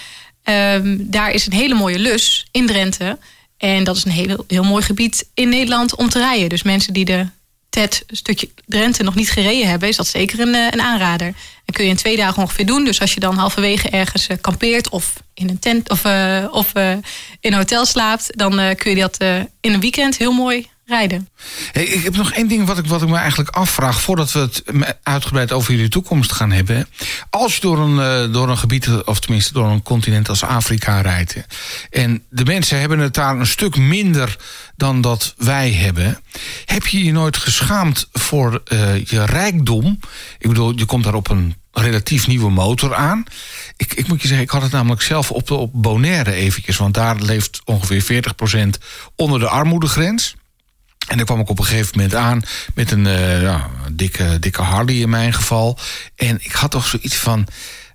Ehm, 0.43 0.95
daar 0.99 1.31
is 1.31 1.45
een 1.45 1.53
hele 1.53 1.73
mooie 1.73 1.99
lus 1.99 2.47
in 2.51 2.67
Drenthe. 2.67 3.17
En 3.57 3.83
dat 3.83 3.95
is 3.95 4.05
een 4.05 4.11
heel, 4.11 4.43
heel 4.47 4.63
mooi 4.63 4.83
gebied 4.83 5.29
in 5.33 5.49
Nederland 5.49 5.95
om 5.95 6.09
te 6.09 6.19
rijden. 6.19 6.49
Dus 6.49 6.63
mensen 6.63 6.93
die 6.93 7.05
de 7.05 7.27
TED 7.69 8.03
stukje 8.07 8.49
Drenthe 8.65 9.03
nog 9.03 9.15
niet 9.15 9.31
gereden 9.31 9.69
hebben, 9.69 9.89
is 9.89 9.95
dat 9.95 10.07
zeker 10.07 10.39
een, 10.39 10.53
een 10.53 10.81
aanrader. 10.81 11.27
En 11.65 11.73
kun 11.73 11.83
je 11.83 11.89
in 11.89 11.95
twee 11.95 12.17
dagen 12.17 12.41
ongeveer 12.41 12.65
doen. 12.65 12.85
Dus 12.85 13.01
als 13.01 13.13
je 13.13 13.19
dan 13.19 13.37
halverwege 13.37 13.89
ergens 13.89 14.27
kampeert 14.41 14.89
of 14.89 15.13
in 15.33 15.49
een 15.49 15.59
tent 15.59 15.89
of, 15.89 16.05
of 16.51 16.73
in 17.39 17.51
een 17.51 17.53
hotel 17.53 17.85
slaapt, 17.85 18.37
dan 18.37 18.75
kun 18.75 18.95
je 18.95 19.01
dat 19.01 19.17
in 19.61 19.73
een 19.73 19.79
weekend 19.79 20.17
heel 20.17 20.31
mooi 20.31 20.67
rijden. 20.85 21.29
Hey, 21.71 21.83
ik 21.83 22.03
heb 22.03 22.15
nog 22.15 22.31
één 22.31 22.47
ding 22.47 22.67
wat 22.67 22.77
ik, 22.77 22.85
wat 22.85 23.01
ik 23.01 23.09
me 23.09 23.17
eigenlijk 23.17 23.49
afvraag... 23.49 24.01
voordat 24.01 24.31
we 24.31 24.39
het 24.39 24.63
uitgebreid 25.03 25.51
over 25.51 25.73
jullie 25.73 25.89
toekomst 25.89 26.31
gaan 26.31 26.51
hebben. 26.51 26.87
Als 27.29 27.55
je 27.55 27.61
door 27.61 27.79
een, 27.79 27.99
eh, 27.99 28.33
door 28.33 28.49
een 28.49 28.57
gebied, 28.57 29.03
of 29.03 29.19
tenminste 29.19 29.53
door 29.53 29.67
een 29.67 29.83
continent 29.83 30.29
als 30.29 30.43
Afrika 30.43 31.01
rijdt... 31.01 31.35
en 31.89 32.23
de 32.29 32.45
mensen 32.45 32.79
hebben 32.79 32.99
het 32.99 33.13
daar 33.13 33.39
een 33.39 33.47
stuk 33.47 33.77
minder 33.77 34.37
dan 34.75 35.01
dat 35.01 35.33
wij 35.37 35.71
hebben... 35.71 36.19
heb 36.65 36.87
je 36.87 37.03
je 37.03 37.11
nooit 37.11 37.37
geschaamd 37.37 38.09
voor 38.11 38.61
eh, 38.65 39.05
je 39.05 39.25
rijkdom? 39.25 39.99
Ik 40.37 40.47
bedoel, 40.47 40.77
je 40.77 40.85
komt 40.85 41.03
daar 41.03 41.13
op 41.13 41.29
een 41.29 41.55
relatief 41.71 42.27
nieuwe 42.27 42.51
motor 42.51 42.95
aan. 42.95 43.23
Ik, 43.77 43.93
ik 43.93 44.07
moet 44.07 44.21
je 44.21 44.27
zeggen, 44.27 44.45
ik 44.45 44.51
had 44.51 44.61
het 44.61 44.71
namelijk 44.71 45.01
zelf 45.01 45.31
op, 45.31 45.51
op 45.51 45.71
Bonaire 45.73 46.33
eventjes... 46.33 46.77
want 46.77 46.93
daar 46.93 47.15
leeft 47.15 47.61
ongeveer 47.65 48.23
40% 48.55 48.67
onder 49.15 49.39
de 49.39 49.47
armoedegrens... 49.47 50.35
En 51.07 51.17
dan 51.17 51.25
kwam 51.25 51.39
ik 51.39 51.49
op 51.49 51.59
een 51.59 51.65
gegeven 51.65 51.91
moment 51.95 52.15
aan 52.15 52.41
met 52.73 52.91
een 52.91 53.07
eh, 53.07 53.41
ja, 53.41 53.69
dikke, 53.91 54.39
dikke 54.39 54.61
Harley 54.61 54.95
in 54.95 55.09
mijn 55.09 55.33
geval. 55.33 55.77
En 56.15 56.37
ik 56.41 56.51
had 56.51 56.71
toch 56.71 56.85
zoiets 56.85 57.15
van, 57.15 57.47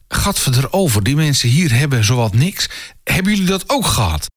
gat 0.09 0.49
erover, 0.57 1.03
die 1.03 1.17
mensen 1.17 1.49
hier 1.49 1.75
hebben 1.75 2.05
zowat 2.05 2.35
niks. 2.35 2.69
Hebben 3.05 3.33
jullie 3.33 3.49
dat 3.49 3.65
ook 3.67 3.87
gehad? 3.87 4.31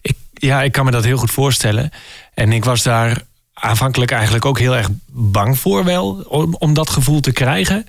Ik, 0.00 0.16
ja, 0.32 0.62
ik 0.62 0.72
kan 0.72 0.84
me 0.84 0.90
dat 0.90 1.04
heel 1.04 1.16
goed 1.16 1.30
voorstellen. 1.30 1.90
En 2.34 2.52
ik 2.52 2.64
was 2.64 2.82
daar 2.82 3.22
aanvankelijk 3.54 4.10
eigenlijk 4.10 4.44
ook 4.44 4.58
heel 4.58 4.76
erg 4.76 4.88
bang 5.10 5.58
voor 5.58 5.84
wel, 5.84 6.24
om, 6.28 6.54
om 6.54 6.74
dat 6.74 6.90
gevoel 6.90 7.20
te 7.20 7.32
krijgen. 7.32 7.86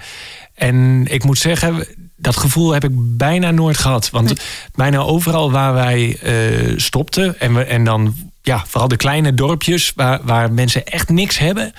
En 0.54 1.06
ik 1.08 1.24
moet 1.24 1.38
zeggen, 1.38 1.88
dat 2.16 2.38
gevoel 2.38 2.72
heb 2.72 2.84
ik 2.84 2.92
bijna 3.18 3.52
nooit 3.52 3.78
gehad. 3.78 4.10
Want 4.10 4.34
bijna 4.76 5.00
overal 5.00 5.52
waar 5.52 5.74
wij 5.74 6.18
eh, 6.22 6.74
stopten, 6.78 7.40
en, 7.40 7.54
we, 7.54 7.64
en 7.64 7.84
dan 7.84 8.27
ja, 8.48 8.64
vooral 8.68 8.88
de 8.88 8.98
kleine 8.98 9.34
dorpjes 9.34 9.92
waar, 9.96 10.20
waar 10.24 10.52
mensen 10.52 10.86
echt 10.86 11.10
niks 11.10 11.38
hebben. 11.38 11.74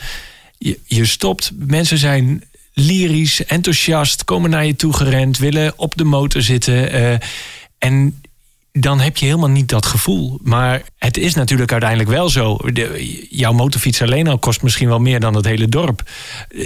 Je, 0.58 0.78
je 0.84 1.04
stopt, 1.06 1.50
mensen 1.56 1.98
zijn 1.98 2.44
lyrisch, 2.72 3.44
enthousiast, 3.44 4.24
komen 4.24 4.50
naar 4.50 4.66
je 4.66 4.76
toe 4.76 4.92
gerend, 4.92 5.38
willen 5.38 5.72
op 5.76 5.96
de 5.96 6.04
motor 6.04 6.42
zitten. 6.42 6.92
eh, 6.92 7.18
en 7.78 8.20
dan 8.72 9.00
heb 9.00 9.16
je 9.16 9.26
helemaal 9.26 9.48
niet 9.48 9.68
dat 9.68 9.86
gevoel. 9.86 10.38
Maar 10.42 10.82
het 10.98 11.16
is 11.16 11.34
natuurlijk 11.34 11.72
uiteindelijk 11.72 12.10
wel 12.10 12.28
zo. 12.28 12.56
De, 12.56 13.26
jouw 13.30 13.52
motorfiets 13.52 14.02
alleen 14.02 14.28
al 14.28 14.38
kost 14.38 14.62
misschien 14.62 14.88
wel 14.88 14.98
meer 14.98 15.20
dan 15.20 15.34
het 15.34 15.44
hele 15.44 15.68
dorp. 15.68 16.02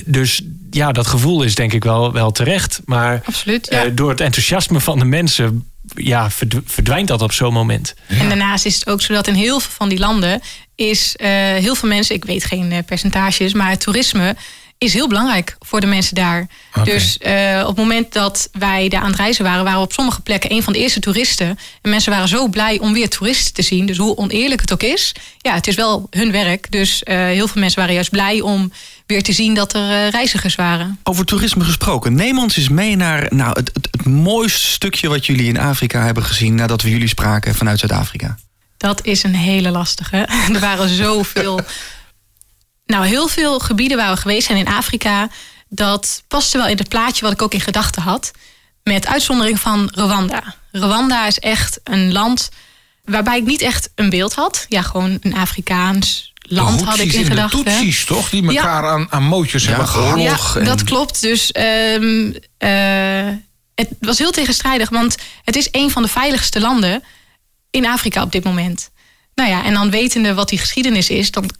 Dus 0.05 0.43
ja, 0.71 0.93
dat 0.93 1.07
gevoel 1.07 1.43
is 1.43 1.55
denk 1.55 1.73
ik 1.73 1.85
wel, 1.85 2.13
wel 2.13 2.31
terecht. 2.31 2.81
Maar 2.85 3.23
Absoluut, 3.25 3.67
ja. 3.71 3.85
eh, 3.85 3.91
door 3.95 4.11
het 4.11 4.21
enthousiasme 4.21 4.81
van 4.81 4.99
de 4.99 5.05
mensen... 5.05 5.72
ja, 5.95 6.31
verdw- 6.31 6.61
verdwijnt 6.65 7.09
dat 7.09 7.23
op 7.23 7.33
zo'n 7.33 7.53
moment. 7.53 7.95
En 8.09 8.29
daarnaast 8.29 8.65
is 8.67 8.75
het 8.75 8.87
ook 8.89 9.03
zo 9.03 9.15
dat 9.15 9.27
in 9.27 9.35
heel 9.35 9.61
veel 9.61 9.71
van 9.71 9.89
die 9.89 9.99
landen 9.99 10.41
is 10.75 11.17
eh, 11.17 11.29
heel 11.39 11.75
veel 11.75 11.89
mensen, 11.89 12.15
ik 12.15 12.25
weet 12.25 12.45
geen 12.45 12.73
eh, 12.73 12.79
percentages, 12.87 13.53
maar 13.53 13.71
het 13.71 13.81
toerisme 13.81 14.37
is 14.83 14.93
heel 14.93 15.09
belangrijk 15.09 15.57
voor 15.61 15.81
de 15.81 15.87
mensen 15.87 16.15
daar. 16.15 16.47
Dus 16.85 17.19
eh, 17.19 17.61
op 17.61 17.67
het 17.67 17.77
moment 17.77 18.13
dat 18.13 18.49
wij 18.53 18.89
daar 18.89 19.01
aan 19.01 19.11
het 19.11 19.17
reizen 19.17 19.45
waren, 19.45 19.65
waren 19.65 19.79
we 19.79 19.85
op 19.85 19.93
sommige 19.93 20.21
plekken 20.21 20.53
een 20.53 20.63
van 20.63 20.73
de 20.73 20.79
eerste 20.79 21.01
toeristen. 21.01 21.59
En 21.83 21.91
mensen 21.91 22.13
waren 22.13 22.29
zo 22.29 22.49
blij 22.49 22.79
om 22.79 22.93
weer 22.93 23.09
toeristen 23.09 23.55
te 23.55 23.63
zien. 23.63 23.87
Dus 23.87 23.97
hoe 23.97 24.17
oneerlijk 24.17 24.61
het 24.61 24.73
ook 24.73 24.83
is, 24.83 25.15
ja, 25.39 25.55
het 25.55 25.67
is 25.67 25.75
wel 25.75 26.07
hun 26.11 26.33
werk. 26.33 26.71
Dus 26.71 27.03
eh, 27.03 27.17
heel 27.17 27.49
veel 27.49 27.61
mensen 27.61 27.79
waren 27.79 27.95
juist 27.95 28.11
blij 28.11 28.41
om 28.41 28.73
weer 29.07 29.23
te 29.23 29.33
zien 29.33 29.55
dat 29.55 29.75
er 29.75 29.91
eh, 29.91 30.09
reizigers 30.09 30.55
waren. 30.55 30.99
Over 31.03 31.25
toerisme 31.25 31.65
gesproken. 31.65 32.15
Neem 32.15 32.39
ons 32.39 32.57
eens 32.57 32.69
mee 32.69 32.97
naar 32.97 33.27
nou, 33.31 33.59
het, 33.59 33.71
het, 33.73 33.89
het 33.91 34.07
mooiste 34.07 34.67
stukje 34.67 35.09
wat 35.09 35.27
jullie 35.27 35.49
in 35.49 35.59
Afrika 35.59 36.05
hebben 36.05 36.25
gezien... 36.25 36.55
nadat 36.55 36.83
we 36.83 36.91
jullie 36.91 37.09
spraken 37.09 37.55
vanuit 37.55 37.79
Zuid-Afrika. 37.79 38.37
Dat 38.77 39.05
is 39.05 39.23
een 39.23 39.35
hele 39.35 39.71
lastige. 39.71 40.17
Er 40.55 40.61
waren 40.61 40.89
zoveel. 40.89 41.61
Nou, 42.93 43.07
heel 43.07 43.29
veel 43.29 43.59
gebieden 43.59 43.97
waar 43.97 44.15
we 44.15 44.21
geweest 44.21 44.47
zijn 44.47 44.59
in 44.59 44.69
Afrika, 44.69 45.29
dat 45.69 46.23
paste 46.29 46.59
wel 46.59 46.67
in 46.67 46.77
het 46.77 46.89
plaatje 46.89 47.25
wat 47.25 47.33
ik 47.33 47.43
ook 47.43 47.55
in 47.55 47.61
gedachten 47.61 48.03
had. 48.03 48.31
Met 48.83 49.07
uitzondering 49.07 49.61
van 49.61 49.91
Rwanda. 49.95 50.55
Rwanda 50.73 51.27
is 51.27 51.39
echt 51.39 51.81
een 51.85 52.13
land 52.13 52.51
waarbij 53.05 53.39
ik 53.39 53.45
niet 53.45 53.61
echt 53.61 53.91
een 53.95 54.11
beeld 54.11 54.35
had. 54.35 54.67
Ja, 54.69 54.83
gewoon 54.83 55.19
een 55.21 55.35
Afrikaans 55.35 56.33
land 56.43 56.79
de 56.79 56.85
had 56.85 56.99
ik 56.99 57.13
in 57.13 57.25
gedachten. 57.25 57.65
Tutsis, 57.65 58.05
toch? 58.05 58.31
Die 58.31 58.47
elkaar 58.47 58.85
aan, 58.89 59.07
aan 59.11 59.23
mootjes 59.23 59.67
hebben. 59.67 60.19
Ja, 60.21 60.37
en- 60.55 60.65
dat 60.65 60.85
klopt. 60.85 61.21
Dus 61.21 61.53
ehm, 61.53 62.33
eh, 62.59 63.37
het 63.75 63.89
was 64.01 64.19
heel 64.19 64.31
tegenstrijdig, 64.31 64.89
want 64.89 65.17
het 65.45 65.57
is 65.57 65.69
een 65.71 65.91
van 65.91 66.03
de 66.03 66.09
veiligste 66.09 66.61
landen 66.61 67.03
in 67.71 67.87
Afrika 67.87 68.23
op 68.23 68.33
dit 68.33 68.45
moment. 68.45 68.91
Nou 69.35 69.51
ja, 69.51 69.65
en 69.65 69.75
dan 69.75 69.91
wetende 69.91 70.35
wat 70.35 70.49
die 70.49 70.59
geschiedenis 70.59 71.11
is, 71.11 71.31
dan 71.31 71.51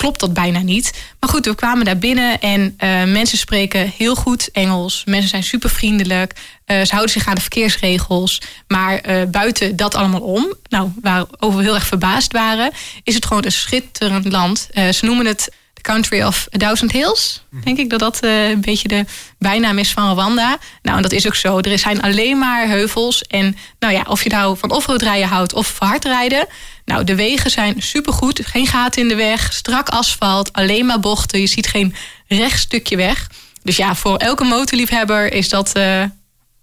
klopt 0.00 0.20
dat 0.20 0.32
bijna 0.32 0.60
niet. 0.60 0.92
Maar 1.18 1.30
goed, 1.30 1.46
we 1.46 1.54
kwamen 1.54 1.84
daar 1.84 1.98
binnen 1.98 2.40
en 2.40 2.74
eh, 2.76 3.04
mensen 3.04 3.38
spreken 3.38 3.92
heel 3.96 4.14
goed 4.14 4.50
Engels. 4.52 5.02
Mensen 5.04 5.28
zijn 5.28 5.42
super 5.42 5.70
vriendelijk. 5.70 6.34
Eh, 6.64 6.80
ze 6.80 6.90
houden 6.90 7.10
zich 7.10 7.26
aan 7.26 7.34
de 7.34 7.40
verkeersregels. 7.40 8.42
Maar 8.68 8.98
eh, 8.98 9.22
buiten 9.28 9.76
dat 9.76 9.94
allemaal 9.94 10.20
om, 10.20 10.54
nou, 10.68 10.90
waarover 11.02 11.58
we 11.58 11.62
heel 11.62 11.74
erg 11.74 11.86
verbaasd 11.86 12.32
waren, 12.32 12.70
is 13.02 13.14
het 13.14 13.26
gewoon 13.26 13.44
een 13.44 13.52
schitterend 13.52 14.32
land. 14.32 14.68
Ze 14.74 15.04
noemen 15.04 15.26
het 15.26 15.52
The 15.82 15.92
Country 15.92 16.22
of 16.22 16.46
a 16.54 16.58
Thousand 16.58 16.92
Hills. 16.92 17.44
Denk 17.64 17.78
ik 17.78 17.90
dat 17.90 17.98
dat 17.98 18.20
eh, 18.20 18.48
een 18.48 18.60
beetje 18.60 18.88
de 18.88 19.04
bijnaam 19.38 19.78
is 19.78 19.92
van 19.92 20.12
Rwanda. 20.12 20.58
Nou, 20.82 20.96
en 20.96 21.02
dat 21.02 21.12
is 21.12 21.26
ook 21.26 21.34
zo. 21.34 21.58
Er 21.58 21.78
zijn 21.78 22.02
alleen 22.02 22.38
maar 22.38 22.68
heuvels. 22.68 23.22
En 23.22 23.56
nou 23.78 23.94
ja, 23.94 24.04
of 24.08 24.22
je 24.22 24.30
nou 24.30 24.56
van 24.56 24.70
offroad 24.70 25.02
rijden 25.02 25.28
houdt 25.28 25.52
of 25.52 25.78
hard 25.78 26.04
rijden. 26.04 26.46
Nou, 26.84 27.04
de 27.04 27.14
wegen 27.14 27.50
zijn 27.50 27.82
supergoed. 27.82 28.40
Geen 28.46 28.66
gaten 28.66 29.02
in 29.02 29.08
de 29.08 29.14
weg, 29.14 29.52
strak 29.52 29.88
asfalt, 29.88 30.52
alleen 30.52 30.86
maar 30.86 31.00
bochten. 31.00 31.40
Je 31.40 31.46
ziet 31.46 31.66
geen 31.66 31.94
rechtstukje 32.28 32.96
weg. 32.96 33.30
Dus 33.62 33.76
ja, 33.76 33.94
voor 33.94 34.16
elke 34.16 34.44
motorliefhebber 34.44 35.32
is 35.32 35.48
dat 35.48 35.72
eh, 35.72 36.02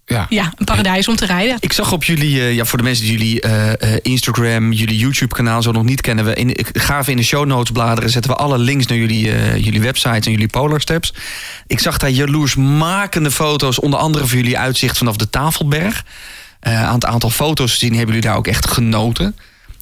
Ja. 0.08 0.26
ja, 0.28 0.52
een 0.56 0.64
paradijs 0.64 1.08
om 1.08 1.16
te 1.16 1.26
rijden. 1.26 1.56
Ik 1.60 1.72
zag 1.72 1.92
op 1.92 2.04
jullie, 2.04 2.40
eh, 2.40 2.54
ja, 2.54 2.64
voor 2.64 2.78
de 2.78 2.84
mensen 2.84 3.04
die 3.04 3.12
jullie 3.12 3.40
eh, 3.40 3.72
eh, 3.72 3.98
Instagram, 4.02 4.72
jullie 4.72 4.98
YouTube-kanaal 4.98 5.62
zo 5.62 5.72
nog 5.72 5.84
niet 5.84 6.00
kennen, 6.00 6.24
we 6.24 6.34
in, 6.34 6.48
ik 6.48 6.68
ga 6.72 6.98
even 6.98 7.12
in 7.12 7.18
de 7.18 7.24
show 7.24 7.46
notes 7.46 7.70
bladeren, 7.70 8.10
zetten 8.10 8.30
we 8.30 8.36
alle 8.36 8.58
links 8.58 8.86
naar 8.86 8.98
jullie, 8.98 9.22
jullie 9.62 9.80
websites 9.80 10.26
en 10.26 10.30
jullie 10.32 10.48
Polar 10.48 10.80
Steps. 10.80 11.14
Ik 11.66 11.78
zag 11.80 11.98
daar 11.98 12.10
jaloersmakende 12.10 13.30
foto's, 13.30 13.80
onder 13.80 13.98
andere 13.98 14.26
van 14.26 14.36
jullie 14.36 14.58
uitzicht 14.58 14.98
vanaf 14.98 15.16
de 15.16 15.30
Tafelberg. 15.30 16.04
Aan 16.60 16.94
het 16.94 17.04
aantal 17.04 17.30
foto's 17.30 17.72
gezien 17.72 17.94
hebben 17.94 18.14
jullie 18.14 18.28
daar 18.28 18.36
ook 18.36 18.46
echt 18.46 18.70
genoten. 18.70 19.36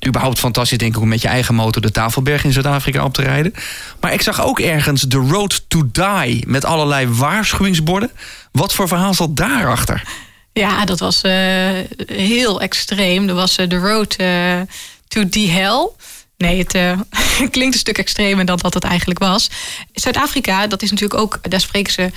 Überhaupt 0.06 0.38
fantastisch, 0.38 0.78
denk 0.78 0.96
ik, 0.96 1.02
om 1.02 1.08
met 1.08 1.22
je 1.22 1.28
eigen 1.28 1.54
motor 1.54 1.82
de 1.82 1.90
Tafelberg 1.90 2.44
in 2.44 2.52
Zuid-Afrika 2.52 3.04
op 3.04 3.14
te 3.14 3.22
rijden. 3.22 3.54
Maar 4.00 4.12
ik 4.12 4.22
zag 4.22 4.42
ook 4.42 4.60
ergens 4.60 5.02
de 5.02 5.16
Road 5.16 5.64
to 5.68 5.90
Die 5.92 6.44
met 6.46 6.64
allerlei 6.64 7.08
waarschuwingsborden. 7.08 8.10
Wat 8.52 8.74
voor 8.74 8.88
verhaal 8.88 9.14
zat 9.14 9.36
daarachter? 9.36 10.02
Ja, 10.52 10.84
dat 10.84 10.98
was 10.98 11.22
eh, 11.22 11.32
heel 12.06 12.60
extreem. 12.60 13.28
Er 13.28 13.34
was 13.34 13.56
eh, 13.56 13.68
de 13.68 13.76
road 13.76 14.14
eh, 14.16 14.60
to 15.08 15.28
the 15.28 15.48
hell. 15.48 15.88
Nee, 16.36 16.58
het 16.58 16.72
klinkt 17.50 17.74
een 17.74 17.80
stuk 17.80 17.98
extremer 17.98 18.44
dan 18.44 18.56
dat 18.56 18.74
het 18.74 18.84
eigenlijk 18.84 19.18
was. 19.18 19.50
Zuid-Afrika, 19.92 20.66
dat 20.66 20.82
is 20.82 20.90
natuurlijk 20.90 21.20
ook, 21.20 21.38
daar 21.42 21.60
spreken 21.60 21.92
ze 21.92 22.10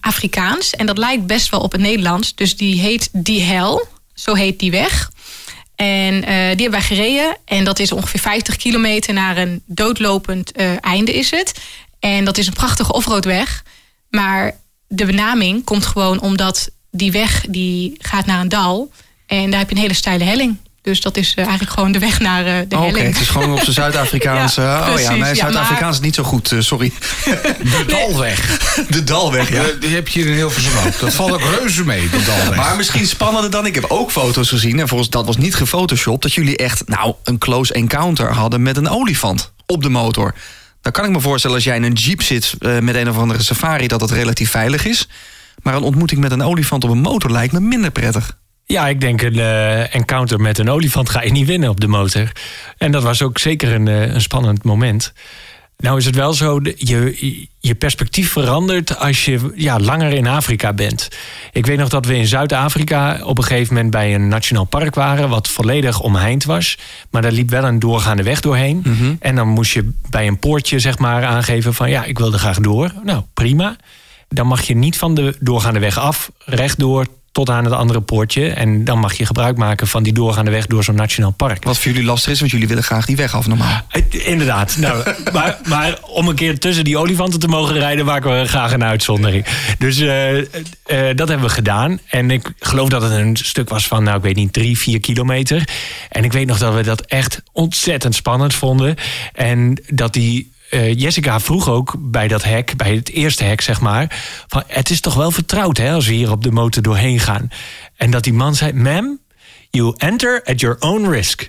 Afrikaans. 0.00 0.70
En 0.70 0.86
dat 0.86 0.98
lijkt 0.98 1.26
best 1.26 1.50
wel 1.50 1.60
op 1.60 1.72
het 1.72 1.80
Nederlands. 1.80 2.34
Dus 2.34 2.56
die 2.56 2.80
heet 2.80 3.08
die 3.12 3.42
hell. 3.42 3.84
Zo 4.14 4.34
heet 4.34 4.58
die 4.58 4.70
weg. 4.70 5.10
En 5.74 6.24
eh, 6.24 6.34
die 6.34 6.62
hebben 6.62 6.70
wij 6.70 6.82
gereden. 6.82 7.36
En 7.44 7.64
dat 7.64 7.78
is 7.78 7.92
ongeveer 7.92 8.20
50 8.20 8.56
kilometer 8.56 9.14
naar 9.14 9.36
een 9.36 9.62
doodlopend 9.66 10.52
eh, 10.52 10.84
einde 10.84 11.14
is 11.14 11.30
het. 11.30 11.60
En 11.98 12.24
dat 12.24 12.38
is 12.38 12.46
een 12.46 12.52
prachtige 12.52 12.92
offroadweg. 12.92 13.64
Maar 14.10 14.56
de 14.88 15.06
benaming 15.06 15.64
komt 15.64 15.86
gewoon 15.86 16.20
omdat 16.20 16.70
die 16.90 17.12
weg 17.12 17.44
die 17.48 17.94
gaat 17.98 18.26
naar 18.26 18.40
een 18.40 18.48
dal. 18.48 18.90
En 19.26 19.50
daar 19.50 19.58
heb 19.58 19.68
je 19.68 19.74
een 19.74 19.80
hele 19.80 19.94
steile 19.94 20.24
helling. 20.24 20.56
Dus 20.82 21.00
dat 21.00 21.16
is 21.16 21.34
eh, 21.34 21.44
eigenlijk 21.44 21.72
gewoon 21.72 21.92
de 21.92 21.98
weg 21.98 22.20
naar 22.20 22.46
eh, 22.46 22.54
de 22.68 22.76
Oh, 22.76 22.82
Oké, 22.82 22.90
helling. 22.90 23.12
het 23.12 23.22
is 23.22 23.28
gewoon 23.28 23.52
op 23.52 23.60
zijn 23.60 23.74
Zuid-Afrikaans. 23.82 24.54
Ja, 24.54 24.92
oh 24.92 25.00
ja, 25.00 25.12
Ja, 25.14 25.34
Zuid-Afrikaans 25.34 25.96
is 25.96 26.02
niet 26.02 26.14
zo 26.14 26.22
goed, 26.22 26.52
eh, 26.52 26.60
sorry. 26.60 26.92
De 27.24 27.84
Dalweg. 27.86 28.58
De 28.88 29.04
Dalweg, 29.04 29.52
ja. 29.52 29.64
Die 29.80 29.94
heb 29.94 30.08
je 30.08 30.20
hier 30.20 30.28
in 30.30 30.36
Hilversum 30.36 30.72
ook. 30.86 31.00
Dat 31.00 31.14
valt 31.14 31.32
ook 31.32 31.42
reuze 31.58 31.84
mee, 31.84 32.10
de 32.10 32.22
Dalweg. 32.22 32.56
Maar 32.56 32.76
misschien 32.76 33.06
spannender 33.06 33.50
dan 33.50 33.66
ik 33.66 33.74
heb 33.74 33.84
ook 33.88 34.10
foto's 34.10 34.48
gezien. 34.48 34.80
En 34.80 34.88
volgens 34.88 35.10
dat 35.10 35.26
was 35.26 35.36
niet 35.36 35.54
gefotoshopt. 35.54 36.22
Dat 36.22 36.32
jullie 36.32 36.56
echt 36.56 36.88
nou, 36.88 37.14
een 37.24 37.38
close 37.38 37.72
encounter 37.72 38.32
hadden 38.32 38.62
met 38.62 38.76
een 38.76 38.88
olifant 38.88 39.52
op 39.66 39.82
de 39.82 39.88
motor. 39.88 40.34
Dan 40.80 40.92
kan 40.92 41.04
ik 41.04 41.10
me 41.10 41.20
voorstellen 41.20 41.56
als 41.56 41.64
jij 41.64 41.76
in 41.76 41.82
een 41.82 41.92
jeep 41.92 42.22
zit 42.22 42.54
met 42.80 42.94
een 42.94 43.08
of 43.08 43.16
andere 43.18 43.42
safari... 43.42 43.86
dat 43.88 44.00
dat 44.00 44.10
relatief 44.10 44.50
veilig 44.50 44.84
is. 44.84 45.08
Maar 45.62 45.74
een 45.74 45.82
ontmoeting 45.82 46.20
met 46.20 46.32
een 46.32 46.42
olifant 46.42 46.84
op 46.84 46.90
een 46.90 47.00
motor 47.00 47.30
lijkt 47.30 47.52
me 47.52 47.60
minder 47.60 47.90
prettig. 47.90 48.36
Ja, 48.72 48.88
ik 48.88 49.00
denk 49.00 49.22
een 49.22 49.38
eh, 49.38 49.94
encounter 49.94 50.40
met 50.40 50.58
een 50.58 50.70
olifant 50.70 51.10
ga 51.10 51.22
je 51.22 51.30
niet 51.30 51.46
winnen 51.46 51.68
op 51.68 51.80
de 51.80 51.86
motor. 51.86 52.32
En 52.78 52.92
dat 52.92 53.02
was 53.02 53.22
ook 53.22 53.38
zeker 53.38 53.72
een, 53.72 53.88
eh, 53.88 54.14
een 54.14 54.20
spannend 54.20 54.64
moment. 54.64 55.12
Nou 55.78 55.98
is 55.98 56.04
het 56.04 56.14
wel 56.14 56.32
zo, 56.32 56.60
je, 56.76 57.46
je 57.58 57.74
perspectief 57.74 58.32
verandert 58.32 58.98
als 58.98 59.24
je 59.24 59.52
ja, 59.54 59.78
langer 59.78 60.12
in 60.12 60.26
Afrika 60.26 60.72
bent. 60.72 61.08
Ik 61.52 61.66
weet 61.66 61.78
nog 61.78 61.88
dat 61.88 62.06
we 62.06 62.16
in 62.16 62.26
Zuid-Afrika 62.26 63.20
op 63.24 63.38
een 63.38 63.44
gegeven 63.44 63.74
moment 63.74 63.92
bij 63.92 64.14
een 64.14 64.28
nationaal 64.28 64.64
park 64.64 64.94
waren... 64.94 65.28
wat 65.28 65.48
volledig 65.48 66.00
omheind 66.00 66.44
was. 66.44 66.78
Maar 67.10 67.22
daar 67.22 67.32
liep 67.32 67.50
wel 67.50 67.64
een 67.64 67.78
doorgaande 67.78 68.22
weg 68.22 68.40
doorheen. 68.40 68.82
En 69.20 69.34
dan 69.34 69.48
moest 69.48 69.72
je 69.72 69.92
bij 70.10 70.26
een 70.26 70.38
poortje 70.38 70.78
zeg 70.78 70.98
maar 70.98 71.24
aangeven 71.24 71.74
van... 71.74 71.90
ja, 71.90 72.04
ik 72.04 72.18
wil 72.18 72.32
er 72.32 72.38
graag 72.38 72.58
door. 72.58 72.92
Nou, 73.04 73.22
prima. 73.34 73.76
Dan 74.28 74.46
mag 74.46 74.62
je 74.62 74.74
niet 74.74 74.98
van 74.98 75.14
de 75.14 75.36
doorgaande 75.40 75.80
weg 75.80 75.98
af, 75.98 76.30
rechtdoor 76.44 77.06
tot 77.32 77.50
aan 77.50 77.64
het 77.64 77.72
andere 77.72 78.00
poortje. 78.00 78.48
En 78.48 78.84
dan 78.84 78.98
mag 78.98 79.14
je 79.14 79.26
gebruik 79.26 79.56
maken 79.56 79.86
van 79.86 80.02
die 80.02 80.12
doorgaande 80.12 80.50
weg 80.50 80.66
door 80.66 80.84
zo'n 80.84 80.94
nationaal 80.94 81.30
park. 81.30 81.64
Wat 81.64 81.78
voor 81.78 81.92
jullie 81.92 82.06
lastig 82.06 82.32
is, 82.32 82.38
want 82.38 82.50
jullie 82.50 82.68
willen 82.68 82.82
graag 82.82 83.06
die 83.06 83.16
weg 83.16 83.34
af 83.34 83.46
normaal. 83.46 83.86
Inderdaad. 84.08 84.76
Nou, 84.76 85.04
maar, 85.32 85.58
maar 85.68 85.98
om 86.02 86.28
een 86.28 86.34
keer 86.34 86.58
tussen 86.58 86.84
die 86.84 86.98
olifanten 86.98 87.40
te 87.40 87.48
mogen 87.48 87.78
rijden, 87.78 88.04
maken 88.04 88.40
we 88.40 88.48
graag 88.48 88.72
een 88.72 88.84
uitzondering. 88.84 89.46
Dus 89.78 89.98
eh, 89.98 90.38
eh, 90.38 90.44
dat 90.86 91.28
hebben 91.28 91.46
we 91.46 91.48
gedaan. 91.48 91.98
En 92.08 92.30
ik 92.30 92.52
geloof 92.58 92.88
dat 92.88 93.02
het 93.02 93.12
een 93.12 93.36
stuk 93.36 93.68
was 93.68 93.86
van, 93.86 94.02
nou, 94.02 94.16
ik 94.16 94.22
weet 94.22 94.36
niet, 94.36 94.52
drie, 94.52 94.78
vier 94.78 95.00
kilometer. 95.00 95.68
En 96.08 96.24
ik 96.24 96.32
weet 96.32 96.46
nog 96.46 96.58
dat 96.58 96.74
we 96.74 96.82
dat 96.82 97.00
echt 97.00 97.42
ontzettend 97.52 98.14
spannend 98.14 98.54
vonden. 98.54 98.96
En 99.32 99.82
dat 99.86 100.12
die. 100.12 100.51
Eh, 100.72 100.98
Jessica 100.98 101.40
vroeg 101.40 101.68
ook 101.68 101.94
bij 101.98 102.28
dat 102.28 102.42
hek, 102.42 102.76
bij 102.76 102.94
het 102.94 103.10
eerste 103.10 103.44
hek 103.44 103.60
zeg 103.60 103.80
maar... 103.80 104.22
Van, 104.46 104.62
het 104.66 104.90
is 104.90 105.00
toch 105.00 105.14
wel 105.14 105.30
vertrouwd 105.30 105.76
hè, 105.76 105.92
als 105.92 106.06
we 106.06 106.12
hier 106.12 106.30
op 106.30 106.42
de 106.42 106.50
motor 106.50 106.82
doorheen 106.82 107.20
gaan. 107.20 107.48
En 107.96 108.10
dat 108.10 108.24
die 108.24 108.32
man 108.32 108.54
zei, 108.54 108.72
ma'am, 108.72 109.18
you 109.70 109.94
enter 109.96 110.42
at 110.44 110.60
your 110.60 110.76
own 110.80 111.10
risk. 111.10 111.48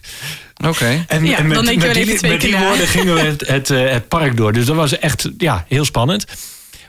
Oké. 0.65 1.05
En, 1.07 1.25
Ja, 1.25 1.37
en 1.37 1.47
met, 1.47 1.55
dan 1.55 1.65
denk 1.65 1.81
je 1.81 1.87
met 1.87 2.41
die, 2.41 2.51
met 2.51 2.59
woorden 2.59 2.87
gingen 2.87 3.13
we 3.13 3.19
het, 3.19 3.47
het, 3.57 3.69
eh, 3.69 3.91
het 3.91 4.07
park 4.07 4.37
door. 4.37 4.53
Dus 4.53 4.65
dat 4.65 4.75
was 4.75 4.99
echt 4.99 5.29
ja, 5.37 5.65
heel 5.67 5.85
spannend. 5.85 6.25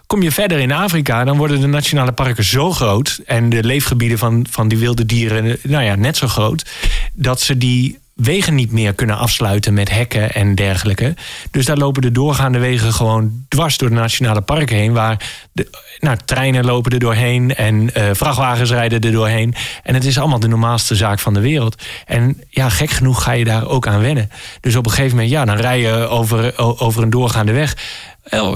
Kom 0.07 0.23
je 0.23 0.33
verder 0.33 0.59
in 0.59 0.73
Afrika, 0.73 1.25
dan 1.25 1.37
worden 1.37 1.61
de 1.61 1.67
nationale 1.67 2.13
parken 2.13 2.45
zo 2.45 2.71
groot... 2.71 3.21
en 3.27 3.49
de 3.49 3.65
leefgebieden 3.65 4.19
van, 4.19 4.47
van 4.51 4.69
die 4.69 4.79
wilde 4.79 5.07
dieren 5.07 5.45
eh, 5.45 5.57
nou 5.63 5.85
ja, 5.85 5.95
net 5.95 6.17
zo 6.17 6.27
groot... 6.27 6.65
dat 7.13 7.41
ze 7.41 7.59
die 7.59 7.99
wegen 8.15 8.55
niet 8.55 8.73
meer 8.73 8.95
kunnen 8.95 9.19
afsluiten 9.19 9.75
met 9.75 9.91
hekken 9.91 10.35
en 10.35 10.55
dergelijke. 10.55 11.15
Dus 11.51 11.65
daar 11.65 11.77
lopen 11.77 12.03
de 12.03 12.13
doorgaande 12.13 12.59
wegen 12.59 12.93
gewoon 12.93 13.45
dwars 13.49 13.77
door 13.77 13.89
de 13.89 13.95
nationale 13.95 14.41
parken 14.41 14.77
heen... 14.77 14.93
waar 14.93 15.31
de, 15.53 15.69
nou, 15.99 16.17
treinen 16.25 16.65
lopen 16.65 16.93
er 16.93 16.99
doorheen 16.99 17.55
en 17.55 17.95
eh, 17.95 18.09
vrachtwagens 18.13 18.71
rijden 18.71 19.01
er 19.01 19.13
doorheen. 19.13 19.55
En 19.83 19.95
het 19.95 20.05
is 20.05 20.19
allemaal 20.19 20.41
de 20.41 20.49
normaalste 20.49 20.95
zaak 20.95 21.19
van 21.19 21.35
de 21.35 21.41
wereld. 21.41 21.83
En 22.07 22.43
ja, 22.51 22.69
gek 22.69 22.91
genoeg 22.91 23.23
ga 23.23 23.33
je 23.33 23.45
daar 23.45 23.67
ook 23.67 23.87
aan 23.87 24.01
wennen. 24.01 24.31
Dus 24.61 24.77
op 24.77 24.87
een 24.87 24.93
gegeven 24.93 25.17
moment, 25.17 25.33
ja, 25.33 25.45
dan 25.45 25.57
rij 25.57 25.81
je 25.81 25.93
over, 25.93 26.59
over 26.59 27.03
een 27.03 27.11
doorgaande 27.11 27.53
weg. 27.53 27.77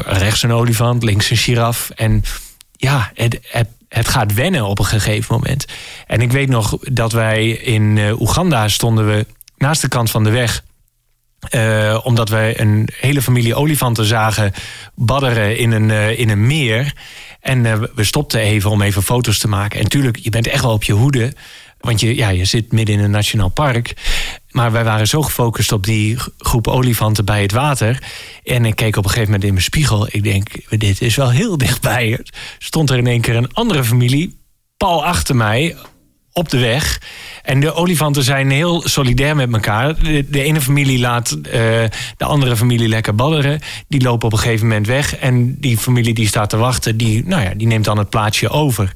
Rechts 0.05 0.43
een 0.43 0.53
olifant, 0.53 1.03
links 1.03 1.31
een 1.31 1.37
giraf. 1.37 1.91
En 1.95 2.23
ja, 2.73 3.11
het, 3.15 3.39
het, 3.43 3.69
het 3.89 4.09
gaat 4.09 4.35
wennen 4.35 4.67
op 4.67 4.79
een 4.79 4.85
gegeven 4.85 5.35
moment. 5.35 5.67
En 6.07 6.21
ik 6.21 6.33
weet 6.33 6.49
nog 6.49 6.79
dat 6.81 7.13
wij 7.13 7.49
in 7.49 7.99
eh, 7.99 8.21
Oeganda 8.21 8.69
stonden 8.69 9.07
we 9.07 9.27
naast 9.59 9.81
de 9.81 9.89
kant 9.89 10.11
van 10.11 10.25
de 10.25 10.31
weg. 10.31 10.65
Eh, 11.39 12.01
omdat 12.03 12.29
wij 12.29 12.61
een 12.61 12.89
hele 13.01 13.23
familie 13.23 13.55
olifanten 13.55 14.05
zagen 14.05 14.53
badderen 14.95 15.57
in 15.57 15.71
een, 15.71 15.91
eh, 15.91 16.19
in 16.19 16.29
een 16.29 16.47
meer. 16.47 16.93
En 17.41 17.67
eh, 17.67 17.83
we 17.95 18.05
stopten 18.05 18.41
even 18.41 18.71
om 18.71 18.83
even 18.83 19.03
foto's 19.03 19.39
te 19.39 19.49
maken. 19.49 19.81
En 19.81 19.89
tuurlijk, 19.89 20.17
je 20.17 20.31
bent 20.31 20.47
echt 20.47 20.63
wel 20.63 20.73
op 20.73 20.85
je 20.85 20.93
hoede. 20.93 21.33
Want 21.79 22.01
je, 22.01 22.17
ja, 22.17 22.29
je 22.29 22.45
zit 22.45 22.73
midden 22.73 22.95
in 22.95 23.05
een 23.05 23.11
nationaal 23.11 23.49
park. 23.49 23.95
Maar 24.51 24.73
wij 24.73 24.85
waren 24.85 25.07
zo 25.07 25.23
gefocust 25.23 25.73
op 25.73 25.85
die 25.85 26.19
groep 26.39 26.69
olifanten 26.69 27.25
bij 27.25 27.43
het 27.43 27.53
water. 27.53 28.03
En 28.45 28.65
ik 28.65 28.77
keek 28.77 28.97
op 28.97 29.05
een 29.05 29.11
gegeven 29.11 29.31
moment 29.31 29.45
in 29.45 29.53
mijn 29.53 29.65
spiegel. 29.65 30.07
Ik 30.11 30.23
denk, 30.23 30.49
dit 30.69 31.01
is 31.01 31.17
wel 31.17 31.31
heel 31.31 31.59
dichtbij. 31.59 32.21
Stond 32.59 32.91
er 32.91 32.99
in 32.99 33.07
één 33.07 33.21
keer 33.21 33.37
een 33.37 33.53
andere 33.53 33.85
familie, 33.85 34.39
pal 34.77 35.05
achter 35.05 35.37
mij, 35.37 35.77
op 36.39 36.49
de 36.49 36.59
weg. 36.59 37.01
En 37.43 37.61
de 37.61 37.74
olifanten 37.74 38.22
zijn 38.22 38.51
heel 38.51 38.89
solidair 38.89 39.36
met 39.36 39.53
elkaar. 39.53 39.95
De, 40.03 40.43
ene 40.43 40.61
familie 40.61 40.99
laat 40.99 41.30
eh, 41.30 41.53
de 42.16 42.24
andere 42.24 42.57
familie 42.57 42.89
lekker 42.89 43.14
badderen. 43.14 43.61
Die 43.89 44.03
lopen 44.03 44.26
op 44.26 44.32
een 44.32 44.39
gegeven 44.39 44.66
moment 44.66 44.86
weg. 44.86 45.16
En 45.16 45.61
die 45.61 45.78
familie 45.78 46.14
die 46.14 46.26
staat 46.26 46.51
te 46.51 46.57
wachten, 46.57 46.97
die, 46.97 47.24
nou 47.26 47.43
ja, 47.43 47.55
die 47.55 47.66
neemt 47.66 47.84
dan 47.84 47.99
het 47.99 48.11
plaatsje 48.11 48.49
over. 48.49 48.93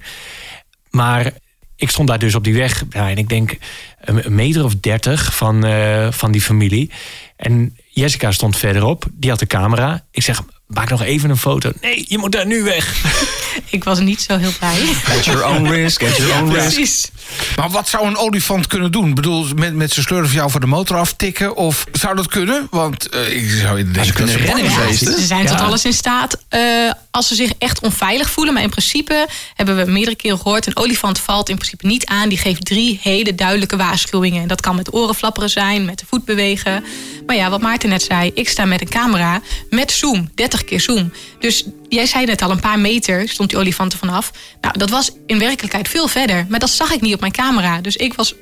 Maar 0.90 1.32
ik 1.76 1.90
stond 1.90 2.08
daar 2.08 2.18
dus 2.18 2.34
op 2.34 2.44
die 2.44 2.54
weg. 2.54 2.84
En 2.90 3.16
ik 3.16 3.28
denk 3.28 3.56
een 4.00 4.26
een 4.26 4.34
meter 4.34 4.64
of 4.64 4.74
dertig 4.74 5.34
van, 5.34 5.64
eh, 5.64 6.12
van 6.12 6.32
die 6.32 6.42
familie. 6.42 6.90
En 7.36 7.76
Jessica 7.88 8.32
stond 8.32 8.56
verderop. 8.56 9.04
Die 9.12 9.30
had 9.30 9.38
de 9.38 9.46
camera. 9.46 10.04
Ik 10.10 10.22
zeg, 10.22 10.42
maak 10.66 10.90
nog 10.90 11.02
even 11.02 11.30
een 11.30 11.36
foto. 11.36 11.72
Nee, 11.80 12.04
je 12.08 12.18
moet 12.18 12.32
daar 12.32 12.46
nu 12.46 12.62
weg. 12.62 12.94
Ik 13.70 13.84
was 13.84 14.00
niet 14.00 14.22
zo 14.22 14.36
heel 14.36 14.52
blij. 14.58 14.94
At 15.16 15.24
your 15.24 15.44
own 15.44 15.68
risk, 15.68 16.02
at 16.02 16.16
your 16.16 16.42
own 16.42 16.52
risk. 16.52 16.74
Precies. 16.74 17.10
Maar 17.56 17.70
wat 17.70 17.88
zou 17.88 18.06
een 18.06 18.16
olifant 18.16 18.66
kunnen 18.66 18.92
doen? 18.92 19.08
Ik 19.08 19.14
bedoel, 19.14 19.46
met, 19.56 19.74
met 19.74 19.92
zijn 19.92 20.06
slurf 20.06 20.32
jou 20.32 20.50
voor 20.50 20.60
de 20.60 20.66
motor 20.66 20.96
aftikken? 20.96 21.56
Of 21.56 21.86
zou 21.92 22.16
dat 22.16 22.28
kunnen? 22.28 22.66
Want 22.70 23.08
eh, 23.08 23.36
ik 23.36 23.50
zou 23.50 23.82
denken... 23.82 24.04
ze 24.04 24.12
kunnen 24.12 24.36
rennen 24.36 24.64
in 24.64 24.70
Ja, 24.70 24.92
ze 24.92 25.26
zijn 25.26 25.46
tot 25.46 25.60
alles 25.60 25.84
in 25.84 25.92
staat 25.92 26.36
eh, 26.48 26.90
als 27.10 27.28
ze 27.28 27.34
zich 27.34 27.52
echt 27.58 27.80
onveilig 27.80 28.30
voelen. 28.30 28.54
Maar 28.54 28.62
in 28.62 28.70
principe 28.70 29.26
hebben 29.54 29.76
we 29.76 29.90
meerdere 29.90 30.16
keren 30.16 30.38
gehoord... 30.38 30.66
een 30.66 30.76
olifant 30.76 31.18
valt 31.18 31.48
in 31.48 31.56
principe 31.56 31.86
niet 31.86 32.06
aan. 32.06 32.28
Die 32.28 32.38
geeft 32.38 32.64
drie 32.64 32.98
hele 33.02 33.34
duidelijke 33.34 33.76
waarschuwingen. 33.76 34.42
En 34.42 34.48
dat 34.48 34.60
kan 34.60 34.76
met 34.76 34.94
orenflapperen 34.94 35.50
zijn, 35.50 35.84
met 35.84 35.98
de 35.98 36.04
voet 36.08 36.24
bewegen. 36.24 36.84
Maar 37.26 37.36
ja, 37.36 37.50
wat 37.50 37.60
Maarten 37.60 37.88
net 37.88 38.02
zei... 38.02 38.30
ik 38.34 38.48
sta 38.48 38.64
met 38.64 38.80
een 38.80 38.88
camera 38.88 39.40
met 39.70 39.92
zoom, 39.92 40.30
30 40.34 40.64
keer 40.64 40.80
zoom. 40.80 41.12
Dus 41.38 41.64
jij 41.94 42.06
zei 42.06 42.24
net 42.24 42.42
al, 42.42 42.50
een 42.50 42.60
paar 42.60 42.78
meter 42.78 43.28
stond 43.28 43.48
die 43.48 43.58
olifant 43.58 43.92
er 43.92 43.98
vanaf. 43.98 44.30
Nou, 44.60 44.78
dat 44.78 44.90
was 44.90 45.10
in 45.26 45.38
werkelijkheid 45.38 45.88
veel 45.88 46.08
verder. 46.08 46.46
Maar 46.48 46.58
dat 46.58 46.70
zag 46.70 46.92
ik 46.92 47.00
niet 47.00 47.14
op 47.14 47.20
mijn 47.20 47.32
camera. 47.32 47.80
Dus 47.80 47.96
ik 47.96 48.14
was 48.14 48.34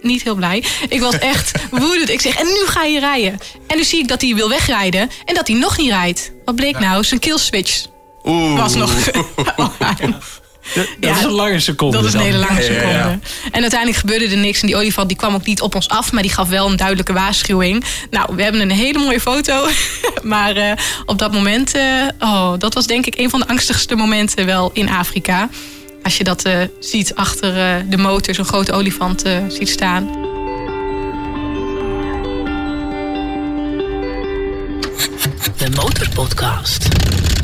niet 0.00 0.22
heel 0.22 0.34
blij. 0.34 0.64
Ik 0.88 1.00
was 1.00 1.18
echt 1.18 1.52
woedend. 1.70 2.08
Ik 2.08 2.20
zeg, 2.20 2.36
en 2.36 2.46
nu 2.46 2.66
ga 2.66 2.84
je 2.84 3.00
rijden. 3.00 3.38
En 3.66 3.76
nu 3.76 3.84
zie 3.84 3.98
ik 3.98 4.08
dat 4.08 4.20
hij 4.20 4.34
wil 4.34 4.48
wegrijden 4.48 5.10
en 5.24 5.34
dat 5.34 5.48
hij 5.48 5.56
nog 5.56 5.78
niet 5.78 5.90
rijdt. 5.90 6.32
Wat 6.44 6.54
bleek 6.54 6.78
nou? 6.78 7.04
Zijn 7.04 7.20
killswitch 7.20 7.86
Oeh. 8.24 8.60
was 8.60 8.74
nog... 8.74 8.92
Dat 10.74 10.86
Ja, 11.00 11.16
is 11.16 11.22
een 11.24 11.30
lange 11.30 11.60
seconde. 11.60 11.96
Dat 11.96 12.06
is 12.06 12.12
een 12.12 12.20
hele 12.20 12.38
lange 12.38 12.62
Ja, 12.62 12.72
ja, 12.72 12.80
ja. 12.82 12.88
seconde. 12.88 13.18
En 13.50 13.60
uiteindelijk 13.60 13.98
gebeurde 14.00 14.28
er 14.28 14.36
niks. 14.36 14.60
En 14.60 14.66
die 14.66 14.76
olifant 14.76 15.08
die 15.08 15.16
kwam 15.16 15.34
ook 15.34 15.46
niet 15.46 15.60
op 15.60 15.74
ons 15.74 15.88
af. 15.88 16.12
Maar 16.12 16.22
die 16.22 16.32
gaf 16.32 16.48
wel 16.48 16.70
een 16.70 16.76
duidelijke 16.76 17.12
waarschuwing. 17.12 17.84
Nou, 18.10 18.36
we 18.36 18.42
hebben 18.42 18.60
een 18.60 18.70
hele 18.70 18.98
mooie 18.98 19.20
foto. 19.20 19.66
maar 20.22 20.56
eh, 20.56 20.72
op 21.06 21.18
dat 21.18 21.32
moment... 21.32 21.74
eh, 21.74 21.82
oh, 22.18 22.52
dat 22.58 22.74
was 22.74 22.86
denk 22.86 23.06
ik 23.06 23.18
een 23.18 23.30
van 23.30 23.40
de 23.40 23.48
angstigste 23.48 23.94
momenten 23.94 24.46
wel 24.46 24.70
in 24.72 24.88
Afrika. 24.88 25.48
Als 26.02 26.16
je 26.16 26.24
dat 26.24 26.42
eh, 26.44 26.58
ziet 26.80 27.14
achter 27.14 27.56
eh, 27.56 27.74
de 27.88 27.96
motor. 27.96 28.34
Zo'n 28.34 28.44
grote 28.44 28.72
olifant 28.72 29.22
eh, 29.22 29.38
ziet 29.48 29.68
staan. 29.68 30.26
De 35.56 35.70
Motorpodcast. 35.76 36.88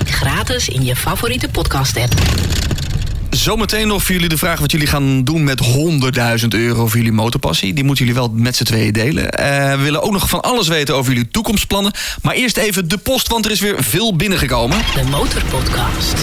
Gratis 0.04 0.68
in 0.68 0.84
je 0.84 0.96
favoriete 0.96 1.48
podcast-app. 1.48 2.12
Zometeen 3.34 3.88
nog 3.88 4.02
voor 4.02 4.14
jullie 4.14 4.28
de 4.28 4.38
vraag 4.38 4.60
wat 4.60 4.70
jullie 4.70 4.86
gaan 4.86 5.24
doen 5.24 5.44
met 5.44 5.62
100.000 6.40 6.48
euro 6.48 6.86
voor 6.86 6.96
jullie 6.96 7.12
motorpassie. 7.12 7.74
Die 7.74 7.84
moeten 7.84 8.04
jullie 8.04 8.20
wel 8.20 8.30
met 8.34 8.56
z'n 8.56 8.64
tweeën 8.64 8.92
delen. 8.92 9.30
Eh, 9.30 9.76
we 9.76 9.82
willen 9.82 10.02
ook 10.02 10.12
nog 10.12 10.28
van 10.28 10.40
alles 10.40 10.68
weten 10.68 10.94
over 10.94 11.12
jullie 11.12 11.28
toekomstplannen. 11.30 11.92
Maar 12.22 12.34
eerst 12.34 12.56
even 12.56 12.88
de 12.88 12.98
post, 12.98 13.28
want 13.28 13.44
er 13.44 13.50
is 13.50 13.60
weer 13.60 13.84
veel 13.84 14.16
binnengekomen. 14.16 14.78
De 14.94 15.04
Motorpodcast. 15.10 16.14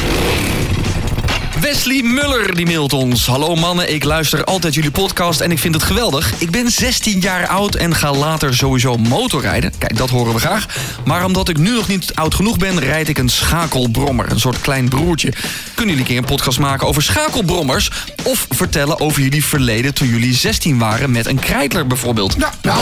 Wesley 1.60 2.02
Muller 2.04 2.56
die 2.56 2.66
mailt 2.66 2.94
ons. 2.94 3.26
Hallo 3.28 3.56
mannen, 3.56 3.94
ik 3.94 4.04
luister 4.04 4.44
altijd 4.44 4.74
jullie 4.74 4.92
podcast 4.92 5.40
en 5.42 5.52
ik 5.52 5.60
vind 5.60 5.74
het 5.74 5.84
geweldig. 5.84 6.34
Ik 6.38 6.52
ben 6.52 6.72
16 6.72 7.20
jaar 7.20 7.48
oud 7.48 7.76
en 7.76 7.96
ga 7.96 8.14
later 8.14 8.56
sowieso 8.56 8.98
motorrijden. 8.98 9.72
Kijk, 9.78 9.98
dat 9.98 10.10
horen 10.10 10.34
we 10.34 10.40
graag. 10.40 10.66
Maar 11.06 11.26
omdat 11.26 11.50
ik 11.50 11.58
nu 11.58 11.72
nog 11.72 11.88
niet 11.88 12.16
oud 12.16 12.36
genoeg 12.36 12.58
ben, 12.58 12.80
rijd 12.80 13.08
ik 13.10 13.18
een 13.18 13.30
schakelbrommer. 13.30 14.32
Een 14.32 14.40
soort 14.40 14.62
klein 14.62 14.90
broertje. 14.90 15.30
Kunnen 15.74 15.96
jullie 15.96 16.00
een 16.00 16.04
keer 16.04 16.18
een 16.18 16.36
podcast 16.38 16.60
maken 16.60 16.88
over 16.88 17.02
schakelbrommers? 17.04 17.92
Of 18.24 18.46
vertellen 18.50 19.00
over 19.00 19.22
jullie 19.22 19.46
verleden 19.46 19.94
toen 19.94 20.08
jullie 20.08 20.36
16 20.36 20.78
waren 20.78 21.12
met 21.12 21.26
een 21.28 21.40
krijtler 21.40 21.88
bijvoorbeeld? 21.88 22.36
Ja, 22.38 22.52
nou, 22.62 22.80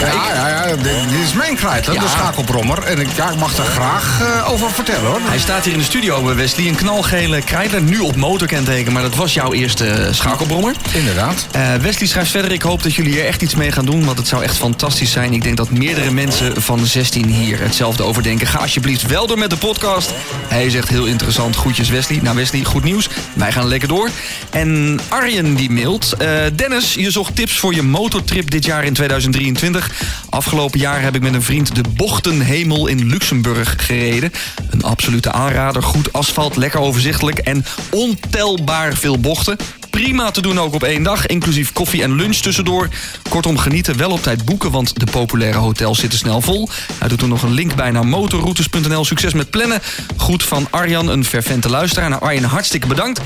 ja, 0.00 0.32
ja, 0.34 0.48
ja, 0.48 0.76
dit, 0.76 0.82
dit 0.84 1.20
is 1.26 1.32
mijn 1.32 1.56
krijtler, 1.56 1.94
Ja. 1.94 2.00
de 2.00 2.08
schakelbrommer. 2.08 2.82
En 2.82 2.98
ik, 2.98 3.08
ja, 3.16 3.30
ik 3.30 3.38
mag 3.38 3.56
er 3.58 3.64
graag 3.64 4.20
eh, 4.20 4.50
over 4.52 4.70
vertellen, 4.70 5.10
hoor. 5.10 5.20
Hij 5.22 5.38
staat 5.38 5.64
hier 5.64 5.72
in 5.72 5.78
de 5.78 5.84
studio, 5.84 6.34
Wesley. 6.34 6.66
Een 6.68 6.74
knalgele 6.74 7.42
krijtler, 7.42 7.82
nu 7.82 7.98
op 7.98 8.09
motorkenteken. 8.16 8.92
Maar 8.92 9.02
dat 9.02 9.14
was 9.14 9.34
jouw 9.34 9.52
eerste 9.52 9.86
eh, 9.86 10.12
schakelbrommer. 10.12 10.74
Inderdaad. 10.92 11.46
Eh, 11.50 11.74
Wesley 11.74 12.08
schrijft 12.08 12.30
verder, 12.30 12.52
ik 12.52 12.62
hoop 12.62 12.82
dat 12.82 12.94
jullie 12.94 13.12
hier 13.12 13.26
echt 13.26 13.42
iets 13.42 13.54
mee 13.54 13.72
gaan 13.72 13.84
doen, 13.84 14.04
want 14.04 14.18
het 14.18 14.28
zou 14.28 14.42
echt 14.42 14.56
fantastisch 14.56 15.10
zijn. 15.10 15.32
Ik 15.32 15.42
denk 15.42 15.56
dat 15.56 15.70
meerdere 15.70 16.10
mensen 16.10 16.62
van 16.62 16.86
16 16.86 17.26
hier 17.26 17.60
hetzelfde 17.60 18.02
over 18.02 18.22
denken. 18.22 18.46
Ga 18.46 18.58
alsjeblieft 18.58 19.06
wel 19.06 19.26
door 19.26 19.38
met 19.38 19.50
de 19.50 19.56
podcast. 19.56 20.10
Hij 20.48 20.70
zegt 20.70 20.88
heel 20.88 21.04
interessant, 21.04 21.56
groetjes 21.56 21.88
Wesley. 21.88 22.18
Nou 22.22 22.36
Wesley, 22.36 22.64
goed 22.64 22.84
nieuws. 22.84 23.08
Wij 23.32 23.52
gaan 23.52 23.68
lekker 23.68 23.88
door. 23.88 24.10
En 24.50 25.00
Arjen 25.08 25.54
die 25.54 25.70
mailt. 25.70 26.12
eh, 26.18 26.28
Dennis, 26.54 26.94
je 26.94 27.10
zocht 27.10 27.36
tips 27.36 27.58
voor 27.58 27.74
je 27.74 27.82
motortrip 27.82 28.50
dit 28.50 28.64
jaar 28.64 28.84
in 28.84 28.92
2023. 28.92 29.90
Afgelopen 30.30 30.78
jaar 30.80 31.02
heb 31.02 31.14
ik 31.14 31.22
met 31.22 31.34
een 31.34 31.42
vriend 31.42 31.74
de 31.74 31.82
Bochtenhemel 31.96 32.86
in 32.86 33.06
Luxemburg 33.06 33.74
gereden. 33.78 34.32
Een 34.70 34.82
absolute 34.82 35.32
aanrader, 35.32 35.82
goed 35.82 36.12
asfalt, 36.12 36.56
lekker 36.56 36.80
overzichtelijk 36.80 37.38
en 37.38 37.64
ontelbaar 38.00 38.96
veel 38.96 39.18
bochten. 39.18 39.56
Prima 39.90 40.30
te 40.30 40.42
doen 40.42 40.60
ook 40.60 40.74
op 40.74 40.82
één 40.82 41.02
dag, 41.02 41.26
inclusief 41.26 41.72
koffie 41.72 42.02
en 42.02 42.14
lunch 42.14 42.36
tussendoor. 42.36 42.88
Kortom, 43.28 43.58
genieten, 43.58 43.96
wel 43.96 44.10
op 44.10 44.22
tijd 44.22 44.44
boeken, 44.44 44.70
want 44.70 45.00
de 45.00 45.06
populaire 45.10 45.58
hotels 45.58 45.98
zitten 45.98 46.18
snel 46.18 46.40
vol. 46.40 46.68
Hij 46.98 47.08
doet 47.08 47.22
er 47.22 47.28
nog 47.28 47.42
een 47.42 47.52
link 47.52 47.74
bij 47.74 47.90
naar 47.90 48.06
motorroutes.nl. 48.06 49.04
Succes 49.04 49.32
met 49.32 49.50
plannen. 49.50 49.80
Goed 50.16 50.42
van 50.42 50.66
Arjan, 50.70 51.08
een 51.08 51.24
fervente 51.24 51.68
luisteraar. 51.68 52.08
Nou, 52.08 52.22
Arjan, 52.22 52.44
hartstikke 52.44 52.86
bedankt. 52.86 53.20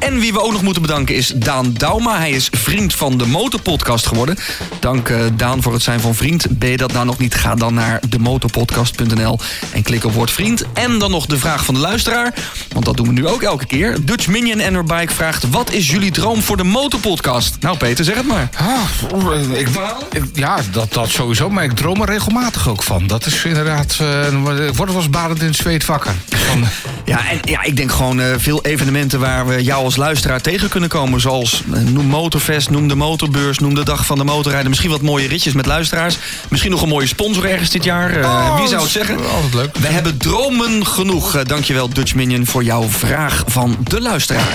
En 0.00 0.18
wie 0.18 0.32
we 0.32 0.40
ook 0.40 0.52
nog 0.52 0.62
moeten 0.62 0.82
bedanken 0.82 1.14
is 1.14 1.32
Daan 1.36 1.72
Dauma. 1.72 2.18
Hij 2.18 2.30
is 2.30 2.48
vriend 2.50 2.94
van 2.94 3.18
de 3.18 3.26
Motorpodcast 3.26 4.06
geworden. 4.06 4.38
Dank 4.78 5.08
eh, 5.08 5.20
Daan 5.36 5.62
voor 5.62 5.72
het 5.72 5.82
zijn 5.82 6.00
van 6.00 6.14
vriend. 6.14 6.58
Ben 6.58 6.70
je 6.70 6.76
dat 6.76 6.92
nou 6.92 7.06
nog 7.06 7.18
niet? 7.18 7.34
Ga 7.34 7.54
dan 7.54 7.74
naar 7.74 8.00
demotorpodcast.nl 8.08 9.38
en 9.72 9.82
klik 9.82 10.04
op 10.04 10.12
Word 10.12 10.30
Vriend. 10.30 10.64
En 10.72 10.98
dan 10.98 11.10
nog 11.10 11.26
de 11.26 11.38
vraag 11.38 11.64
van 11.64 11.74
de 11.74 11.80
luisteraar. 11.80 12.34
Want 12.72 12.84
dat 12.84 12.96
doen 12.96 13.06
we 13.06 13.12
nu 13.12 13.26
ook 13.26 13.42
elke 13.42 13.66
keer. 13.66 14.04
Dutch 14.04 14.26
Minion 14.26 14.58
en 14.58 14.86
Bike 14.86 15.14
vraagt... 15.14 15.50
Wat 15.50 15.72
is 15.72 15.90
jullie 15.90 16.09
droom 16.10 16.42
voor 16.42 16.56
de 16.56 16.64
Motorpodcast? 16.64 17.56
Nou 17.60 17.76
Peter, 17.76 18.04
zeg 18.04 18.14
het 18.16 18.26
maar. 18.26 18.48
Ah, 18.56 19.58
ik, 19.58 19.68
ik- 20.12 20.24
ja, 20.32 20.56
dat, 20.72 20.92
dat 20.92 21.08
sowieso. 21.08 21.50
Maar 21.50 21.64
ik 21.64 21.72
droom 21.72 22.00
er 22.02 22.08
regelmatig 22.08 22.68
ook 22.68 22.82
van. 22.82 23.06
Dat 23.06 23.26
is 23.26 23.44
inderdaad... 23.44 23.96
eh, 24.00 24.66
ik 24.68 24.74
word 24.74 24.88
wel 24.92 24.96
eens 25.02 25.10
badend 25.10 25.40
in 25.40 25.46
het 25.46 25.56
zweet 25.56 25.84
wakker. 25.86 26.14
Van, 26.28 26.64
Ja, 27.04 27.28
en 27.30 27.38
ja, 27.44 27.62
ik 27.62 27.76
denk 27.76 27.92
gewoon 27.92 28.20
eh, 28.20 28.26
veel 28.36 28.62
evenementen 28.64 29.20
waar 29.20 29.46
we 29.46 29.62
jou 29.62 29.84
als 29.84 29.96
luisteraar 29.96 30.40
tegen 30.40 30.68
kunnen 30.68 30.88
komen. 30.88 31.20
Zoals 31.20 31.62
eh, 31.72 31.80
noem 31.80 32.06
Motorfest, 32.06 32.70
noem 32.70 32.88
de 32.88 32.94
Motorbeurs, 32.94 33.58
noem 33.58 33.74
de 33.74 33.84
Dag 33.84 34.06
van 34.06 34.18
de 34.18 34.24
Motorrijden. 34.24 34.68
Misschien 34.68 34.90
wat 34.90 35.02
mooie 35.02 35.28
ritjes 35.28 35.52
met 35.52 35.66
luisteraars. 35.66 36.18
Misschien 36.48 36.70
nog 36.70 36.82
een 36.82 36.88
mooie 36.88 37.06
sponsor 37.06 37.44
ergens 37.50 37.70
dit 37.70 37.84
jaar. 37.84 38.10
Eh, 38.16 38.28
Oh, 38.30 38.56
wie 38.58 38.68
zou 38.68 38.82
dat 38.82 38.92
het 38.92 39.02
is 39.02 39.06
zeggen? 39.06 39.30
altijd 39.34 39.54
leuk. 39.54 39.76
We 39.78 39.86
hebben 39.88 40.16
dromen 40.18 40.86
genoeg. 40.86 41.34
Eh, 41.34 41.44
dankjewel 41.44 41.88
Dutch 41.88 42.14
Minion 42.14 42.46
voor 42.46 42.64
jouw 42.64 42.88
vraag 42.88 43.42
van 43.46 43.76
de 43.82 44.00
luisteraar. 44.00 44.48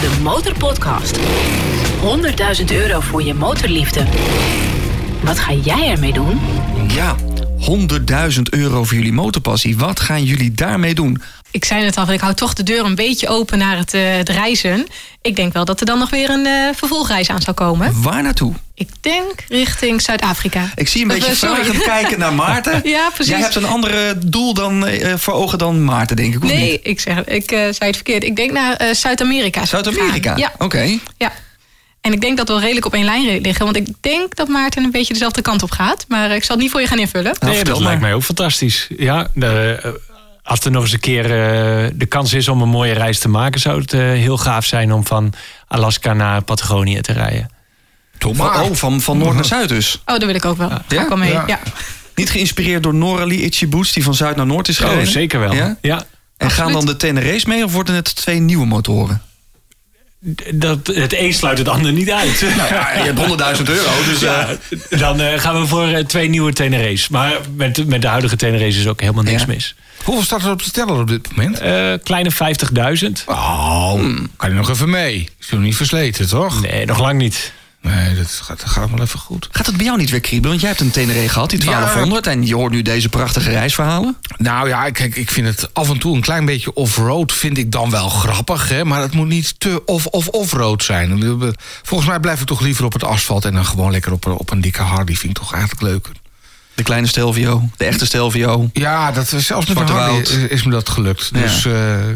De 0.00 0.18
Motorpodcast. 0.22 1.18
100.000 2.60 2.64
euro 2.72 3.00
voor 3.00 3.22
je 3.22 3.34
motorliefde. 3.34 4.04
Wat 5.22 5.38
ga 5.38 5.52
jij 5.52 5.90
ermee 5.90 6.12
doen? 6.12 6.40
Ja, 6.88 7.16
100.000 8.36 8.42
euro 8.50 8.84
voor 8.84 8.96
jullie 8.96 9.12
motorpassie. 9.12 9.76
Wat 9.76 10.00
gaan 10.00 10.24
jullie 10.24 10.52
daarmee 10.52 10.94
doen? 10.94 11.22
Ik 11.56 11.64
zei 11.64 11.82
net 11.82 11.96
al, 11.96 12.04
van, 12.04 12.14
ik 12.14 12.20
hou 12.20 12.34
toch 12.34 12.52
de 12.54 12.62
deur 12.62 12.84
een 12.84 12.94
beetje 12.94 13.28
open 13.28 13.58
naar 13.58 13.76
het, 13.76 13.94
eh, 13.94 14.16
het 14.16 14.28
reizen. 14.28 14.86
Ik 15.22 15.36
denk 15.36 15.52
wel 15.52 15.64
dat 15.64 15.80
er 15.80 15.86
dan 15.86 15.98
nog 15.98 16.10
weer 16.10 16.30
een 16.30 16.46
eh, 16.46 16.68
vervolgreis 16.74 17.30
aan 17.30 17.40
zou 17.40 17.56
komen. 17.56 18.02
Waar 18.02 18.22
naartoe? 18.22 18.52
Ik 18.74 18.88
denk 19.00 19.44
richting 19.48 20.02
Zuid-Afrika. 20.02 20.70
Ik 20.74 20.88
zie 20.88 21.02
een 21.02 21.08
beetje 21.08 21.34
vragend 21.36 21.82
kijken 21.82 22.18
naar 22.18 22.32
Maarten. 22.32 22.80
Ja, 22.96 23.10
precies. 23.14 23.32
Jij 23.32 23.40
hebt 23.40 23.54
een 23.54 23.66
andere 23.66 24.18
doel 24.26 24.54
dan, 24.54 24.86
eh, 24.86 25.14
voor 25.16 25.34
ogen 25.34 25.58
dan 25.58 25.84
Maarten, 25.84 26.16
denk 26.16 26.34
ik, 26.34 26.42
of 26.44 26.50
Nee, 26.50 26.70
niet? 26.70 26.80
ik, 26.82 27.00
zeg, 27.00 27.24
ik 27.24 27.50
eh, 27.50 27.58
zei 27.58 27.74
het 27.78 27.94
verkeerd. 27.94 28.24
Ik 28.24 28.36
denk 28.36 28.52
naar 28.52 28.74
eh, 28.74 28.94
Zuid-Amerika. 28.94 29.64
Zuid-Amerika? 29.64 30.36
Ja, 30.36 30.52
Oké. 30.58 30.98
ja. 31.16 31.32
En 32.00 32.12
ik 32.12 32.20
denk 32.20 32.36
dat 32.36 32.46
we 32.46 32.52
wel 32.52 32.62
redelijk 32.62 32.86
op 32.86 32.94
één 32.94 33.04
lijn 33.04 33.40
liggen. 33.40 33.64
Want 33.64 33.76
ik 33.76 33.88
denk 34.00 34.36
dat 34.36 34.48
Maarten 34.48 34.84
een 34.84 34.90
beetje 34.90 35.12
dezelfde 35.12 35.42
kant 35.42 35.62
op 35.62 35.70
gaat. 35.70 36.04
Maar 36.08 36.30
ik 36.30 36.44
zal 36.44 36.54
het 36.54 36.64
niet 36.64 36.70
voor 36.70 36.80
je 36.80 36.86
gaan 36.86 36.98
invullen. 36.98 37.34
Nou, 37.38 37.46
Nee, 37.46 37.54
vertel 37.54 37.74
dat 37.74 37.82
lijkt 37.82 38.00
mij 38.00 38.14
ook 38.14 38.22
fantastisch. 38.22 38.86
Ja, 38.96 39.28
de, 39.34 39.78
eh, 39.82 39.90
als 40.46 40.60
er 40.60 40.70
nog 40.70 40.82
eens 40.82 40.92
een 40.92 41.00
keer 41.00 41.24
eh, 41.24 41.90
de 41.94 42.06
kans 42.06 42.32
is 42.32 42.48
om 42.48 42.62
een 42.62 42.68
mooie 42.68 42.92
reis 42.92 43.18
te 43.18 43.28
maken, 43.28 43.60
zou 43.60 43.80
het 43.80 43.92
eh, 43.92 44.00
heel 44.00 44.38
gaaf 44.38 44.64
zijn 44.64 44.92
om 44.92 45.06
van 45.06 45.32
Alaska 45.68 46.12
naar 46.12 46.42
Patagonië 46.42 47.00
te 47.00 47.12
rijden. 47.12 47.50
Tom 48.18 48.34
Van, 48.36 48.46
oh, 48.46 48.72
van, 48.72 49.00
van 49.00 49.18
noord 49.18 49.34
naar 49.34 49.44
zuid 49.44 49.68
dus. 49.68 49.94
Oh, 49.94 50.16
daar 50.18 50.26
wil 50.26 50.34
ik 50.34 50.44
ook 50.44 50.56
wel. 50.56 50.68
Ga 50.68 50.82
Ja? 50.88 51.02
ik 51.02 51.08
wel 51.08 51.16
mee. 51.18 51.32
Ja. 51.32 51.44
Ja. 51.46 51.58
Niet 52.14 52.30
geïnspireerd 52.30 52.82
door 52.82 52.94
Noralie 52.94 53.40
Itchy 53.42 53.68
Boots, 53.68 53.92
die 53.92 54.02
van 54.02 54.14
zuid 54.14 54.36
naar 54.36 54.46
noord 54.46 54.68
is 54.68 54.78
gereden? 54.78 55.02
Oh, 55.02 55.06
zeker 55.06 55.40
wel. 55.40 55.54
Ja? 55.54 55.76
Ja? 55.80 56.02
En 56.36 56.50
gaan 56.50 56.72
dan 56.72 56.86
de 56.86 56.96
Tenere's 56.96 57.44
mee 57.44 57.64
of 57.64 57.72
worden 57.72 57.94
het 57.94 58.16
twee 58.16 58.40
nieuwe 58.40 58.66
motoren? 58.66 59.22
Dat, 60.54 60.86
het 60.86 61.14
een 61.14 61.34
sluit 61.34 61.58
het 61.58 61.68
ander 61.68 61.92
niet 61.92 62.10
uit. 62.10 62.40
Nou 62.56 62.74
ja, 62.74 62.92
je 62.92 63.12
hebt 63.12 63.58
100.000 63.58 63.64
euro, 63.64 63.90
dus... 64.04 64.20
Ja, 64.20 64.48
dan 64.88 65.20
eh, 65.20 65.40
gaan 65.40 65.60
we 65.60 65.66
voor 65.66 65.86
eh, 65.88 66.04
twee 66.04 66.28
nieuwe 66.28 66.52
Tenere's. 66.52 67.08
Maar 67.08 67.32
met, 67.56 67.86
met 67.86 68.02
de 68.02 68.08
huidige 68.08 68.36
Tenere's 68.36 68.76
is 68.76 68.86
ook 68.86 69.00
helemaal 69.00 69.22
niks 69.22 69.40
Ja. 69.40 69.46
mis. 69.46 69.74
Hoeveel 70.04 70.24
staat 70.24 70.42
er 70.42 70.50
op 70.50 70.62
de 70.64 70.70
teller 70.70 71.00
op 71.00 71.08
dit 71.08 71.36
moment? 71.36 71.58
Eh, 71.58 71.92
kleine 72.02 72.30
50.000. 72.32 73.24
Oh, 73.26 73.92
kan 74.36 74.48
je 74.48 74.54
nog 74.54 74.70
even 74.70 74.90
mee? 74.90 75.28
Is 75.40 75.50
nog 75.50 75.60
niet 75.60 75.76
versleten, 75.76 76.28
toch? 76.28 76.60
Nee, 76.62 76.86
nog 76.86 77.00
lang 77.00 77.18
niet. 77.18 77.52
Nee, 77.86 78.14
dat 78.14 78.26
gaat, 78.42 78.60
dat 78.60 78.68
gaat 78.68 78.90
wel 78.90 79.00
even 79.00 79.18
goed. 79.18 79.48
Gaat 79.52 79.66
het 79.66 79.76
bij 79.76 79.86
jou 79.86 79.98
niet 79.98 80.10
weer 80.10 80.20
kriebelen? 80.20 80.50
Want 80.50 80.60
jij 80.60 80.70
hebt 80.70 80.82
een 80.82 80.90
Tenere 80.90 81.28
gehad, 81.28 81.50
die 81.50 81.58
1200. 81.64 82.26
En 82.26 82.46
je 82.46 82.54
hoort 82.54 82.72
nu 82.72 82.82
deze 82.82 83.08
prachtige 83.08 83.50
reisverhalen. 83.50 84.16
Nou 84.36 84.68
ja, 84.68 84.90
kijk, 84.90 85.16
ik 85.16 85.30
vind 85.30 85.46
het 85.46 85.74
af 85.74 85.90
en 85.90 85.98
toe 85.98 86.14
een 86.14 86.20
klein 86.20 86.44
beetje 86.44 86.74
off-road 86.74 87.32
vind 87.32 87.58
ik 87.58 87.72
dan 87.72 87.90
wel 87.90 88.08
grappig. 88.08 88.68
Hè? 88.68 88.84
Maar 88.84 89.00
het 89.00 89.12
moet 89.14 89.26
niet 89.28 89.60
te 89.60 89.82
off-off-off-road 89.84 90.82
zijn. 90.84 91.22
Volgens 91.82 92.08
mij 92.10 92.20
blijf 92.20 92.40
ik 92.40 92.46
toch 92.46 92.60
liever 92.60 92.84
op 92.84 92.92
het 92.92 93.04
asfalt... 93.04 93.44
en 93.44 93.52
dan 93.54 93.64
gewoon 93.66 93.90
lekker 93.90 94.12
op, 94.12 94.24
een- 94.24 94.32
op 94.32 94.50
een 94.50 94.60
dikke 94.60 94.82
Harley. 94.82 95.14
Vind 95.14 95.36
ik 95.36 95.42
toch 95.42 95.52
eigenlijk 95.52 95.82
leuker. 95.82 96.12
De 96.74 96.82
kleine 96.82 97.06
Stelvio, 97.06 97.68
de 97.76 97.84
echte 97.84 98.06
Stelvio. 98.06 98.70
Ja, 98.72 99.12
dat, 99.12 99.28
zelfs 99.36 99.66
met 99.66 99.88
Harley 99.88 100.20
is, 100.20 100.30
is 100.30 100.62
me 100.64 100.70
dat 100.70 100.88
gelukt. 100.88 101.30
Ja. 101.32 101.40
Dus 101.40 101.64
eh, 101.66 101.72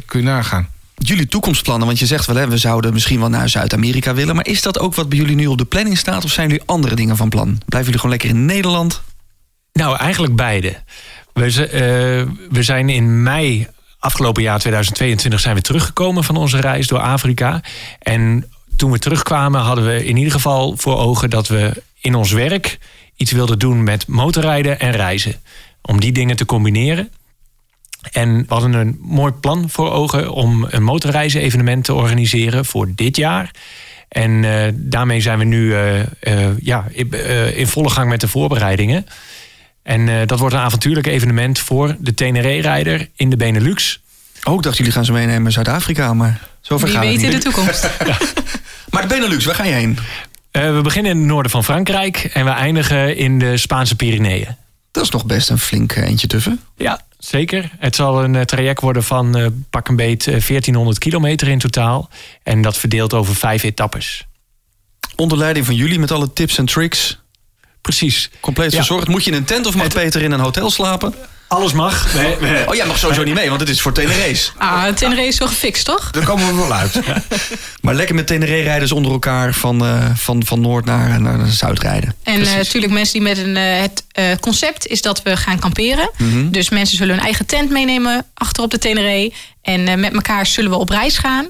kun 0.06 0.20
je 0.20 0.26
nagaan. 0.26 0.68
Jullie 1.02 1.26
toekomstplannen, 1.26 1.86
want 1.86 1.98
je 1.98 2.06
zegt 2.06 2.26
wel, 2.26 2.36
hè, 2.36 2.48
we 2.48 2.56
zouden 2.56 2.92
misschien 2.92 3.20
wel 3.20 3.28
naar 3.28 3.48
Zuid-Amerika 3.48 4.14
willen. 4.14 4.34
Maar 4.34 4.46
is 4.46 4.62
dat 4.62 4.78
ook 4.78 4.94
wat 4.94 5.08
bij 5.08 5.18
jullie 5.18 5.36
nu 5.36 5.46
op 5.46 5.58
de 5.58 5.64
planning 5.64 5.98
staat? 5.98 6.24
Of 6.24 6.30
zijn 6.30 6.48
jullie 6.48 6.62
andere 6.66 6.94
dingen 6.94 7.16
van 7.16 7.28
plan? 7.28 7.46
Blijven 7.46 7.92
jullie 7.92 8.00
gewoon 8.00 8.10
lekker 8.10 8.28
in 8.28 8.44
Nederland? 8.44 9.02
Nou, 9.72 9.96
eigenlijk 9.96 10.36
beide. 10.36 10.82
We, 11.32 11.66
eh, 11.66 11.80
we 12.50 12.62
zijn 12.62 12.88
in 12.88 13.22
mei 13.22 13.68
afgelopen 13.98 14.42
jaar 14.42 14.58
2022 14.58 15.40
zijn 15.40 15.54
we 15.54 15.60
teruggekomen 15.60 16.24
van 16.24 16.36
onze 16.36 16.60
reis 16.60 16.86
door 16.86 16.98
Afrika. 16.98 17.60
En 17.98 18.44
toen 18.76 18.90
we 18.90 18.98
terugkwamen 18.98 19.60
hadden 19.60 19.86
we 19.86 20.04
in 20.04 20.16
ieder 20.16 20.32
geval 20.32 20.76
voor 20.76 20.96
ogen 20.96 21.30
dat 21.30 21.48
we 21.48 21.82
in 22.00 22.14
ons 22.14 22.32
werk 22.32 22.78
iets 23.16 23.32
wilden 23.32 23.58
doen 23.58 23.82
met 23.82 24.06
motorrijden 24.06 24.80
en 24.80 24.90
reizen. 24.90 25.34
Om 25.82 26.00
die 26.00 26.12
dingen 26.12 26.36
te 26.36 26.44
combineren. 26.44 27.10
En 28.10 28.36
we 28.36 28.44
hadden 28.54 28.72
een 28.72 28.98
mooi 29.00 29.32
plan 29.32 29.70
voor 29.70 29.90
ogen 29.92 30.32
om 30.32 30.66
een 30.70 30.82
motorreizen-evenement 30.82 31.84
te 31.84 31.94
organiseren 31.94 32.64
voor 32.64 32.88
dit 32.94 33.16
jaar. 33.16 33.50
En 34.08 34.44
eh, 34.44 34.72
daarmee 34.74 35.20
zijn 35.20 35.38
we 35.38 35.44
nu 35.44 35.74
eh, 35.74 36.00
eh, 36.00 36.58
ja, 36.60 36.84
in, 36.90 37.12
eh, 37.12 37.58
in 37.58 37.66
volle 37.66 37.90
gang 37.90 38.08
met 38.08 38.20
de 38.20 38.28
voorbereidingen. 38.28 39.06
En 39.82 40.08
eh, 40.08 40.26
dat 40.26 40.38
wordt 40.38 40.54
een 40.54 40.60
avontuurlijk 40.60 41.06
evenement 41.06 41.58
voor 41.58 41.96
de 41.98 42.14
Teneré-rijder 42.14 43.08
in 43.16 43.30
de 43.30 43.36
Benelux. 43.36 44.00
Oh, 44.44 44.54
ik 44.54 44.62
dacht 44.62 44.76
jullie 44.76 44.92
gaan 44.92 45.04
ze 45.04 45.12
meenemen 45.12 45.42
naar 45.42 45.52
Zuid-Afrika, 45.52 46.14
maar 46.14 46.40
zover 46.60 46.86
Wie 46.86 46.96
gaat 46.96 47.04
het 47.04 47.14
weet 47.14 47.24
in 47.24 47.30
de 47.30 47.38
toekomst. 47.38 47.90
Maar 48.90 49.02
de 49.02 49.08
Benelux, 49.08 49.44
waar 49.44 49.54
ga 49.54 49.64
je 49.64 49.72
heen? 49.72 49.98
Eh, 50.50 50.74
we 50.74 50.80
beginnen 50.82 51.12
in 51.12 51.18
het 51.18 51.26
noorden 51.26 51.50
van 51.50 51.64
Frankrijk 51.64 52.30
en 52.32 52.44
we 52.44 52.50
eindigen 52.50 53.16
in 53.16 53.38
de 53.38 53.56
Spaanse 53.56 53.96
Pyreneeën. 53.96 54.56
Dat 54.90 55.04
is 55.04 55.10
nog 55.10 55.26
best 55.26 55.50
een 55.50 55.58
flink 55.58 55.96
eentje 55.96 56.26
tuffen. 56.26 56.60
Ja, 56.76 57.00
zeker. 57.20 57.70
Het 57.78 57.94
zal 57.94 58.24
een 58.24 58.34
eh, 58.34 58.42
traject 58.42 58.80
worden 58.80 59.04
van 59.04 59.36
eh, 59.36 59.46
pak 59.70 59.88
een 59.88 59.96
beet 59.96 60.20
eh, 60.20 60.26
1400 60.26 60.98
kilometer 60.98 61.48
in 61.48 61.58
totaal. 61.58 62.08
En 62.42 62.62
dat 62.62 62.76
verdeeld 62.76 63.14
over 63.14 63.36
vijf 63.36 63.62
etappes. 63.62 64.26
Onder 65.16 65.38
leiding 65.38 65.66
van 65.66 65.74
jullie 65.74 65.98
met 65.98 66.10
alle 66.10 66.32
tips 66.32 66.58
en 66.58 66.66
tricks. 66.66 67.18
Precies. 67.80 68.30
Compleet 68.40 68.70
Ja. 68.72 68.76
verzorgd. 68.76 69.08
Moet 69.08 69.24
je 69.24 69.30
in 69.30 69.36
een 69.36 69.44
tent 69.44 69.66
of 69.66 69.74
mag 69.74 69.88
Peter 69.88 70.22
in 70.22 70.32
een 70.32 70.40
hotel 70.40 70.70
slapen? 70.70 71.14
Alles 71.50 71.72
mag. 71.72 72.12
We- 72.12 72.36
we- 72.40 72.64
Oh, 72.68 72.74
jij 72.74 72.86
mag 72.86 72.98
sowieso 72.98 73.22
niet 73.22 73.34
mee, 73.34 73.48
want 73.48 73.60
het 73.60 73.68
is 73.68 73.80
voor 73.80 73.92
Tenere's. 73.92 74.52
Ah, 74.56 74.86
Tenerife 74.86 75.26
is 75.28 75.36
zo 75.36 75.46
gefixt, 75.46 75.84
toch? 75.84 76.10
Daar 76.10 76.24
komen 76.24 76.46
we 76.46 76.54
wel 76.54 76.72
uit. 76.74 77.00
Maar 77.80 77.94
lekker 77.94 78.14
met 78.14 78.26
Tenere-rijders 78.26 78.92
onder 78.92 79.12
elkaar 79.12 79.54
van, 79.54 79.84
eh, 79.84 80.04
van, 80.14 80.44
van 80.44 80.60
Noord 80.60 80.84
naar, 80.84 81.20
naar 81.20 81.46
Zuid 81.48 81.78
rijden. 81.80 82.14
En 82.22 82.42
eh, 82.46 82.54
natuurlijk 82.54 82.92
mensen 82.92 83.12
die 83.12 83.22
met 83.22 83.38
een. 83.38 83.56
eh, 83.56 83.80
het 83.80 84.04
eh, 84.12 84.24
concept 84.40 84.86
is 84.86 85.02
dat 85.02 85.22
we 85.22 85.36
gaan 85.36 85.58
kamperen. 85.58 86.10
Mhm. 86.16 86.50
Dus 86.50 86.68
mensen 86.68 86.96
zullen 86.96 87.14
hun 87.14 87.24
eigen 87.24 87.46
tent 87.46 87.70
meenemen 87.70 88.26
achter 88.34 88.62
op 88.62 88.70
de 88.70 88.78
Teneré. 88.78 89.30
En 89.62 89.88
eh, 89.88 89.96
met 89.96 90.12
elkaar 90.14 90.46
zullen 90.46 90.70
we 90.70 90.76
op 90.76 90.88
reis 90.88 91.18
gaan. 91.18 91.46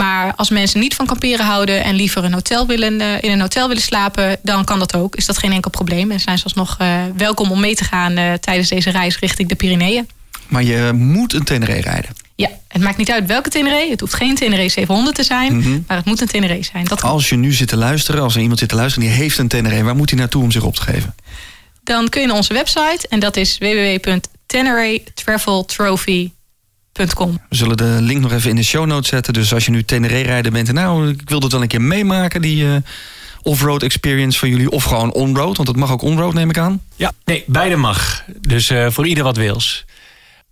Maar 0.00 0.32
als 0.36 0.50
mensen 0.50 0.80
niet 0.80 0.94
van 0.94 1.06
kamperen 1.06 1.44
houden 1.46 1.84
en 1.84 1.94
liever 1.94 2.24
een 2.24 2.32
hotel 2.32 2.66
willen, 2.66 3.00
eh, 3.00 3.06
in 3.20 3.30
een 3.30 3.40
hotel 3.40 3.68
willen 3.68 3.82
slapen, 3.82 4.36
dan 4.42 4.64
kan 4.64 4.78
dat 4.78 4.96
ook. 4.96 5.16
Is 5.16 5.26
dat 5.26 5.38
geen 5.38 5.52
enkel 5.52 5.70
probleem. 5.70 6.10
En 6.10 6.20
zijn 6.20 6.38
ze 6.38 6.44
alsnog 6.44 6.76
eh, 6.78 7.02
welkom 7.16 7.50
om 7.50 7.60
mee 7.60 7.74
te 7.74 7.84
gaan 7.84 8.16
eh, 8.16 8.32
tijdens 8.32 8.68
deze 8.68 8.90
reis 8.90 9.18
richting 9.18 9.48
de 9.48 9.54
Pyreneeën. 9.54 10.08
Maar 10.48 10.62
je 10.62 10.90
moet 10.94 11.32
een 11.32 11.44
Tenere 11.44 11.80
rijden. 11.80 12.10
Ja, 12.34 12.48
het 12.68 12.82
maakt 12.82 12.96
niet 12.96 13.10
uit 13.10 13.26
welke 13.26 13.50
Teneré. 13.50 13.90
Het 13.90 14.00
hoeft 14.00 14.14
geen 14.14 14.34
Teneré 14.34 14.68
700 14.68 15.16
te 15.16 15.22
zijn, 15.22 15.56
Mhm. 15.56 15.78
maar 15.86 15.96
het 15.96 16.06
moet 16.06 16.20
een 16.20 16.26
Teneré 16.26 16.62
zijn. 16.62 16.84
Dat 16.84 17.02
Als 17.02 17.28
je 17.28 17.36
nu 17.36 17.52
zit 17.52 17.68
te 17.68 17.76
luisteren, 17.76 18.22
als 18.22 18.34
er 18.34 18.40
iemand 18.40 18.58
zit 18.58 18.68
te 18.68 18.74
luisteren 18.74 19.08
die 19.08 19.16
heeft 19.18 19.38
een 19.38 19.48
Tenere, 19.48 19.82
waar 19.82 19.96
moet 19.96 20.10
hij 20.10 20.18
naartoe 20.18 20.42
om 20.42 20.50
zich 20.50 20.62
op 20.62 20.74
te 20.74 20.82
geven? 20.82 21.14
dan 21.84 22.08
kun 22.08 22.20
je 22.20 22.26
naar 22.26 22.36
onze 22.36 22.52
website 22.52 23.06
en 23.08 23.20
dat 23.20 23.36
is 23.36 23.58
www.teneretraveltrophy.com. 23.58 26.38
We 27.48 27.56
zullen 27.56 27.76
de 27.76 27.96
link 28.00 28.20
nog 28.20 28.32
even 28.32 28.50
in 28.50 28.56
de 28.56 28.62
show 28.62 28.86
notes 28.86 29.08
zetten. 29.08 29.32
Dus 29.32 29.54
als 29.54 29.64
je 29.64 29.70
nu 29.70 29.84
Tenere 29.84 30.20
rijden 30.20 30.52
bent 30.52 30.68
en 30.68 30.74
nou, 30.74 31.08
ik 31.08 31.28
wil 31.28 31.40
dat 31.40 31.52
wel 31.52 31.62
een 31.62 31.68
keer 31.68 31.82
meemaken, 31.82 32.42
die 32.42 32.66
eh, 32.66 32.76
off-road 33.42 33.82
experience 33.82 34.38
van 34.38 34.48
jullie. 34.48 34.70
Of 34.70 34.84
gewoon 34.84 35.12
on-road, 35.12 35.56
want 35.56 35.68
het 35.68 35.76
mag 35.76 35.92
ook 35.92 36.02
on-road 36.02 36.34
neem 36.34 36.50
ik 36.50 36.58
aan. 36.58 36.82
Ja, 36.96 37.12
nee, 37.24 37.44
beide 37.46 37.76
mag. 37.76 38.24
Dus 38.40 38.70
eh, 38.70 38.86
voor 38.90 39.06
ieder 39.06 39.24
wat 39.24 39.36
wils. 39.36 39.84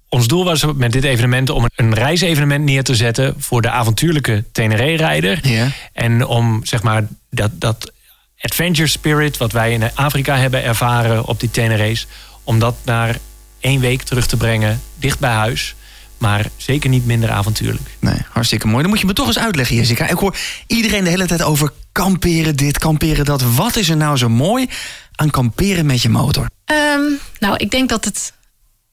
Ons 0.08 0.26
doel 0.26 0.44
was 0.44 0.64
met 0.74 0.92
dit 0.92 1.04
evenement 1.04 1.50
om 1.50 1.64
een 1.76 1.94
reisevenement 1.94 2.64
neer 2.64 2.82
te 2.82 2.94
zetten 2.94 3.34
voor 3.38 3.62
de 3.62 3.70
avontuurlijke 3.70 4.44
Teneré-rijder. 4.52 5.48
Ja. 5.48 5.68
En 5.92 6.26
om 6.26 6.60
zeg 6.64 6.82
maar 6.82 7.06
dat, 7.30 7.50
dat 7.54 7.92
adventure 8.38 8.88
spirit 8.88 9.36
wat 9.36 9.52
wij 9.52 9.72
in 9.72 9.94
Afrika 9.94 10.36
hebben 10.36 10.64
ervaren 10.64 11.24
op 11.24 11.40
die 11.40 11.50
Teneré's, 11.50 12.06
om 12.44 12.58
dat 12.58 12.76
naar 12.84 13.18
één 13.60 13.80
week 13.80 14.02
terug 14.02 14.26
te 14.26 14.36
brengen, 14.36 14.80
dicht 14.98 15.18
bij 15.18 15.32
huis. 15.32 15.74
Maar 16.18 16.50
zeker 16.56 16.90
niet 16.90 17.06
minder 17.06 17.30
avontuurlijk. 17.30 17.96
Nee, 17.98 18.18
hartstikke 18.30 18.66
mooi. 18.66 18.80
Dan 18.80 18.90
moet 18.90 19.00
je 19.00 19.06
me 19.06 19.12
toch 19.12 19.26
eens 19.26 19.38
uitleggen, 19.38 19.76
Jessica. 19.76 20.08
Ik 20.08 20.18
hoor 20.18 20.36
iedereen 20.66 21.04
de 21.04 21.10
hele 21.10 21.26
tijd 21.26 21.42
over 21.42 21.72
kamperen 21.92 22.56
dit, 22.56 22.78
kamperen 22.78 23.24
dat. 23.24 23.42
Wat 23.42 23.76
is 23.76 23.88
er 23.88 23.96
nou 23.96 24.16
zo 24.16 24.28
mooi 24.28 24.68
aan 25.14 25.30
kamperen 25.30 25.86
met 25.86 26.02
je 26.02 26.08
motor? 26.08 26.50
Ehm, 26.64 27.02
nou, 27.38 27.56
ik 27.56 27.70
denk 27.70 27.88
dat 27.88 28.04
het 28.04 28.32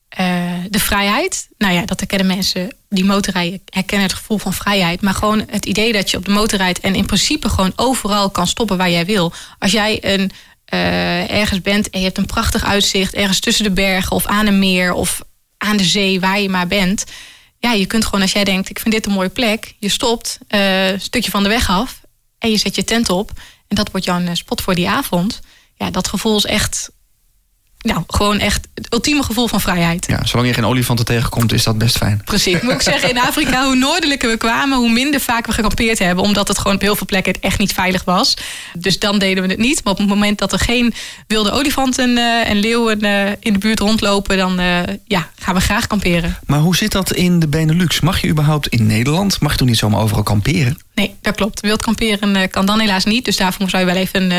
eh, 0.08 0.52
de 0.68 0.80
vrijheid, 0.80 1.48
nou 1.58 1.74
ja, 1.74 1.84
dat 1.84 1.98
herkennen 1.98 2.26
mensen 2.26 2.76
die 2.88 3.04
motorrijden, 3.04 3.62
herkennen 3.64 4.06
het 4.08 4.16
gevoel 4.16 4.38
van 4.38 4.52
vrijheid. 4.52 5.00
Maar 5.00 5.14
gewoon 5.14 5.44
het 5.50 5.66
idee 5.66 5.92
dat 5.92 6.10
je 6.10 6.16
op 6.16 6.24
de 6.24 6.30
motor 6.30 6.58
rijdt 6.58 6.80
en 6.80 6.94
in 6.94 7.06
principe 7.06 7.48
gewoon 7.48 7.72
overal 7.76 8.30
kan 8.30 8.46
stoppen 8.46 8.76
waar 8.76 8.90
jij 8.90 9.06
wil. 9.06 9.32
Als 9.58 9.72
jij 9.72 9.98
een, 10.00 10.30
eh, 10.64 11.30
ergens 11.30 11.60
bent 11.60 11.90
en 11.90 11.98
je 11.98 12.04
hebt 12.04 12.18
een 12.18 12.26
prachtig 12.26 12.64
uitzicht, 12.64 13.14
ergens 13.14 13.40
tussen 13.40 13.64
de 13.64 13.70
bergen 13.70 14.16
of 14.16 14.26
aan 14.26 14.46
een 14.46 14.58
meer 14.58 14.92
of 14.92 15.22
aan 15.58 15.76
de 15.76 15.84
zee, 15.84 16.20
waar 16.20 16.40
je 16.40 16.48
maar 16.48 16.66
bent. 16.66 17.04
Ja, 17.58 17.72
je 17.72 17.86
kunt 17.86 18.04
gewoon 18.04 18.20
als 18.20 18.32
jij 18.32 18.44
denkt, 18.44 18.68
ik 18.68 18.78
vind 18.78 18.94
dit 18.94 19.06
een 19.06 19.12
mooie 19.12 19.28
plek, 19.28 19.74
je 19.78 19.88
stopt 19.88 20.38
eh, 20.48 20.88
een 20.88 21.00
stukje 21.00 21.30
van 21.30 21.42
de 21.42 21.48
weg 21.48 21.70
af 21.70 22.00
en 22.38 22.50
je 22.50 22.56
zet 22.56 22.74
je 22.74 22.84
tent 22.84 23.10
op. 23.10 23.32
En 23.68 23.76
dat 23.76 23.90
wordt 23.90 24.06
jouw 24.06 24.20
eh, 24.20 24.30
spot 24.32 24.60
voor 24.60 24.74
die 24.74 24.88
avond. 24.88 25.40
Ja, 25.74 25.90
dat 25.90 26.08
gevoel 26.08 26.36
is 26.36 26.44
echt 26.44 26.90
nou, 27.86 28.02
gewoon 28.06 28.38
echt 28.38 28.68
het 28.74 28.92
ultieme 28.92 29.22
gevoel 29.22 29.48
van 29.48 29.60
vrijheid. 29.60 30.06
Ja, 30.08 30.24
zolang 30.24 30.48
je 30.48 30.54
geen 30.54 30.66
olifanten 30.66 31.04
tegenkomt, 31.04 31.52
is 31.52 31.64
dat 31.64 31.78
best 31.78 31.96
fijn. 31.96 32.20
Precies. 32.24 32.60
Moet 32.60 32.72
ik 32.72 32.82
zeggen, 32.82 33.10
in 33.10 33.18
Afrika, 33.18 33.64
hoe 33.64 33.76
noordelijker 33.76 34.30
we 34.30 34.36
kwamen, 34.36 34.78
hoe 34.78 34.92
minder 34.92 35.20
vaak 35.20 35.46
we 35.46 35.52
gekampeerd 35.52 35.98
hebben. 35.98 36.24
Omdat 36.24 36.48
het 36.48 36.58
gewoon 36.58 36.74
op 36.74 36.80
heel 36.80 36.96
veel 36.96 37.06
plekken 37.06 37.34
echt 37.40 37.58
niet 37.58 37.72
veilig 37.72 38.04
was. 38.04 38.36
Dus 38.78 38.98
dan 38.98 39.18
deden 39.18 39.42
we 39.42 39.48
het 39.48 39.58
niet. 39.58 39.84
Maar 39.84 39.92
op 39.92 39.98
het 39.98 40.08
moment 40.08 40.38
dat 40.38 40.52
er 40.52 40.58
geen 40.58 40.94
wilde 41.26 41.50
olifanten 41.50 42.18
eh, 42.18 42.48
en 42.48 42.56
leeuwen 42.56 43.00
eh, 43.00 43.30
in 43.40 43.52
de 43.52 43.58
buurt 43.58 43.78
rondlopen, 43.78 44.36
dan 44.36 44.58
eh, 44.58 44.78
ja, 45.04 45.28
gaan 45.38 45.54
we 45.54 45.60
graag 45.60 45.86
kamperen. 45.86 46.38
Maar 46.46 46.60
hoe 46.60 46.76
zit 46.76 46.92
dat 46.92 47.12
in 47.12 47.38
de 47.38 47.48
Benelux? 47.48 48.00
Mag 48.00 48.20
je 48.20 48.28
überhaupt 48.28 48.66
in 48.68 48.86
Nederland? 48.86 49.40
Mag 49.40 49.52
je 49.52 49.58
toch 49.58 49.68
niet 49.68 49.78
zomaar 49.78 50.00
overal 50.00 50.22
kamperen? 50.22 50.78
Nee, 50.96 51.14
dat 51.20 51.34
klopt. 51.34 51.60
Wild 51.60 51.82
kamperen 51.82 52.36
eh, 52.36 52.50
kan 52.50 52.66
dan 52.66 52.80
helaas 52.80 53.04
niet. 53.04 53.24
Dus 53.24 53.36
daarvoor 53.36 53.70
zou 53.70 53.86
je 53.86 53.92
wel 53.92 54.02
even 54.02 54.22
eh, 54.22 54.38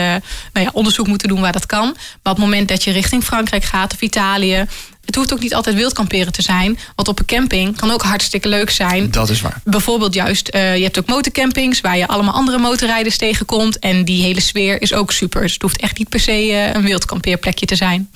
nou 0.54 0.66
ja, 0.66 0.70
onderzoek 0.74 1.08
moeten 1.08 1.28
doen 1.28 1.42
waar 1.42 1.52
dat 1.52 1.66
kan. 1.66 1.86
Maar 2.24 2.34
op 2.34 2.38
het 2.38 2.38
moment 2.38 2.68
dat 2.68 2.84
je 2.84 2.92
richting 2.92 3.24
Frankrijk 3.24 3.64
gaat 3.64 3.94
of 3.94 4.02
Italië. 4.02 4.66
Het 5.06 5.16
hoeft 5.16 5.34
ook 5.34 5.40
niet 5.40 5.54
altijd 5.56 5.76
wild 5.76 5.94
kamperen 5.94 6.32
te 6.32 6.42
zijn. 6.42 6.80
Want 6.96 7.08
op 7.08 7.20
een 7.20 7.26
camping 7.26 7.76
kan 7.76 7.92
ook 7.92 8.02
hartstikke 8.02 8.48
leuk 8.48 8.70
zijn. 8.70 9.12
Dat 9.12 9.30
is 9.30 9.42
waar. 9.42 9.62
Bijvoorbeeld 9.64 10.14
juist, 10.14 10.48
eh, 10.48 10.78
je 10.78 10.84
hebt 10.84 11.00
ook 11.00 11.08
motorcampings 11.08 11.82
waar 11.82 11.98
je 11.98 12.08
allemaal 12.08 12.34
andere 12.34 12.58
motorrijders 12.58 13.18
tegenkomt. 13.18 13.80
En 13.80 14.06
die 14.06 14.24
hele 14.24 14.42
sfeer 14.42 14.82
is 14.82 14.94
ook 14.94 15.12
super. 15.12 15.42
Dus 15.42 15.54
het 15.54 15.62
hoeft 15.62 15.82
echt 15.82 15.98
niet 15.98 16.10
per 16.10 16.20
se 16.20 16.72
een 16.74 16.84
wild 16.84 17.06
kampeerplekje 17.06 17.66
te 17.66 17.76
zijn. 17.76 18.10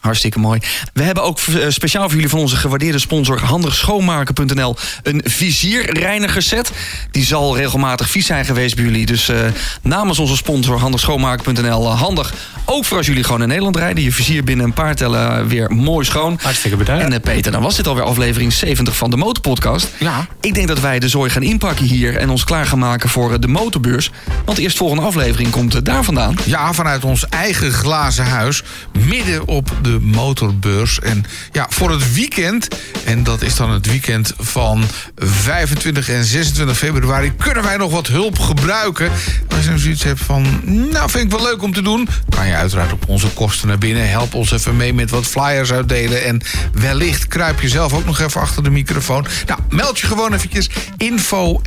Hartstikke 0.00 0.38
mooi. 0.38 0.60
We 0.92 1.02
hebben 1.02 1.24
ook 1.24 1.38
eh, 1.38 1.68
speciaal 1.68 2.02
voor 2.02 2.14
jullie 2.14 2.28
van 2.28 2.38
onze 2.38 2.56
gewaardeerde 2.56 2.98
sponsor 2.98 3.40
handigschoonmaken.nl 3.40 4.76
een 5.02 5.22
vizierreiniger 5.24 6.42
set. 6.42 6.72
Die 7.10 7.24
zal 7.24 7.56
regelmatig 7.56 8.10
vies 8.10 8.26
zijn 8.26 8.44
geweest 8.44 8.74
bij 8.74 8.84
jullie. 8.84 9.06
Dus 9.06 9.28
uh, 9.28 9.36
namens 9.82 10.18
onze 10.18 10.36
sponsor 10.36 10.78
handigschoonmaken.nl 10.78 11.82
uh, 11.82 12.00
handig. 12.00 12.34
Ook 12.64 12.84
voor 12.84 12.96
als 12.96 13.06
jullie 13.06 13.24
gewoon 13.24 13.42
in 13.42 13.48
Nederland 13.48 13.76
rijden. 13.76 14.04
Je 14.04 14.12
vizier 14.12 14.44
binnen 14.44 14.64
een 14.66 14.72
paar 14.72 14.94
tellen 14.94 15.48
weer 15.48 15.72
mooi 15.72 16.04
schoon. 16.04 16.38
Hartstikke 16.42 16.76
bedankt. 16.76 17.04
En 17.04 17.12
uh, 17.12 17.18
Peter, 17.20 17.52
dan 17.52 17.62
was 17.62 17.76
dit 17.76 17.86
alweer 17.86 18.04
aflevering 18.04 18.52
70 18.52 18.96
van 18.96 19.10
de 19.10 19.16
Motorpodcast. 19.16 19.88
Ja. 19.98 20.26
Ik 20.40 20.54
denk 20.54 20.68
dat 20.68 20.80
wij 20.80 20.98
de 20.98 21.08
zooi 21.08 21.30
gaan 21.30 21.42
inpakken 21.42 21.84
hier 21.84 22.16
en 22.16 22.30
ons 22.30 22.44
klaar 22.44 22.66
gaan 22.66 22.78
maken 22.78 23.08
voor 23.08 23.40
de 23.40 23.48
motorbeurs. 23.48 24.10
Want 24.44 24.56
de 24.56 24.62
eerstvolgende 24.62 25.02
aflevering 25.02 25.50
komt 25.50 25.84
daar 25.84 26.04
vandaan. 26.04 26.36
Ja, 26.44 26.72
vanuit 26.72 27.04
ons 27.04 27.26
eigen 27.28 27.72
glazen 27.72 28.24
huis. 28.24 28.62
Midden 28.92 29.48
op 29.48 29.70
de 29.82 29.89
motorbeurs. 29.98 31.00
En 31.00 31.24
ja, 31.52 31.66
voor 31.68 31.90
het 31.90 32.12
weekend, 32.12 32.68
en 33.04 33.22
dat 33.22 33.42
is 33.42 33.56
dan 33.56 33.70
het 33.70 33.86
weekend 33.86 34.32
van 34.38 34.84
25 35.16 36.08
en 36.08 36.24
26 36.24 36.78
februari, 36.78 37.32
kunnen 37.36 37.62
wij 37.62 37.76
nog 37.76 37.90
wat 37.90 38.06
hulp 38.06 38.38
gebruiken. 38.38 39.10
Als 39.48 39.60
je 39.60 39.68
nou 39.68 39.78
zoiets 39.80 40.02
hebt 40.02 40.20
van, 40.20 40.60
nou 40.64 41.10
vind 41.10 41.24
ik 41.24 41.38
wel 41.38 41.42
leuk 41.42 41.62
om 41.62 41.72
te 41.72 41.82
doen, 41.82 42.08
kan 42.28 42.46
je 42.46 42.54
uiteraard 42.54 42.92
op 42.92 43.08
onze 43.08 43.28
kosten 43.28 43.68
naar 43.68 43.78
binnen. 43.78 44.08
Help 44.08 44.34
ons 44.34 44.50
even 44.50 44.76
mee 44.76 44.94
met 44.94 45.10
wat 45.10 45.26
flyers 45.26 45.72
uitdelen. 45.72 46.24
En 46.24 46.42
wellicht 46.72 47.26
kruip 47.26 47.60
je 47.60 47.68
zelf 47.68 47.92
ook 47.92 48.04
nog 48.04 48.20
even 48.20 48.40
achter 48.40 48.62
de 48.62 48.70
microfoon. 48.70 49.26
Nou, 49.46 49.60
meld 49.68 49.98
je 49.98 50.06
gewoon 50.06 50.32
eventjes 50.32 50.70
info 50.96 51.62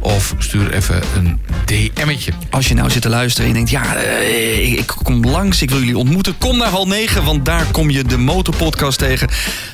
of 0.00 0.34
stuur 0.38 0.72
even 0.72 1.02
een 1.16 1.40
DM'tje. 1.64 2.32
Als 2.50 2.68
je 2.68 2.74
nou 2.74 2.90
zit 2.90 3.02
te 3.02 3.08
luisteren 3.08 3.50
en 3.50 3.58
je 3.58 3.64
denkt, 3.64 3.70
ja, 3.70 3.94
ik, 3.96 4.78
ik 4.78 4.86
kom 4.86 5.20
langs, 5.38 5.62
ik 5.62 5.70
wil 5.70 5.78
jullie 5.78 5.98
ontmoeten. 5.98 6.38
Kom 6.38 6.56
naar 6.56 6.68
hal 6.68 6.86
9, 6.86 7.24
want 7.24 7.44
daar 7.44 7.66
kom 7.70 7.90
je 7.90 8.04
de 8.04 8.18
Motorpodcast 8.18 8.98
tegen. 8.98 9.28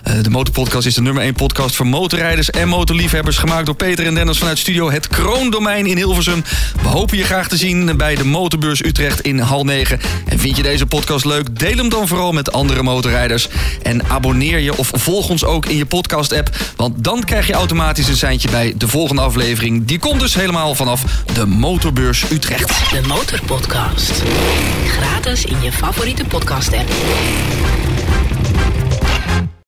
Uh, 0.09 0.23
de 0.23 0.31
Motorpodcast 0.31 0.87
is 0.87 0.95
de 0.95 1.03
nummer 1.03 1.23
1 1.23 1.35
podcast 1.35 1.77
voor 1.77 1.87
motorrijders 1.87 2.51
en 2.51 2.69
motorliefhebbers. 2.69 3.37
Gemaakt 3.37 3.67
door 3.67 3.75
Peter 3.75 4.07
en 4.07 4.15
Dennis 4.15 4.39
vanuit 4.39 4.59
studio 4.59 4.91
Het 4.91 5.09
Kroondomein 5.09 5.87
in 5.87 5.97
Hilversum. 5.97 6.45
We 6.83 6.89
hopen 6.89 7.17
je 7.17 7.25
graag 7.25 7.49
te 7.49 7.57
zien 7.57 7.97
bij 7.97 8.15
de 8.15 8.25
Motorbeurs 8.25 8.85
Utrecht 8.85 9.21
in 9.21 9.39
hal 9.39 9.65
9. 9.65 10.01
En 10.27 10.39
vind 10.39 10.57
je 10.57 10.63
deze 10.63 10.87
podcast 10.87 11.25
leuk? 11.25 11.59
Deel 11.59 11.77
hem 11.77 11.89
dan 11.89 12.09
vooral 12.09 12.33
met 12.33 12.53
andere 12.53 12.83
motorrijders. 12.83 13.49
En 13.83 14.09
abonneer 14.09 14.59
je 14.59 14.77
of 14.77 14.91
volg 14.93 15.29
ons 15.29 15.45
ook 15.45 15.67
in 15.67 15.77
je 15.77 15.87
podcast-app. 15.87 16.57
Want 16.77 17.05
dan 17.05 17.25
krijg 17.25 17.47
je 17.47 17.53
automatisch 17.53 18.09
een 18.09 18.17
seintje 18.17 18.51
bij 18.51 18.75
de 18.77 18.89
volgende 18.89 19.23
aflevering. 19.23 19.85
Die 19.85 19.99
komt 19.99 20.21
dus 20.21 20.35
helemaal 20.35 20.75
vanaf 20.75 21.05
de 21.35 21.47
Motorbeurs 21.47 22.25
Utrecht. 22.31 22.91
De 22.91 23.01
Motorpodcast. 23.09 24.23
Gratis 24.87 25.45
je 25.63 25.73
favoriete 25.73 26.25
podcast-app. 26.25 26.91